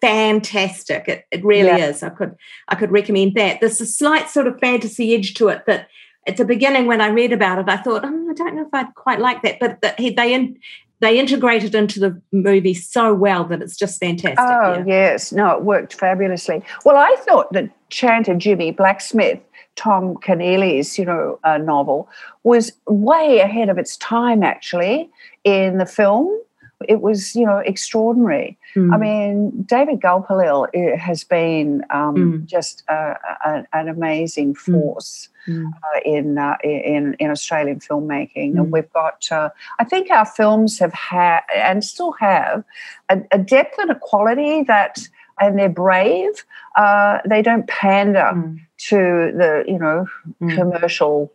fantastic. 0.00 1.08
It, 1.08 1.24
it 1.30 1.44
really 1.44 1.68
Yeah. 1.68 1.88
is. 1.88 2.02
I 2.02 2.10
could 2.10 2.34
I 2.68 2.74
could 2.74 2.90
recommend 2.90 3.34
that. 3.34 3.60
There's 3.60 3.80
a 3.80 3.86
slight 3.86 4.28
sort 4.28 4.46
of 4.46 4.58
fantasy 4.58 5.14
edge 5.14 5.34
to 5.34 5.48
it 5.48 5.64
that 5.66 5.88
at 6.26 6.36
the 6.36 6.44
beginning 6.44 6.86
when 6.86 7.00
I 7.00 7.08
read 7.08 7.32
about 7.32 7.58
it, 7.58 7.68
I 7.68 7.76
thought, 7.76 8.02
oh, 8.04 8.30
I 8.30 8.32
don't 8.34 8.54
know 8.54 8.62
if 8.66 8.72
I'd 8.72 8.94
quite 8.94 9.20
like 9.20 9.42
that. 9.42 9.58
But 9.60 9.80
that 9.82 9.98
he, 10.00 10.10
they 10.10 10.32
in, 10.32 10.58
they 11.00 11.18
integrated 11.18 11.74
into 11.74 12.00
the 12.00 12.20
movie 12.32 12.74
so 12.74 13.12
well 13.12 13.44
that 13.44 13.60
it's 13.60 13.76
just 13.76 14.00
fantastic. 14.00 14.38
Oh, 14.38 14.74
yeah. 14.78 14.84
yes. 14.86 15.32
No, 15.32 15.50
it 15.50 15.62
worked 15.62 15.94
fabulously. 15.94 16.62
Well, 16.84 16.96
I 16.96 17.14
thought 17.26 17.52
that 17.52 17.68
Chant 17.90 18.28
of 18.28 18.38
Jimmy 18.38 18.70
Blacksmith, 18.70 19.40
Tom 19.76 20.16
Keneally's, 20.16 20.98
you 20.98 21.04
know, 21.04 21.38
uh, 21.44 21.58
novel, 21.58 22.08
was 22.42 22.72
way 22.86 23.40
ahead 23.40 23.68
of 23.68 23.76
its 23.76 23.96
time, 23.98 24.42
actually, 24.42 25.10
in 25.44 25.78
the 25.78 25.86
film. 25.86 26.40
It 26.88 27.00
was, 27.00 27.34
you 27.36 27.46
know, 27.46 27.58
extraordinary. 27.58 28.58
Mm. 28.74 28.94
I 28.94 28.98
mean, 28.98 29.62
David 29.62 30.00
Gulpilil 30.00 30.68
uh, 30.74 30.96
has 30.98 31.24
been 31.24 31.82
um, 31.90 32.14
Mm. 32.14 32.44
just 32.46 32.82
uh, 32.88 33.14
a, 33.44 33.64
an 33.72 33.88
amazing 33.88 34.54
force 34.54 35.28
Mm. 35.28 35.33
Uh, 35.48 36.00
in, 36.04 36.38
uh, 36.38 36.56
in 36.64 37.14
in 37.18 37.30
Australian 37.30 37.78
filmmaking, 37.80 38.52
Mm. 38.54 38.58
and 38.58 38.72
we've 38.72 38.92
got. 38.92 39.26
Uh, 39.30 39.50
I 39.78 39.84
think 39.84 40.10
our 40.10 40.24
films 40.26 40.78
have 40.78 40.92
had 40.94 41.40
and 41.54 41.84
still 41.84 42.12
have 42.12 42.64
a, 43.08 43.20
a 43.32 43.38
depth 43.38 43.78
and 43.78 43.90
a 43.90 43.98
quality 43.98 44.62
that, 44.64 44.98
and 45.40 45.58
they're 45.58 45.68
brave. 45.68 46.44
Uh, 46.76 47.18
they 47.28 47.42
don't 47.42 47.66
pander 47.66 48.30
Mm. 48.34 48.58
to 48.88 48.96
the 49.40 49.64
you 49.66 49.78
know 49.78 50.06
Mm. 50.40 50.54
commercial 50.56 51.32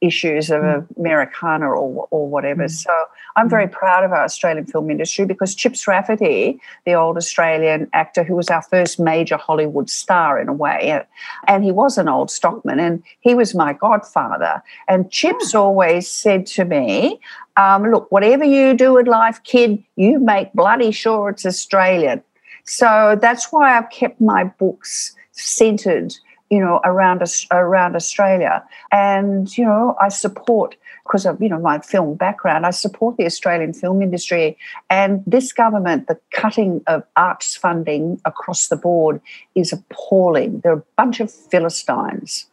issues 0.00 0.50
of 0.50 0.62
Mm. 0.62 0.86
Americana 0.98 1.66
or 1.68 2.08
or 2.10 2.28
whatever. 2.28 2.64
Mm. 2.64 2.70
So 2.70 2.92
I'm 3.40 3.48
very 3.48 3.68
proud 3.68 4.04
of 4.04 4.12
our 4.12 4.22
Australian 4.22 4.66
film 4.66 4.90
industry 4.90 5.24
because 5.24 5.54
Chips 5.54 5.88
Rafferty, 5.88 6.60
the 6.84 6.92
old 6.92 7.16
Australian 7.16 7.88
actor 7.94 8.22
who 8.22 8.36
was 8.36 8.50
our 8.50 8.60
first 8.60 9.00
major 9.00 9.38
Hollywood 9.38 9.88
star 9.88 10.38
in 10.38 10.46
a 10.46 10.52
way, 10.52 11.02
and 11.46 11.64
he 11.64 11.72
was 11.72 11.96
an 11.96 12.06
old 12.06 12.30
stockman, 12.30 12.78
and 12.78 13.02
he 13.20 13.34
was 13.34 13.54
my 13.54 13.72
godfather. 13.72 14.62
And 14.88 15.10
Chips 15.10 15.54
always 15.54 16.06
said 16.06 16.44
to 16.48 16.66
me, 16.66 17.18
um, 17.56 17.90
"Look, 17.90 18.12
whatever 18.12 18.44
you 18.44 18.74
do 18.74 18.98
in 18.98 19.06
life, 19.06 19.42
kid, 19.42 19.82
you 19.96 20.20
make 20.20 20.52
bloody 20.52 20.90
sure 20.90 21.30
it's 21.30 21.46
Australian." 21.46 22.22
So 22.64 23.16
that's 23.18 23.50
why 23.50 23.78
I've 23.78 23.88
kept 23.88 24.20
my 24.20 24.44
books 24.44 25.16
centered, 25.32 26.12
you 26.50 26.60
know, 26.60 26.82
around 26.84 27.22
around 27.50 27.96
Australia, 27.96 28.62
and 28.92 29.56
you 29.56 29.64
know, 29.64 29.96
I 29.98 30.10
support 30.10 30.76
because 31.10 31.26
of 31.26 31.42
you 31.42 31.48
know 31.48 31.58
my 31.58 31.80
film 31.80 32.14
background. 32.14 32.64
I 32.64 32.70
support 32.70 33.16
the 33.16 33.26
Australian 33.26 33.72
film 33.72 34.00
industry, 34.00 34.56
and 34.88 35.22
this 35.26 35.52
government, 35.52 36.06
the 36.06 36.18
cutting 36.30 36.82
of 36.86 37.02
arts 37.16 37.56
funding 37.56 38.20
across 38.24 38.68
the 38.68 38.76
board 38.76 39.20
is 39.54 39.72
appalling. 39.72 40.60
They're 40.60 40.74
a 40.74 40.84
bunch 40.96 41.18
of 41.20 41.32
philistines. 41.32 42.46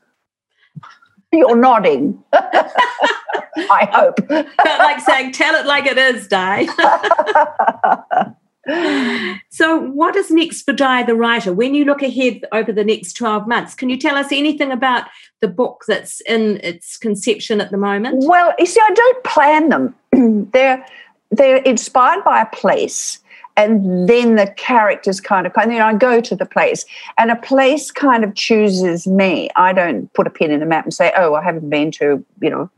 You're 1.32 1.58
nodding. 1.58 2.24
I 2.34 3.90
hope. 3.92 4.20
Like 4.88 5.00
saying, 5.02 5.34
tell 5.34 5.56
it 5.56 5.66
like 5.66 5.86
it 5.86 5.98
is, 5.98 6.28
Di. 6.28 6.68
so, 9.50 9.80
what 9.80 10.16
is 10.16 10.30
next 10.30 10.64
for 10.64 10.74
Di 10.74 11.04
the 11.04 11.16
writer? 11.16 11.54
When 11.54 11.74
you 11.74 11.86
look 11.86 12.02
ahead 12.02 12.42
over 12.52 12.74
the 12.74 12.84
next 12.84 13.14
12 13.14 13.48
months, 13.48 13.74
can 13.74 13.90
you 13.90 13.98
tell 13.98 14.16
us 14.16 14.28
anything 14.32 14.72
about 14.72 15.06
the 15.40 15.48
book 15.48 15.86
that's 15.88 16.20
in 16.22 16.60
its 16.64 16.98
conception 16.98 17.62
at 17.62 17.72
the 17.72 17.78
moment? 17.78 18.26
Well, 18.28 18.54
you 18.60 18.66
see, 18.66 18.82
I 18.82 18.94
don't 18.94 19.24
plan 19.24 19.70
them. 19.70 19.96
they're 20.52 20.86
they're 21.32 21.58
inspired 21.58 22.26
by 22.26 22.42
a 22.42 22.46
place, 22.48 23.20
and 23.56 24.08
then 24.08 24.36
the 24.36 24.54
characters 24.58 25.22
kind 25.22 25.48
of 25.48 25.54
and 25.56 25.72
then 25.72 25.82
I 25.82 25.94
go 25.94 26.20
to 26.20 26.36
the 26.36 26.46
place, 26.46 26.86
and 27.18 27.32
a 27.32 27.38
place 27.38 27.90
kind 27.90 28.26
of 28.26 28.36
chooses 28.36 29.08
me. 29.08 29.50
I 29.56 29.72
don't 29.72 30.14
put 30.14 30.28
a 30.28 30.30
pin 30.30 30.52
in 30.52 30.60
the 30.60 30.66
map 30.66 30.84
and 30.84 30.94
say, 30.94 31.14
"Oh, 31.16 31.36
I 31.36 31.44
haven't 31.44 31.70
been 31.70 31.92
to 31.92 32.24
you 32.42 32.50
know." 32.50 32.70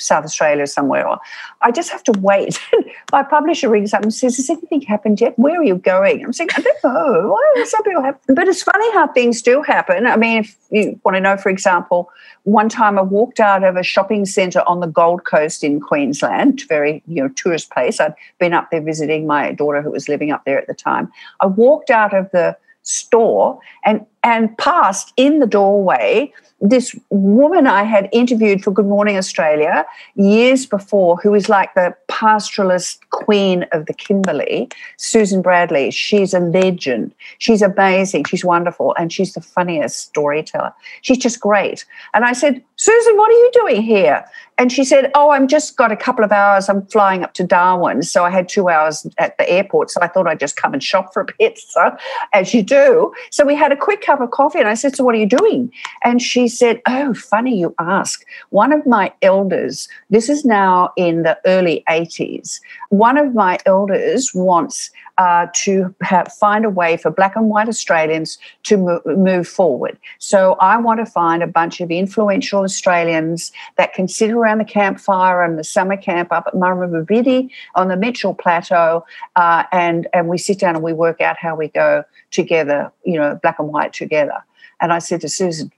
South 0.00 0.24
Australia 0.24 0.66
somewhere, 0.66 1.06
or 1.06 1.18
I 1.62 1.70
just 1.70 1.90
have 1.90 2.02
to 2.04 2.12
wait. 2.20 2.60
My 3.12 3.22
publisher 3.22 3.68
rings 3.68 3.92
up 3.94 4.02
and 4.02 4.12
says, 4.12 4.36
"Has 4.36 4.50
anything 4.50 4.82
happened 4.82 5.20
yet? 5.20 5.38
Where 5.38 5.60
are 5.60 5.64
you 5.64 5.76
going?" 5.76 6.24
I'm 6.24 6.32
saying, 6.32 6.50
"I 6.56 6.60
don't 6.60 6.84
know. 6.84 7.30
Why 7.30 7.64
some 7.64 7.82
people 7.82 8.02
have?" 8.02 8.18
But 8.28 8.48
it's 8.48 8.62
funny 8.62 8.92
how 8.92 9.08
things 9.08 9.42
do 9.42 9.62
happen. 9.62 10.06
I 10.06 10.16
mean, 10.16 10.38
if 10.38 10.56
you 10.70 11.00
want 11.04 11.16
to 11.16 11.20
know, 11.20 11.36
for 11.36 11.48
example, 11.48 12.10
one 12.44 12.68
time 12.68 12.98
I 12.98 13.02
walked 13.02 13.40
out 13.40 13.64
of 13.64 13.76
a 13.76 13.82
shopping 13.82 14.24
centre 14.26 14.62
on 14.66 14.80
the 14.80 14.86
Gold 14.86 15.24
Coast 15.24 15.64
in 15.64 15.80
Queensland, 15.80 16.62
very 16.68 17.02
you 17.06 17.22
know 17.22 17.28
tourist 17.28 17.70
place. 17.70 18.00
I'd 18.00 18.14
been 18.38 18.54
up 18.54 18.70
there 18.70 18.82
visiting 18.82 19.26
my 19.26 19.52
daughter 19.52 19.82
who 19.82 19.90
was 19.90 20.08
living 20.08 20.30
up 20.30 20.44
there 20.44 20.58
at 20.58 20.66
the 20.66 20.74
time. 20.74 21.10
I 21.40 21.46
walked 21.46 21.90
out 21.90 22.14
of 22.14 22.30
the 22.30 22.56
store 22.88 23.58
and 23.84 24.04
and 24.24 24.56
passed 24.56 25.12
in 25.16 25.40
the 25.40 25.46
doorway 25.46 26.32
this 26.60 26.94
woman 27.10 27.66
I 27.66 27.84
had 27.84 28.08
interviewed 28.12 28.64
for 28.64 28.72
Good 28.72 28.86
Morning 28.86 29.16
Australia 29.16 29.86
years 30.16 30.66
before, 30.66 31.16
who 31.16 31.34
is 31.34 31.48
like 31.48 31.74
the 31.74 31.94
pastoralist 32.08 32.98
queen 33.10 33.64
of 33.72 33.86
the 33.86 33.94
Kimberley, 33.94 34.68
Susan 34.96 35.40
Bradley. 35.40 35.90
She's 35.90 36.34
a 36.34 36.40
legend. 36.40 37.14
She's 37.38 37.62
amazing. 37.62 38.24
She's 38.24 38.44
wonderful. 38.44 38.94
And 38.98 39.12
she's 39.12 39.34
the 39.34 39.40
funniest 39.40 40.00
storyteller. 40.00 40.72
She's 41.02 41.18
just 41.18 41.40
great. 41.40 41.84
And 42.12 42.24
I 42.24 42.32
said, 42.32 42.62
Susan, 42.76 43.16
what 43.16 43.30
are 43.30 43.34
you 43.34 43.50
doing 43.54 43.82
here? 43.82 44.24
And 44.58 44.72
she 44.72 44.82
said, 44.82 45.10
Oh, 45.14 45.30
I've 45.30 45.46
just 45.46 45.76
got 45.76 45.92
a 45.92 45.96
couple 45.96 46.24
of 46.24 46.32
hours. 46.32 46.68
I'm 46.68 46.84
flying 46.86 47.22
up 47.22 47.32
to 47.34 47.44
Darwin. 47.44 48.02
So 48.02 48.24
I 48.24 48.30
had 48.30 48.48
two 48.48 48.68
hours 48.68 49.06
at 49.18 49.38
the 49.38 49.48
airport. 49.48 49.90
So 49.90 50.00
I 50.02 50.08
thought 50.08 50.26
I'd 50.26 50.40
just 50.40 50.56
come 50.56 50.74
and 50.74 50.82
shop 50.82 51.12
for 51.14 51.22
a. 51.22 51.54
So, 51.68 51.96
as 52.32 52.54
you 52.54 52.62
do. 52.62 53.12
So 53.30 53.44
we 53.44 53.54
had 53.54 53.72
a 53.72 53.76
quick 53.76 54.00
cup 54.00 54.20
of 54.20 54.30
coffee. 54.30 54.58
And 54.58 54.68
I 54.68 54.74
said, 54.74 54.96
So 54.96 55.04
what 55.04 55.14
are 55.14 55.18
you 55.18 55.26
doing? 55.26 55.72
And 56.02 56.20
she 56.20 56.47
said, 56.48 56.80
Oh, 56.86 57.14
funny 57.14 57.58
you 57.58 57.74
ask. 57.78 58.24
One 58.50 58.72
of 58.72 58.86
my 58.86 59.12
elders, 59.22 59.88
this 60.10 60.28
is 60.28 60.44
now 60.44 60.92
in 60.96 61.22
the 61.22 61.38
early 61.46 61.84
80s, 61.88 62.60
one 62.90 63.16
of 63.16 63.34
my 63.34 63.58
elders 63.66 64.32
wants 64.34 64.90
uh, 65.18 65.48
to 65.52 65.94
have, 66.00 66.32
find 66.32 66.64
a 66.64 66.70
way 66.70 66.96
for 66.96 67.10
black 67.10 67.34
and 67.34 67.50
white 67.50 67.68
Australians 67.68 68.38
to 68.62 68.76
mo- 68.76 69.02
move 69.04 69.48
forward. 69.48 69.98
So 70.18 70.54
I 70.60 70.76
want 70.76 71.00
to 71.00 71.06
find 71.06 71.42
a 71.42 71.46
bunch 71.46 71.80
of 71.80 71.90
influential 71.90 72.62
Australians 72.62 73.50
that 73.76 73.92
can 73.92 74.06
sit 74.06 74.30
around 74.30 74.58
the 74.58 74.64
campfire 74.64 75.42
and 75.42 75.58
the 75.58 75.64
summer 75.64 75.96
camp 75.96 76.30
up 76.30 76.44
at 76.46 76.54
Murrumbidgee 76.54 77.50
on 77.74 77.88
the 77.88 77.96
Mitchell 77.96 78.32
Plateau, 78.32 79.04
uh, 79.34 79.64
and 79.72 80.06
and 80.14 80.28
we 80.28 80.38
sit 80.38 80.60
down 80.60 80.76
and 80.76 80.84
we 80.84 80.92
work 80.92 81.20
out 81.20 81.36
how 81.36 81.56
we 81.56 81.68
go 81.68 82.04
together, 82.30 82.92
you 83.04 83.18
know, 83.18 83.38
black 83.42 83.58
and 83.58 83.68
white 83.68 83.92
together. 83.92 84.44
And 84.80 84.92
I 84.92 85.00
said 85.00 85.20
to 85.22 85.28
Susan, 85.28 85.72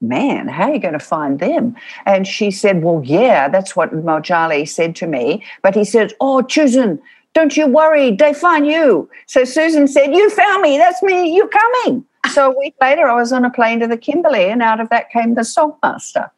man, 0.00 0.48
how 0.48 0.64
are 0.70 0.74
you 0.74 0.80
going 0.80 0.94
to 0.94 0.98
find 0.98 1.38
them? 1.38 1.76
And 2.06 2.26
she 2.26 2.50
said, 2.50 2.82
well, 2.82 3.02
yeah, 3.04 3.48
that's 3.48 3.76
what 3.76 3.92
Mojali 3.92 4.68
said 4.68 4.96
to 4.96 5.06
me. 5.06 5.44
But 5.62 5.74
he 5.74 5.84
said, 5.84 6.14
oh, 6.20 6.44
Susan, 6.48 7.00
don't 7.34 7.56
you 7.56 7.66
worry, 7.66 8.14
they 8.14 8.34
find 8.34 8.66
you. 8.66 9.08
So 9.26 9.44
Susan 9.44 9.86
said, 9.86 10.14
you 10.14 10.30
found 10.30 10.62
me, 10.62 10.78
that's 10.78 11.02
me, 11.02 11.34
you're 11.34 11.48
coming. 11.48 12.04
So 12.32 12.50
a 12.50 12.58
week 12.58 12.74
later, 12.80 13.08
I 13.08 13.14
was 13.14 13.32
on 13.32 13.44
a 13.44 13.50
plane 13.50 13.80
to 13.80 13.86
the 13.86 13.96
Kimberley, 13.96 14.50
and 14.50 14.62
out 14.62 14.80
of 14.80 14.88
that 14.90 15.10
came 15.10 15.34
the 15.34 15.42
Songmaster. 15.42 16.30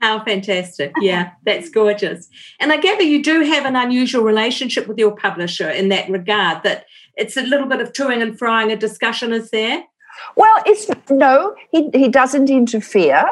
How 0.00 0.24
fantastic. 0.24 0.92
Yeah, 1.00 1.32
that's 1.44 1.68
gorgeous. 1.68 2.28
And 2.58 2.72
I 2.72 2.78
gather 2.78 3.02
you 3.02 3.22
do 3.22 3.42
have 3.42 3.66
an 3.66 3.76
unusual 3.76 4.24
relationship 4.24 4.88
with 4.88 4.98
your 4.98 5.14
publisher 5.14 5.68
in 5.68 5.90
that 5.90 6.08
regard, 6.08 6.62
that 6.62 6.86
it's 7.16 7.36
a 7.36 7.42
little 7.42 7.66
bit 7.66 7.80
of 7.80 7.92
toing 7.92 8.22
and 8.22 8.38
frying 8.38 8.72
a 8.72 8.76
discussion, 8.76 9.32
is 9.32 9.50
there? 9.50 9.84
Well, 10.36 10.62
it's 10.66 10.86
no, 11.10 11.54
he, 11.70 11.90
he 11.92 12.08
doesn't 12.08 12.50
interfere. 12.50 13.24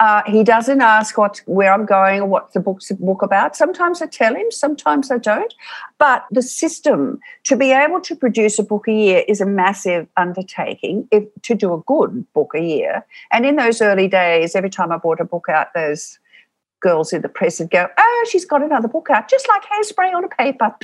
Uh, 0.00 0.20
he 0.26 0.42
doesn't 0.42 0.80
ask 0.80 1.16
what 1.16 1.40
where 1.46 1.72
I'm 1.72 1.86
going 1.86 2.22
or 2.22 2.26
what 2.26 2.52
the 2.54 2.58
book's 2.58 2.90
book 2.90 3.22
about. 3.22 3.54
Sometimes 3.54 4.02
I 4.02 4.06
tell 4.06 4.34
him, 4.34 4.50
sometimes 4.50 5.12
I 5.12 5.18
don't. 5.18 5.54
But 5.98 6.24
the 6.32 6.42
system 6.42 7.20
to 7.44 7.54
be 7.54 7.70
able 7.70 8.00
to 8.00 8.16
produce 8.16 8.58
a 8.58 8.64
book 8.64 8.88
a 8.88 8.92
year 8.92 9.24
is 9.28 9.40
a 9.40 9.46
massive 9.46 10.08
undertaking. 10.16 11.06
If 11.12 11.24
to 11.42 11.54
do 11.54 11.72
a 11.72 11.82
good 11.86 12.26
book 12.32 12.50
a 12.56 12.60
year, 12.60 13.06
and 13.30 13.46
in 13.46 13.54
those 13.54 13.80
early 13.80 14.08
days, 14.08 14.56
every 14.56 14.70
time 14.70 14.90
I 14.90 14.96
brought 14.96 15.20
a 15.20 15.24
book 15.24 15.46
out, 15.48 15.72
those 15.72 16.18
girls 16.80 17.12
in 17.12 17.22
the 17.22 17.28
press 17.28 17.60
would 17.60 17.70
go, 17.70 17.86
"Oh, 17.96 18.26
she's 18.28 18.44
got 18.44 18.60
another 18.60 18.88
book 18.88 19.08
out, 19.08 19.30
just 19.30 19.46
like 19.48 19.62
hairspray 19.62 20.12
on 20.12 20.24
a 20.24 20.28
paper," 20.28 20.74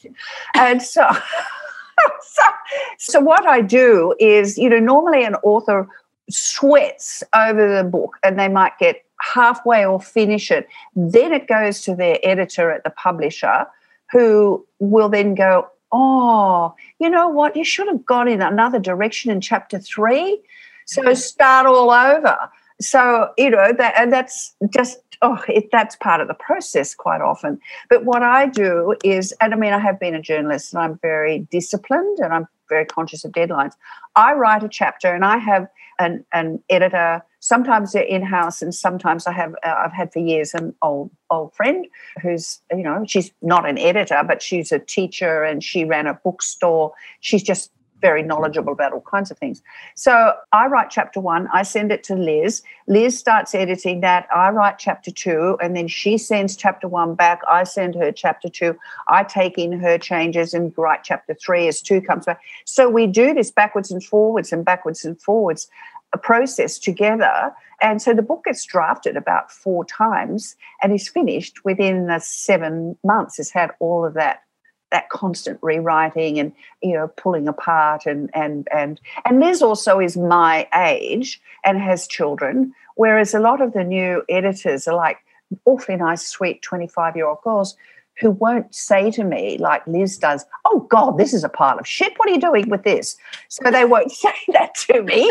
and 0.54 0.82
so. 0.82 1.08
So, 2.20 2.42
so 2.98 3.20
what 3.20 3.46
I 3.46 3.60
do 3.60 4.14
is, 4.18 4.58
you 4.58 4.68
know, 4.68 4.78
normally 4.78 5.24
an 5.24 5.34
author 5.36 5.88
sweats 6.28 7.22
over 7.34 7.76
the 7.76 7.84
book 7.84 8.16
and 8.22 8.38
they 8.38 8.48
might 8.48 8.78
get 8.78 9.04
halfway 9.20 9.84
or 9.86 10.00
finish 10.00 10.50
it. 10.50 10.68
Then 10.94 11.32
it 11.32 11.46
goes 11.46 11.82
to 11.82 11.94
their 11.94 12.18
editor 12.22 12.70
at 12.70 12.84
the 12.84 12.90
publisher 12.90 13.66
who 14.10 14.66
will 14.78 15.08
then 15.08 15.34
go, 15.34 15.68
Oh, 15.92 16.74
you 16.98 17.08
know 17.08 17.28
what? 17.28 17.56
You 17.56 17.64
should 17.64 17.86
have 17.86 18.04
gone 18.04 18.28
in 18.28 18.42
another 18.42 18.80
direction 18.80 19.30
in 19.30 19.40
chapter 19.40 19.78
three. 19.78 20.40
So 20.84 21.14
start 21.14 21.66
all 21.66 21.90
over. 21.90 22.36
So, 22.80 23.30
you 23.38 23.50
know, 23.50 23.72
that 23.72 23.94
and 23.96 24.12
that's 24.12 24.54
just 24.68 24.98
oh, 25.22 25.42
it, 25.48 25.70
that's 25.72 25.96
part 25.96 26.20
of 26.20 26.28
the 26.28 26.34
process 26.34 26.94
quite 26.94 27.20
often. 27.20 27.60
But 27.88 28.04
what 28.04 28.22
I 28.22 28.46
do 28.46 28.94
is, 29.04 29.32
and 29.40 29.54
I 29.54 29.56
mean, 29.56 29.72
I 29.72 29.78
have 29.78 29.98
been 29.98 30.14
a 30.14 30.20
journalist 30.20 30.72
and 30.72 30.82
I'm 30.82 30.98
very 30.98 31.40
disciplined 31.50 32.18
and 32.18 32.32
I'm 32.32 32.48
very 32.68 32.84
conscious 32.84 33.24
of 33.24 33.32
deadlines. 33.32 33.72
I 34.14 34.34
write 34.34 34.64
a 34.64 34.68
chapter 34.68 35.14
and 35.14 35.24
I 35.24 35.38
have 35.38 35.68
an, 35.98 36.24
an 36.32 36.62
editor. 36.68 37.22
Sometimes 37.40 37.92
they're 37.92 38.02
in 38.02 38.22
house, 38.22 38.60
and 38.60 38.74
sometimes 38.74 39.26
I 39.26 39.32
have 39.32 39.54
uh, 39.62 39.74
I've 39.78 39.92
had 39.92 40.12
for 40.12 40.18
years 40.18 40.52
an 40.54 40.74
old 40.82 41.10
old 41.30 41.54
friend 41.54 41.86
who's 42.22 42.60
you 42.70 42.82
know 42.82 43.04
she's 43.06 43.30
not 43.42 43.68
an 43.68 43.78
editor, 43.78 44.22
but 44.26 44.42
she's 44.42 44.72
a 44.72 44.78
teacher 44.78 45.42
and 45.42 45.62
she 45.62 45.84
ran 45.84 46.06
a 46.06 46.14
bookstore. 46.14 46.92
She's 47.20 47.42
just 47.42 47.70
very 48.00 48.22
knowledgeable 48.22 48.72
about 48.72 48.92
all 48.92 49.00
kinds 49.00 49.30
of 49.30 49.38
things. 49.38 49.62
So 49.94 50.34
I 50.52 50.66
write 50.66 50.90
chapter 50.90 51.20
one, 51.20 51.48
I 51.52 51.62
send 51.62 51.90
it 51.92 52.04
to 52.04 52.14
Liz. 52.14 52.62
Liz 52.86 53.18
starts 53.18 53.54
editing 53.54 54.00
that. 54.00 54.26
I 54.34 54.50
write 54.50 54.78
chapter 54.78 55.10
two, 55.10 55.56
and 55.62 55.74
then 55.76 55.88
she 55.88 56.18
sends 56.18 56.56
chapter 56.56 56.88
one 56.88 57.14
back. 57.14 57.40
I 57.48 57.64
send 57.64 57.94
her 57.94 58.12
chapter 58.12 58.48
two. 58.48 58.76
I 59.08 59.24
take 59.24 59.58
in 59.58 59.72
her 59.80 59.98
changes 59.98 60.54
and 60.54 60.72
write 60.76 61.04
chapter 61.04 61.34
three 61.34 61.68
as 61.68 61.80
two 61.80 62.00
comes 62.00 62.26
back. 62.26 62.40
So 62.64 62.88
we 62.88 63.06
do 63.06 63.34
this 63.34 63.50
backwards 63.50 63.90
and 63.90 64.04
forwards 64.04 64.52
and 64.52 64.64
backwards 64.64 65.04
and 65.04 65.20
forwards 65.20 65.68
a 66.12 66.18
process 66.18 66.78
together. 66.78 67.52
And 67.82 68.00
so 68.00 68.14
the 68.14 68.22
book 68.22 68.44
gets 68.44 68.64
drafted 68.64 69.16
about 69.16 69.50
four 69.50 69.84
times 69.84 70.56
and 70.82 70.94
is 70.94 71.08
finished 71.08 71.64
within 71.64 72.06
the 72.06 72.20
seven 72.20 72.96
months. 73.04 73.36
Has 73.36 73.50
had 73.50 73.72
all 73.80 74.04
of 74.04 74.14
that 74.14 74.42
that 74.90 75.08
constant 75.10 75.58
rewriting 75.62 76.38
and 76.38 76.52
you 76.82 76.92
know 76.92 77.08
pulling 77.16 77.48
apart 77.48 78.06
and 78.06 78.30
and 78.34 78.68
and 78.72 79.00
and 79.24 79.40
Liz 79.40 79.62
also 79.62 80.00
is 80.00 80.16
my 80.16 80.68
age 80.74 81.40
and 81.64 81.80
has 81.80 82.06
children, 82.06 82.72
whereas 82.94 83.34
a 83.34 83.40
lot 83.40 83.60
of 83.60 83.72
the 83.72 83.84
new 83.84 84.22
editors 84.28 84.86
are 84.86 84.94
like 84.94 85.18
awfully 85.64 85.96
nice, 85.96 86.26
sweet 86.26 86.62
twenty 86.62 86.86
five 86.86 87.16
year 87.16 87.26
old 87.26 87.42
girls 87.42 87.76
who 88.20 88.30
won't 88.30 88.74
say 88.74 89.10
to 89.10 89.24
me 89.24 89.58
like 89.58 89.86
Liz 89.86 90.16
does, 90.16 90.46
"Oh 90.64 90.80
God, 90.88 91.18
this 91.18 91.34
is 91.34 91.44
a 91.44 91.48
pile 91.48 91.78
of 91.78 91.86
shit. 91.86 92.14
What 92.16 92.28
are 92.28 92.32
you 92.32 92.40
doing 92.40 92.68
with 92.68 92.84
this?" 92.84 93.16
So 93.48 93.70
they 93.70 93.84
won't 93.84 94.12
say 94.22 94.34
that 94.48 94.74
to 94.86 95.02
me. 95.02 95.30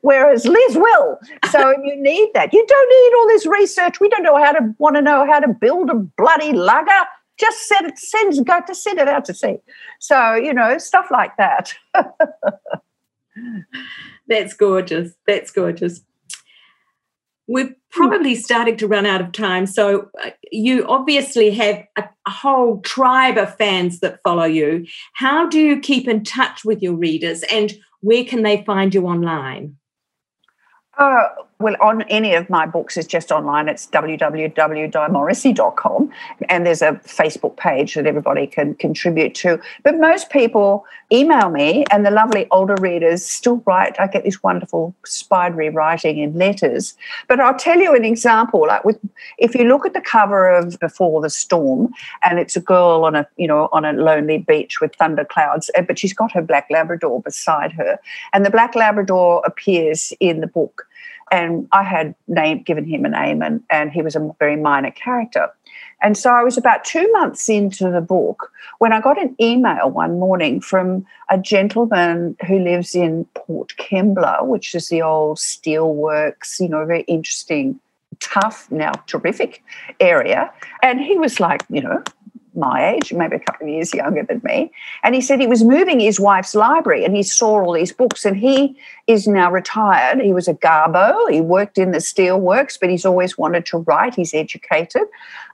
whereas, 0.00 0.44
Liz 0.46 0.76
will. 0.76 1.18
So 1.50 1.70
you 1.82 1.96
need 1.96 2.30
that. 2.34 2.52
You 2.52 2.64
don't 2.66 2.88
need 2.88 3.18
all 3.18 3.26
this 3.28 3.46
research. 3.46 4.00
We 4.00 4.08
don't 4.08 4.22
know 4.22 4.36
how 4.36 4.52
to 4.52 4.74
want 4.78 4.96
to 4.96 5.02
know 5.02 5.26
how 5.26 5.40
to 5.40 5.48
build 5.48 5.90
a 5.90 5.94
bloody 5.94 6.52
lugger 6.52 7.02
just 7.38 7.68
send 7.68 7.86
it, 7.86 7.98
send, 7.98 8.46
go 8.46 8.60
to 8.66 8.74
send 8.74 8.98
it 8.98 9.08
out 9.08 9.24
to 9.26 9.34
sea. 9.34 9.56
So, 10.00 10.34
you 10.34 10.52
know, 10.52 10.78
stuff 10.78 11.06
like 11.10 11.36
that. 11.36 11.74
That's 14.28 14.54
gorgeous. 14.54 15.12
That's 15.26 15.50
gorgeous. 15.50 16.00
We're 17.46 17.74
probably 17.90 18.34
starting 18.34 18.76
to 18.76 18.86
run 18.86 19.06
out 19.06 19.22
of 19.22 19.32
time. 19.32 19.66
So, 19.66 20.10
uh, 20.22 20.30
you 20.52 20.86
obviously 20.86 21.50
have 21.52 21.84
a, 21.96 22.04
a, 22.26 22.30
whole 22.30 22.80
tribe 22.80 23.38
of 23.38 23.56
fans 23.56 24.00
that 24.00 24.20
follow 24.22 24.44
you. 24.44 24.86
How 25.14 25.48
do 25.48 25.58
you 25.58 25.80
keep 25.80 26.06
in 26.06 26.24
touch 26.24 26.64
with 26.64 26.82
your 26.82 26.94
readers 26.94 27.42
and 27.50 27.72
where 28.00 28.24
can 28.24 28.42
they 28.42 28.64
find 28.64 28.94
you 28.94 29.06
online? 29.06 29.76
Uh, 30.98 31.28
well, 31.60 31.74
on 31.80 32.02
any 32.02 32.34
of 32.34 32.48
my 32.48 32.66
books 32.66 32.96
is 32.96 33.04
just 33.04 33.32
online. 33.32 33.68
It's 33.68 33.88
www.dimorrissey.com. 33.88 36.12
And 36.48 36.64
there's 36.64 36.82
a 36.82 36.92
Facebook 36.92 37.56
page 37.56 37.94
that 37.94 38.06
everybody 38.06 38.46
can 38.46 38.76
contribute 38.76 39.34
to. 39.36 39.58
But 39.82 39.98
most 39.98 40.30
people 40.30 40.86
email 41.10 41.48
me, 41.50 41.84
and 41.90 42.06
the 42.06 42.12
lovely 42.12 42.46
older 42.52 42.76
readers 42.80 43.26
still 43.26 43.60
write. 43.66 43.98
I 43.98 44.06
get 44.06 44.22
this 44.22 44.40
wonderful 44.40 44.94
spidery 45.04 45.70
writing 45.70 46.18
in 46.18 46.34
letters. 46.34 46.94
But 47.26 47.40
I'll 47.40 47.58
tell 47.58 47.80
you 47.80 47.92
an 47.96 48.04
example. 48.04 48.68
Like 48.68 48.84
with, 48.84 49.00
if 49.38 49.56
you 49.56 49.64
look 49.64 49.84
at 49.84 49.94
the 49.94 50.00
cover 50.00 50.48
of 50.48 50.78
Before 50.78 51.20
the 51.20 51.30
Storm, 51.30 51.92
and 52.22 52.38
it's 52.38 52.54
a 52.54 52.60
girl 52.60 53.04
on 53.04 53.16
a, 53.16 53.26
you 53.36 53.48
know, 53.48 53.68
on 53.72 53.84
a 53.84 53.92
lonely 53.92 54.38
beach 54.38 54.80
with 54.80 54.94
thunder 54.94 55.24
clouds, 55.24 55.72
eh, 55.74 55.80
but 55.80 55.98
she's 55.98 56.12
got 56.12 56.30
her 56.30 56.42
black 56.42 56.68
Labrador 56.70 57.20
beside 57.20 57.72
her. 57.72 57.98
And 58.32 58.46
the 58.46 58.50
black 58.50 58.76
Labrador 58.76 59.42
appears 59.44 60.12
in 60.20 60.40
the 60.40 60.46
book 60.46 60.86
and 61.30 61.68
I 61.72 61.82
had 61.82 62.14
name, 62.26 62.62
given 62.62 62.84
him 62.84 63.04
a 63.04 63.08
name, 63.08 63.42
and, 63.42 63.62
and 63.70 63.90
he 63.90 64.02
was 64.02 64.16
a 64.16 64.34
very 64.38 64.56
minor 64.56 64.90
character. 64.90 65.50
And 66.00 66.16
so 66.16 66.30
I 66.30 66.42
was 66.44 66.56
about 66.56 66.84
two 66.84 67.10
months 67.12 67.48
into 67.48 67.90
the 67.90 68.00
book 68.00 68.52
when 68.78 68.92
I 68.92 69.00
got 69.00 69.20
an 69.20 69.34
email 69.40 69.90
one 69.90 70.18
morning 70.18 70.60
from 70.60 71.04
a 71.28 71.38
gentleman 71.38 72.36
who 72.46 72.60
lives 72.60 72.94
in 72.94 73.24
Port 73.34 73.74
Kembla, 73.78 74.46
which 74.46 74.74
is 74.74 74.88
the 74.88 75.02
old 75.02 75.38
steelworks, 75.38 76.60
you 76.60 76.68
know, 76.68 76.84
very 76.86 77.02
interesting, 77.02 77.80
tough, 78.20 78.70
now 78.70 78.92
terrific 79.06 79.62
area. 79.98 80.52
And 80.82 81.00
he 81.00 81.18
was 81.18 81.40
like, 81.40 81.62
you 81.68 81.82
know, 81.82 82.02
my 82.58 82.94
age, 82.94 83.12
maybe 83.12 83.36
a 83.36 83.40
couple 83.40 83.66
of 83.66 83.72
years 83.72 83.94
younger 83.94 84.22
than 84.22 84.40
me. 84.44 84.70
And 85.02 85.14
he 85.14 85.20
said 85.20 85.40
he 85.40 85.46
was 85.46 85.64
moving 85.64 86.00
his 86.00 86.20
wife's 86.20 86.54
library 86.54 87.04
and 87.04 87.16
he 87.16 87.22
saw 87.22 87.60
all 87.60 87.72
these 87.72 87.92
books. 87.92 88.24
And 88.24 88.36
he 88.36 88.76
is 89.06 89.26
now 89.26 89.50
retired. 89.50 90.20
He 90.20 90.32
was 90.32 90.48
a 90.48 90.54
garbo. 90.54 91.30
He 91.30 91.40
worked 91.40 91.78
in 91.78 91.92
the 91.92 91.98
steelworks, 91.98 92.78
but 92.78 92.90
he's 92.90 93.06
always 93.06 93.38
wanted 93.38 93.64
to 93.66 93.78
write. 93.78 94.14
He's 94.14 94.34
educated. 94.34 95.04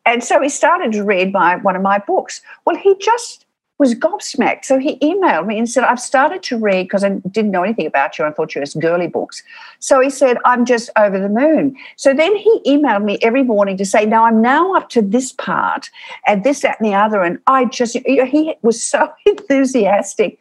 And 0.06 0.24
so 0.24 0.40
he 0.40 0.48
started 0.48 0.92
to 0.92 1.04
read 1.04 1.32
my 1.32 1.56
one 1.56 1.76
of 1.76 1.82
my 1.82 1.98
books. 1.98 2.40
Well, 2.64 2.76
he 2.76 2.96
just 2.96 3.43
was 3.78 3.94
gobsmacked. 3.94 4.64
So 4.64 4.78
he 4.78 4.96
emailed 4.98 5.46
me 5.46 5.58
and 5.58 5.68
said, 5.68 5.84
I've 5.84 6.00
started 6.00 6.42
to 6.44 6.56
read 6.56 6.84
because 6.84 7.02
I 7.02 7.10
didn't 7.30 7.50
know 7.50 7.64
anything 7.64 7.86
about 7.86 8.18
you. 8.18 8.24
I 8.24 8.30
thought 8.30 8.54
you 8.54 8.60
were 8.60 8.80
girly 8.80 9.08
books. 9.08 9.42
So 9.80 10.00
he 10.00 10.10
said, 10.10 10.38
I'm 10.44 10.64
just 10.64 10.90
over 10.96 11.18
the 11.18 11.28
moon. 11.28 11.76
So 11.96 12.14
then 12.14 12.36
he 12.36 12.60
emailed 12.66 13.04
me 13.04 13.18
every 13.20 13.42
morning 13.42 13.76
to 13.78 13.84
say, 13.84 14.06
Now 14.06 14.24
I'm 14.24 14.40
now 14.40 14.74
up 14.74 14.88
to 14.90 15.02
this 15.02 15.32
part 15.32 15.90
and 16.26 16.44
this, 16.44 16.60
that, 16.60 16.80
and 16.80 16.88
the 16.88 16.94
other. 16.94 17.22
And 17.22 17.38
I 17.46 17.64
just, 17.64 17.96
he 18.06 18.54
was 18.62 18.82
so 18.82 19.12
enthusiastic. 19.26 20.38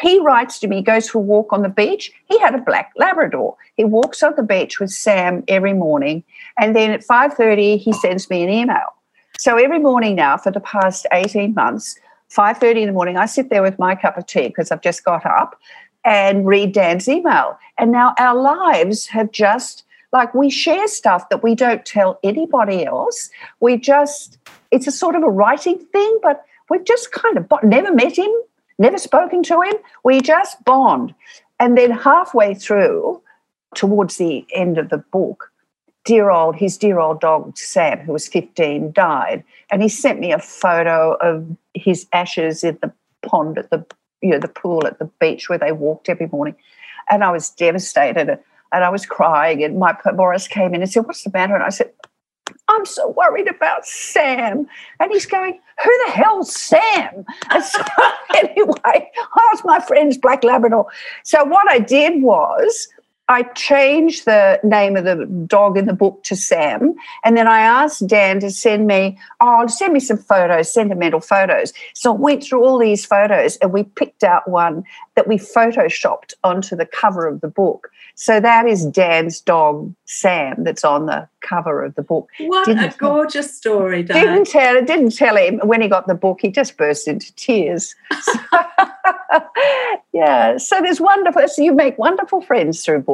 He 0.00 0.18
writes 0.20 0.58
to 0.60 0.66
me, 0.66 0.82
goes 0.82 1.08
for 1.08 1.18
a 1.18 1.20
walk 1.20 1.52
on 1.52 1.62
the 1.62 1.68
beach. 1.68 2.10
He 2.24 2.38
had 2.40 2.54
a 2.54 2.58
black 2.58 2.92
Labrador. 2.96 3.54
He 3.76 3.84
walks 3.84 4.22
on 4.22 4.32
the 4.36 4.42
beach 4.42 4.80
with 4.80 4.90
Sam 4.90 5.44
every 5.46 5.74
morning. 5.74 6.24
And 6.58 6.74
then 6.74 6.90
at 6.90 7.06
5.30, 7.06 7.78
he 7.78 7.92
sends 7.92 8.28
me 8.30 8.42
an 8.42 8.48
email. 8.48 8.94
So 9.38 9.58
every 9.58 9.78
morning 9.78 10.16
now 10.16 10.36
for 10.38 10.50
the 10.50 10.60
past 10.60 11.06
18 11.12 11.54
months, 11.54 11.98
5.30 12.34 12.82
in 12.82 12.86
the 12.86 12.92
morning, 12.92 13.16
I 13.16 13.26
sit 13.26 13.50
there 13.50 13.62
with 13.62 13.78
my 13.78 13.94
cup 13.94 14.16
of 14.16 14.26
tea 14.26 14.48
because 14.48 14.70
I've 14.70 14.80
just 14.80 15.04
got 15.04 15.26
up 15.26 15.60
and 16.04 16.46
read 16.46 16.72
Dan's 16.72 17.08
email. 17.08 17.58
And 17.78 17.92
now 17.92 18.14
our 18.18 18.40
lives 18.40 19.06
have 19.08 19.30
just, 19.30 19.84
like, 20.12 20.34
we 20.34 20.48
share 20.50 20.88
stuff 20.88 21.28
that 21.28 21.42
we 21.42 21.54
don't 21.54 21.84
tell 21.84 22.18
anybody 22.22 22.86
else. 22.86 23.30
We 23.60 23.76
just, 23.76 24.38
it's 24.70 24.86
a 24.86 24.92
sort 24.92 25.14
of 25.14 25.22
a 25.22 25.30
writing 25.30 25.78
thing, 25.78 26.18
but 26.22 26.44
we've 26.70 26.84
just 26.84 27.12
kind 27.12 27.36
of 27.36 27.46
never 27.62 27.92
met 27.92 28.16
him, 28.16 28.30
never 28.78 28.98
spoken 28.98 29.42
to 29.44 29.60
him. 29.60 29.74
We 30.02 30.20
just 30.20 30.64
bond. 30.64 31.14
And 31.60 31.76
then 31.76 31.90
halfway 31.90 32.54
through, 32.54 33.22
towards 33.74 34.16
the 34.16 34.46
end 34.54 34.78
of 34.78 34.88
the 34.88 34.98
book, 34.98 35.51
dear 36.04 36.30
old, 36.30 36.56
his 36.56 36.76
dear 36.76 36.98
old 36.98 37.20
dog, 37.20 37.56
Sam, 37.56 37.98
who 38.00 38.12
was 38.12 38.28
15, 38.28 38.92
died. 38.92 39.44
And 39.70 39.82
he 39.82 39.88
sent 39.88 40.20
me 40.20 40.32
a 40.32 40.38
photo 40.38 41.14
of 41.20 41.46
his 41.74 42.06
ashes 42.12 42.64
in 42.64 42.78
the 42.82 42.92
pond 43.22 43.58
at 43.58 43.70
the, 43.70 43.84
you 44.20 44.30
know, 44.30 44.38
the 44.38 44.48
pool 44.48 44.86
at 44.86 44.98
the 44.98 45.10
beach 45.20 45.48
where 45.48 45.58
they 45.58 45.72
walked 45.72 46.08
every 46.08 46.28
morning. 46.28 46.56
And 47.10 47.24
I 47.24 47.30
was 47.30 47.50
devastated 47.50 48.38
and 48.72 48.84
I 48.84 48.88
was 48.88 49.06
crying. 49.06 49.62
And 49.62 49.78
my 49.78 49.96
Boris 50.14 50.48
came 50.48 50.74
in 50.74 50.82
and 50.82 50.90
said, 50.90 51.06
What's 51.06 51.24
the 51.24 51.30
matter? 51.30 51.54
And 51.54 51.64
I 51.64 51.68
said, 51.68 51.92
I'm 52.68 52.84
so 52.86 53.10
worried 53.10 53.48
about 53.48 53.86
Sam. 53.86 54.66
And 54.98 55.12
he's 55.12 55.26
going, 55.26 55.58
Who 55.84 56.04
the 56.06 56.12
hell's 56.12 56.54
Sam? 56.54 57.24
And 57.50 57.62
so, 57.62 57.82
anyway, 58.36 59.10
I 59.16 59.48
was 59.52 59.62
my 59.64 59.80
friend's 59.80 60.16
Black 60.16 60.42
Labrador. 60.42 60.86
So, 61.24 61.44
what 61.44 61.70
I 61.70 61.78
did 61.78 62.22
was 62.22 62.88
I 63.28 63.44
changed 63.54 64.24
the 64.24 64.60
name 64.64 64.96
of 64.96 65.04
the 65.04 65.26
dog 65.46 65.78
in 65.78 65.86
the 65.86 65.92
book 65.92 66.22
to 66.24 66.36
Sam. 66.36 66.94
And 67.24 67.36
then 67.36 67.46
I 67.46 67.60
asked 67.60 68.06
Dan 68.06 68.40
to 68.40 68.50
send 68.50 68.86
me, 68.86 69.18
oh, 69.40 69.66
send 69.68 69.92
me 69.92 70.00
some 70.00 70.18
photos, 70.18 70.72
sentimental 70.72 71.20
photos. 71.20 71.72
So 71.94 72.12
I 72.12 72.16
went 72.16 72.44
through 72.44 72.64
all 72.64 72.78
these 72.78 73.06
photos 73.06 73.56
and 73.58 73.72
we 73.72 73.84
picked 73.84 74.24
out 74.24 74.48
one 74.48 74.84
that 75.14 75.28
we 75.28 75.36
photoshopped 75.36 76.34
onto 76.42 76.74
the 76.74 76.86
cover 76.86 77.26
of 77.26 77.40
the 77.40 77.48
book. 77.48 77.90
So 78.14 78.40
that 78.40 78.66
is 78.66 78.84
Dan's 78.84 79.40
dog, 79.40 79.94
Sam, 80.04 80.64
that's 80.64 80.84
on 80.84 81.06
the 81.06 81.26
cover 81.40 81.82
of 81.82 81.94
the 81.94 82.02
book. 82.02 82.28
What 82.38 82.66
didn't 82.66 82.84
a 82.84 82.96
gorgeous 82.98 83.56
story, 83.56 84.02
Dan. 84.02 84.22
Didn't 84.22 84.48
tell, 84.48 84.84
didn't 84.84 85.16
tell 85.16 85.36
him 85.36 85.60
when 85.60 85.80
he 85.80 85.88
got 85.88 86.06
the 86.06 86.14
book, 86.14 86.40
he 86.42 86.50
just 86.50 86.76
burst 86.76 87.08
into 87.08 87.34
tears. 87.36 87.94
yeah, 90.12 90.56
so 90.58 90.80
there's 90.80 91.00
wonderful, 91.00 91.46
so 91.48 91.62
you 91.62 91.72
make 91.72 91.98
wonderful 91.98 92.40
friends 92.40 92.84
through 92.84 93.00
books. 93.00 93.11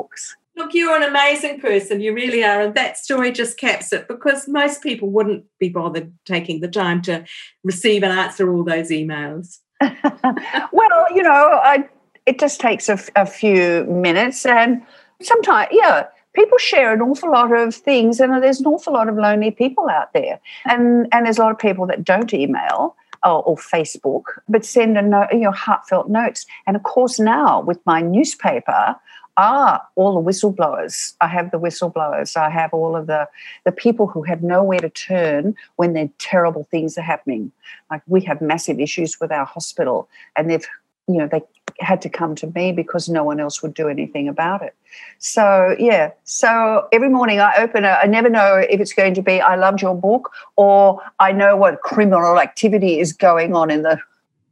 Look, 0.59 0.75
you're 0.75 0.97
an 0.97 1.05
amazing 1.05 1.61
person. 1.61 2.01
You 2.01 2.13
really 2.13 2.43
are. 2.43 2.61
And 2.61 2.75
that 2.75 2.99
story 2.99 3.31
just 3.31 3.59
caps 3.59 3.93
it 3.93 4.09
because 4.09 4.49
most 4.49 4.83
people 4.83 5.09
wouldn't 5.09 5.45
be 5.61 5.69
bothered 5.69 6.13
taking 6.25 6.61
the 6.61 6.69
time 6.69 7.01
to 7.03 7.25
receive 7.63 8.03
and 8.03 8.13
answer 8.13 8.53
all 8.53 8.65
those 8.65 8.91
emails. 8.91 9.59
well, 9.81 11.07
you 11.15 11.23
know, 11.23 11.61
I, 11.63 11.89
it 12.27 12.41
just 12.41 12.61
takes 12.61 12.89
a, 12.89 12.99
a 13.15 13.25
few 13.25 13.85
minutes. 13.85 14.45
And 14.45 14.83
sometimes, 15.23 15.69
yeah, 15.71 16.07
people 16.35 16.59
share 16.59 16.93
an 16.93 17.03
awful 17.03 17.31
lot 17.31 17.53
of 17.53 17.73
things. 17.73 18.19
And 18.19 18.43
there's 18.43 18.59
an 18.59 18.67
awful 18.67 18.95
lot 18.95 19.09
of 19.09 19.15
lonely 19.17 19.53
people 19.53 19.89
out 19.89 20.13
there. 20.13 20.41
And, 20.65 21.07
and 21.13 21.25
there's 21.25 21.39
a 21.39 21.43
lot 21.43 21.53
of 21.53 21.59
people 21.59 21.87
that 21.87 22.03
don't 22.03 22.35
email 22.35 22.97
or, 23.25 23.45
or 23.45 23.57
Facebook, 23.57 24.25
but 24.49 24.65
send 24.65 24.99
a 24.99 25.03
note, 25.03 25.29
you 25.33 25.41
know, 25.41 25.53
heartfelt 25.53 26.09
notes. 26.09 26.47
And 26.67 26.77
of 26.77 26.83
course, 26.83 27.21
now 27.21 27.61
with 27.61 27.79
my 27.87 28.01
newspaper, 28.01 28.97
are 29.39 29.81
all 29.95 30.21
the 30.21 30.31
whistleblowers. 30.31 31.15
I 31.21 31.29
have 31.29 31.53
the 31.53 31.61
whistleblowers. 31.61 32.37
I 32.37 32.51
have 32.51 32.75
all 32.75 32.97
of 32.97 33.07
the 33.07 33.29
the 33.65 33.73
people 33.73 34.09
who 34.09 34.23
have 34.25 34.43
nowhere 34.43 34.81
to 34.81 34.91
turn 34.91 35.55
when 35.77 35.95
their 35.95 36.11
terrible 36.19 36.65
things 36.65 36.99
are 36.99 37.03
happening. 37.03 37.53
Like 37.91 38.03
we 38.07 38.21
have 38.23 38.43
massive 38.43 38.81
issues 38.81 39.19
with 39.21 39.31
our 39.31 39.47
hospital, 39.47 40.09
and 40.37 40.51
they've 40.51 40.67
you 41.07 41.17
know 41.19 41.29
they 41.29 41.43
had 41.79 42.03
to 42.03 42.09
come 42.09 42.35
to 42.35 42.49
me 42.49 42.73
because 42.73 43.09
no 43.09 43.23
one 43.23 43.39
else 43.39 43.63
would 43.63 43.75
do 43.75 43.89
anything 43.89 44.29
about 44.29 44.61
it. 44.63 44.75
So 45.19 45.77
yeah, 45.79 46.11
so 46.25 46.89
every 46.93 47.09
morning 47.09 47.39
I 47.39 47.55
open 47.59 47.85
it. 47.85 47.97
I 48.03 48.07
never 48.07 48.29
know 48.29 48.57
if 48.57 48.81
it's 48.81 48.93
going 48.93 49.15
to 49.15 49.23
be 49.23 49.41
I 49.41 49.55
loved 49.55 49.81
your 49.81 49.95
book 49.95 50.31
or 50.57 51.01
I 51.21 51.31
know 51.31 51.57
what 51.57 51.83
criminal 51.83 52.41
activity 52.41 52.99
is 52.99 53.13
going 53.13 53.55
on 53.55 53.71
in 53.71 53.83
the 53.83 54.01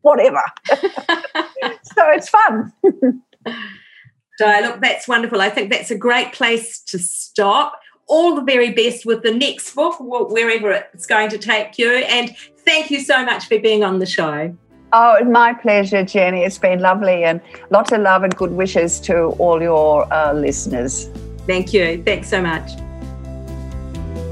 whatever. 0.03 0.43
so 0.69 2.03
it's 2.13 2.29
fun. 2.29 2.73
Di, 4.39 4.61
look, 4.61 4.81
that's 4.81 5.09
wonderful. 5.09 5.41
I 5.41 5.51
think 5.51 5.71
that's 5.71 5.91
a 5.91 5.97
great 5.97 6.33
place 6.33 6.79
to 6.81 6.99
stop. 6.99 7.81
All 8.09 8.37
the 8.37 8.43
very 8.43 8.73
best 8.73 9.05
with 9.05 9.23
the 9.23 9.33
next 9.33 9.75
book, 9.75 9.97
wherever 9.99 10.71
it's 10.71 11.07
going 11.07 11.29
to 11.31 11.39
take 11.39 11.79
you. 11.79 11.91
And 11.91 12.37
thank 12.59 12.91
you 12.91 13.01
so 13.01 13.25
much 13.25 13.47
for 13.47 13.59
being 13.59 13.83
on 13.83 13.99
the 13.99 14.07
show. 14.07 14.55
Oh, 14.93 15.25
my 15.25 15.55
pleasure, 15.55 16.05
Jenny. 16.05 16.45
It's 16.45 16.59
been 16.59 16.81
lovely 16.81 17.25
and 17.25 17.41
lots 17.71 17.91
of 17.93 18.03
love 18.03 18.23
and 18.23 18.37
good 18.37 18.53
wishes 18.53 19.01
to 19.01 19.31
all 19.39 19.61
your 19.61 20.13
uh, 20.13 20.33
listeners. 20.33 21.11
Thank 21.47 21.73
you. 21.73 22.03
Thanks 22.05 22.29
so 22.29 22.41
much. 22.41 22.71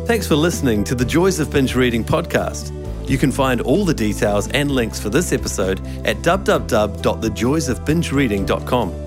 Thanks 0.06 0.28
for 0.28 0.36
listening 0.36 0.84
to 0.84 0.94
the 0.94 1.04
Joys 1.04 1.40
of 1.40 1.50
Binge 1.50 1.74
Reading 1.74 2.04
podcast. 2.04 2.70
You 3.08 3.18
can 3.18 3.32
find 3.32 3.60
all 3.60 3.84
the 3.84 3.94
details 3.94 4.48
and 4.52 4.70
links 4.70 5.00
for 5.00 5.10
this 5.10 5.32
episode 5.32 5.84
at 6.06 6.18
www.thejoysofbingereading.com. 6.18 9.03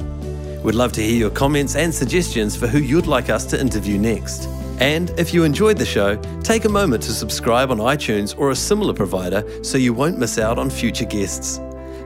We'd 0.64 0.76
love 0.76 0.92
to 0.94 1.02
hear 1.02 1.16
your 1.16 1.30
comments 1.30 1.76
and 1.76 1.94
suggestions 1.94 2.56
for 2.56 2.68
who 2.68 2.80
you'd 2.80 3.08
like 3.08 3.30
us 3.30 3.46
to 3.48 3.60
interview 3.60 3.98
next. 3.98 4.48
And 4.80 5.10
if 5.20 5.34
you 5.34 5.44
enjoyed 5.44 5.78
the 5.78 5.86
show, 5.86 6.18
take 6.44 6.66
a 6.66 6.70
moment 6.70 7.04
to 7.04 7.12
subscribe 7.12 7.72
on 7.72 7.78
iTunes 7.78 8.38
or 8.38 8.52
a 8.52 8.56
similar 8.56 8.94
provider 8.94 9.44
so 9.64 9.78
you 9.78 9.94
won't 9.94 10.18
miss 10.18 10.38
out 10.38 10.60
on 10.60 10.70
future 10.70 11.06
guests. 11.06 11.60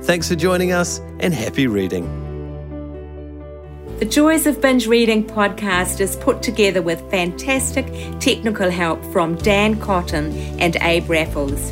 Thanks 0.04 0.28
for 0.28 0.36
joining 0.36 0.72
us 0.72 1.00
and 1.20 1.34
happy 1.34 1.68
reading. 1.68 2.06
The 4.00 4.06
Joys 4.06 4.48
of 4.48 4.60
Binge 4.60 4.88
Reading 4.88 5.24
podcast 5.24 6.00
is 6.00 6.16
put 6.16 6.42
together 6.42 6.82
with 6.82 7.00
fantastic 7.12 7.86
technical 8.20 8.72
help 8.72 9.04
from 9.14 9.36
Dan 9.36 9.80
Cotton 9.80 10.32
and 10.60 10.76
Abe 10.78 11.08
Raffles. 11.08 11.72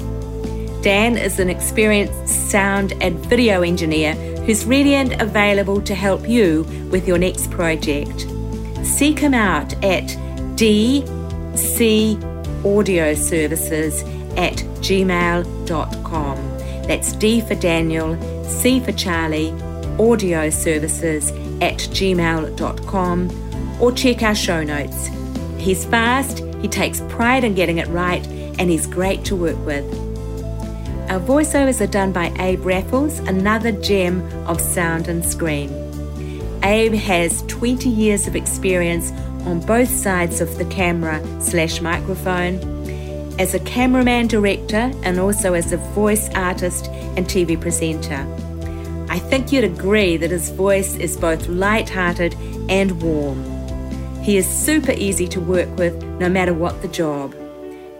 Dan 0.84 1.18
is 1.18 1.40
an 1.40 1.50
experienced 1.50 2.28
sound 2.28 2.94
and 3.02 3.18
video 3.26 3.64
engineer 3.64 4.14
who's 4.50 4.66
ready 4.66 4.96
and 4.96 5.14
available 5.22 5.80
to 5.80 5.94
help 5.94 6.28
you 6.28 6.64
with 6.90 7.08
your 7.08 7.20
next 7.20 7.52
project. 7.52 8.26
Seek 8.84 9.20
him 9.20 9.36
out 9.36 9.72
at 9.84 10.06
DC 10.56 11.06
Audio 12.66 13.14
Services 13.14 14.02
at 14.40 14.56
gmail.com. 14.82 16.36
That's 16.88 17.14
D 17.14 17.42
for 17.42 17.54
Daniel, 17.54 18.18
C 18.44 18.80
for 18.80 18.92
Charlie, 18.94 19.52
audio 20.00 20.50
services 20.50 21.30
at 21.62 21.78
gmail.com, 21.78 23.30
or 23.80 23.92
check 23.92 24.24
our 24.24 24.34
show 24.34 24.64
notes. 24.64 25.12
He's 25.60 25.86
fast, 25.86 26.40
he 26.60 26.68
takes 26.68 27.02
pride 27.02 27.44
in 27.44 27.54
getting 27.54 27.78
it 27.78 27.88
right, 27.90 28.26
and 28.58 28.72
he's 28.72 28.88
great 28.88 29.24
to 29.26 29.36
work 29.36 29.64
with. 29.64 30.09
Our 31.10 31.20
voiceovers 31.20 31.82
are 31.82 31.88
done 31.88 32.12
by 32.12 32.32
Abe 32.38 32.64
Raffles, 32.64 33.18
another 33.18 33.72
gem 33.72 34.22
of 34.46 34.62
sound 34.62 35.08
and 35.08 35.26
screen. 35.26 35.72
Abe 36.64 36.94
has 36.94 37.42
20 37.48 37.90
years 37.90 38.28
of 38.28 38.36
experience 38.36 39.12
on 39.48 39.60
both 39.62 39.90
sides 39.90 40.40
of 40.40 40.56
the 40.60 40.66
camera 40.66 41.20
slash 41.42 41.82
microphone, 41.82 42.60
as 43.40 43.56
a 43.56 43.60
cameraman 43.62 44.28
director 44.28 44.92
and 45.02 45.20
also 45.20 45.56
as 45.56 45.72
a 45.72 45.78
voice 45.78 46.30
artist 46.36 46.90
and 47.18 47.26
TV 47.26 47.60
presenter. 47.60 48.24
I 49.10 49.18
think 49.18 49.52
you'd 49.52 49.64
agree 49.64 50.16
that 50.16 50.30
his 50.30 50.52
voice 50.52 50.96
is 50.96 51.18
both 51.18 51.48
light-hearted 51.48 52.36
and 52.70 53.02
warm. 53.02 53.44
He 54.22 54.38
is 54.38 54.48
super 54.48 54.92
easy 54.92 55.28
to 55.30 55.42
work 55.42 55.76
with 55.76 56.04
no 56.20 56.30
matter 56.30 56.54
what 56.54 56.84
the 56.84 56.88
job. 56.88 57.34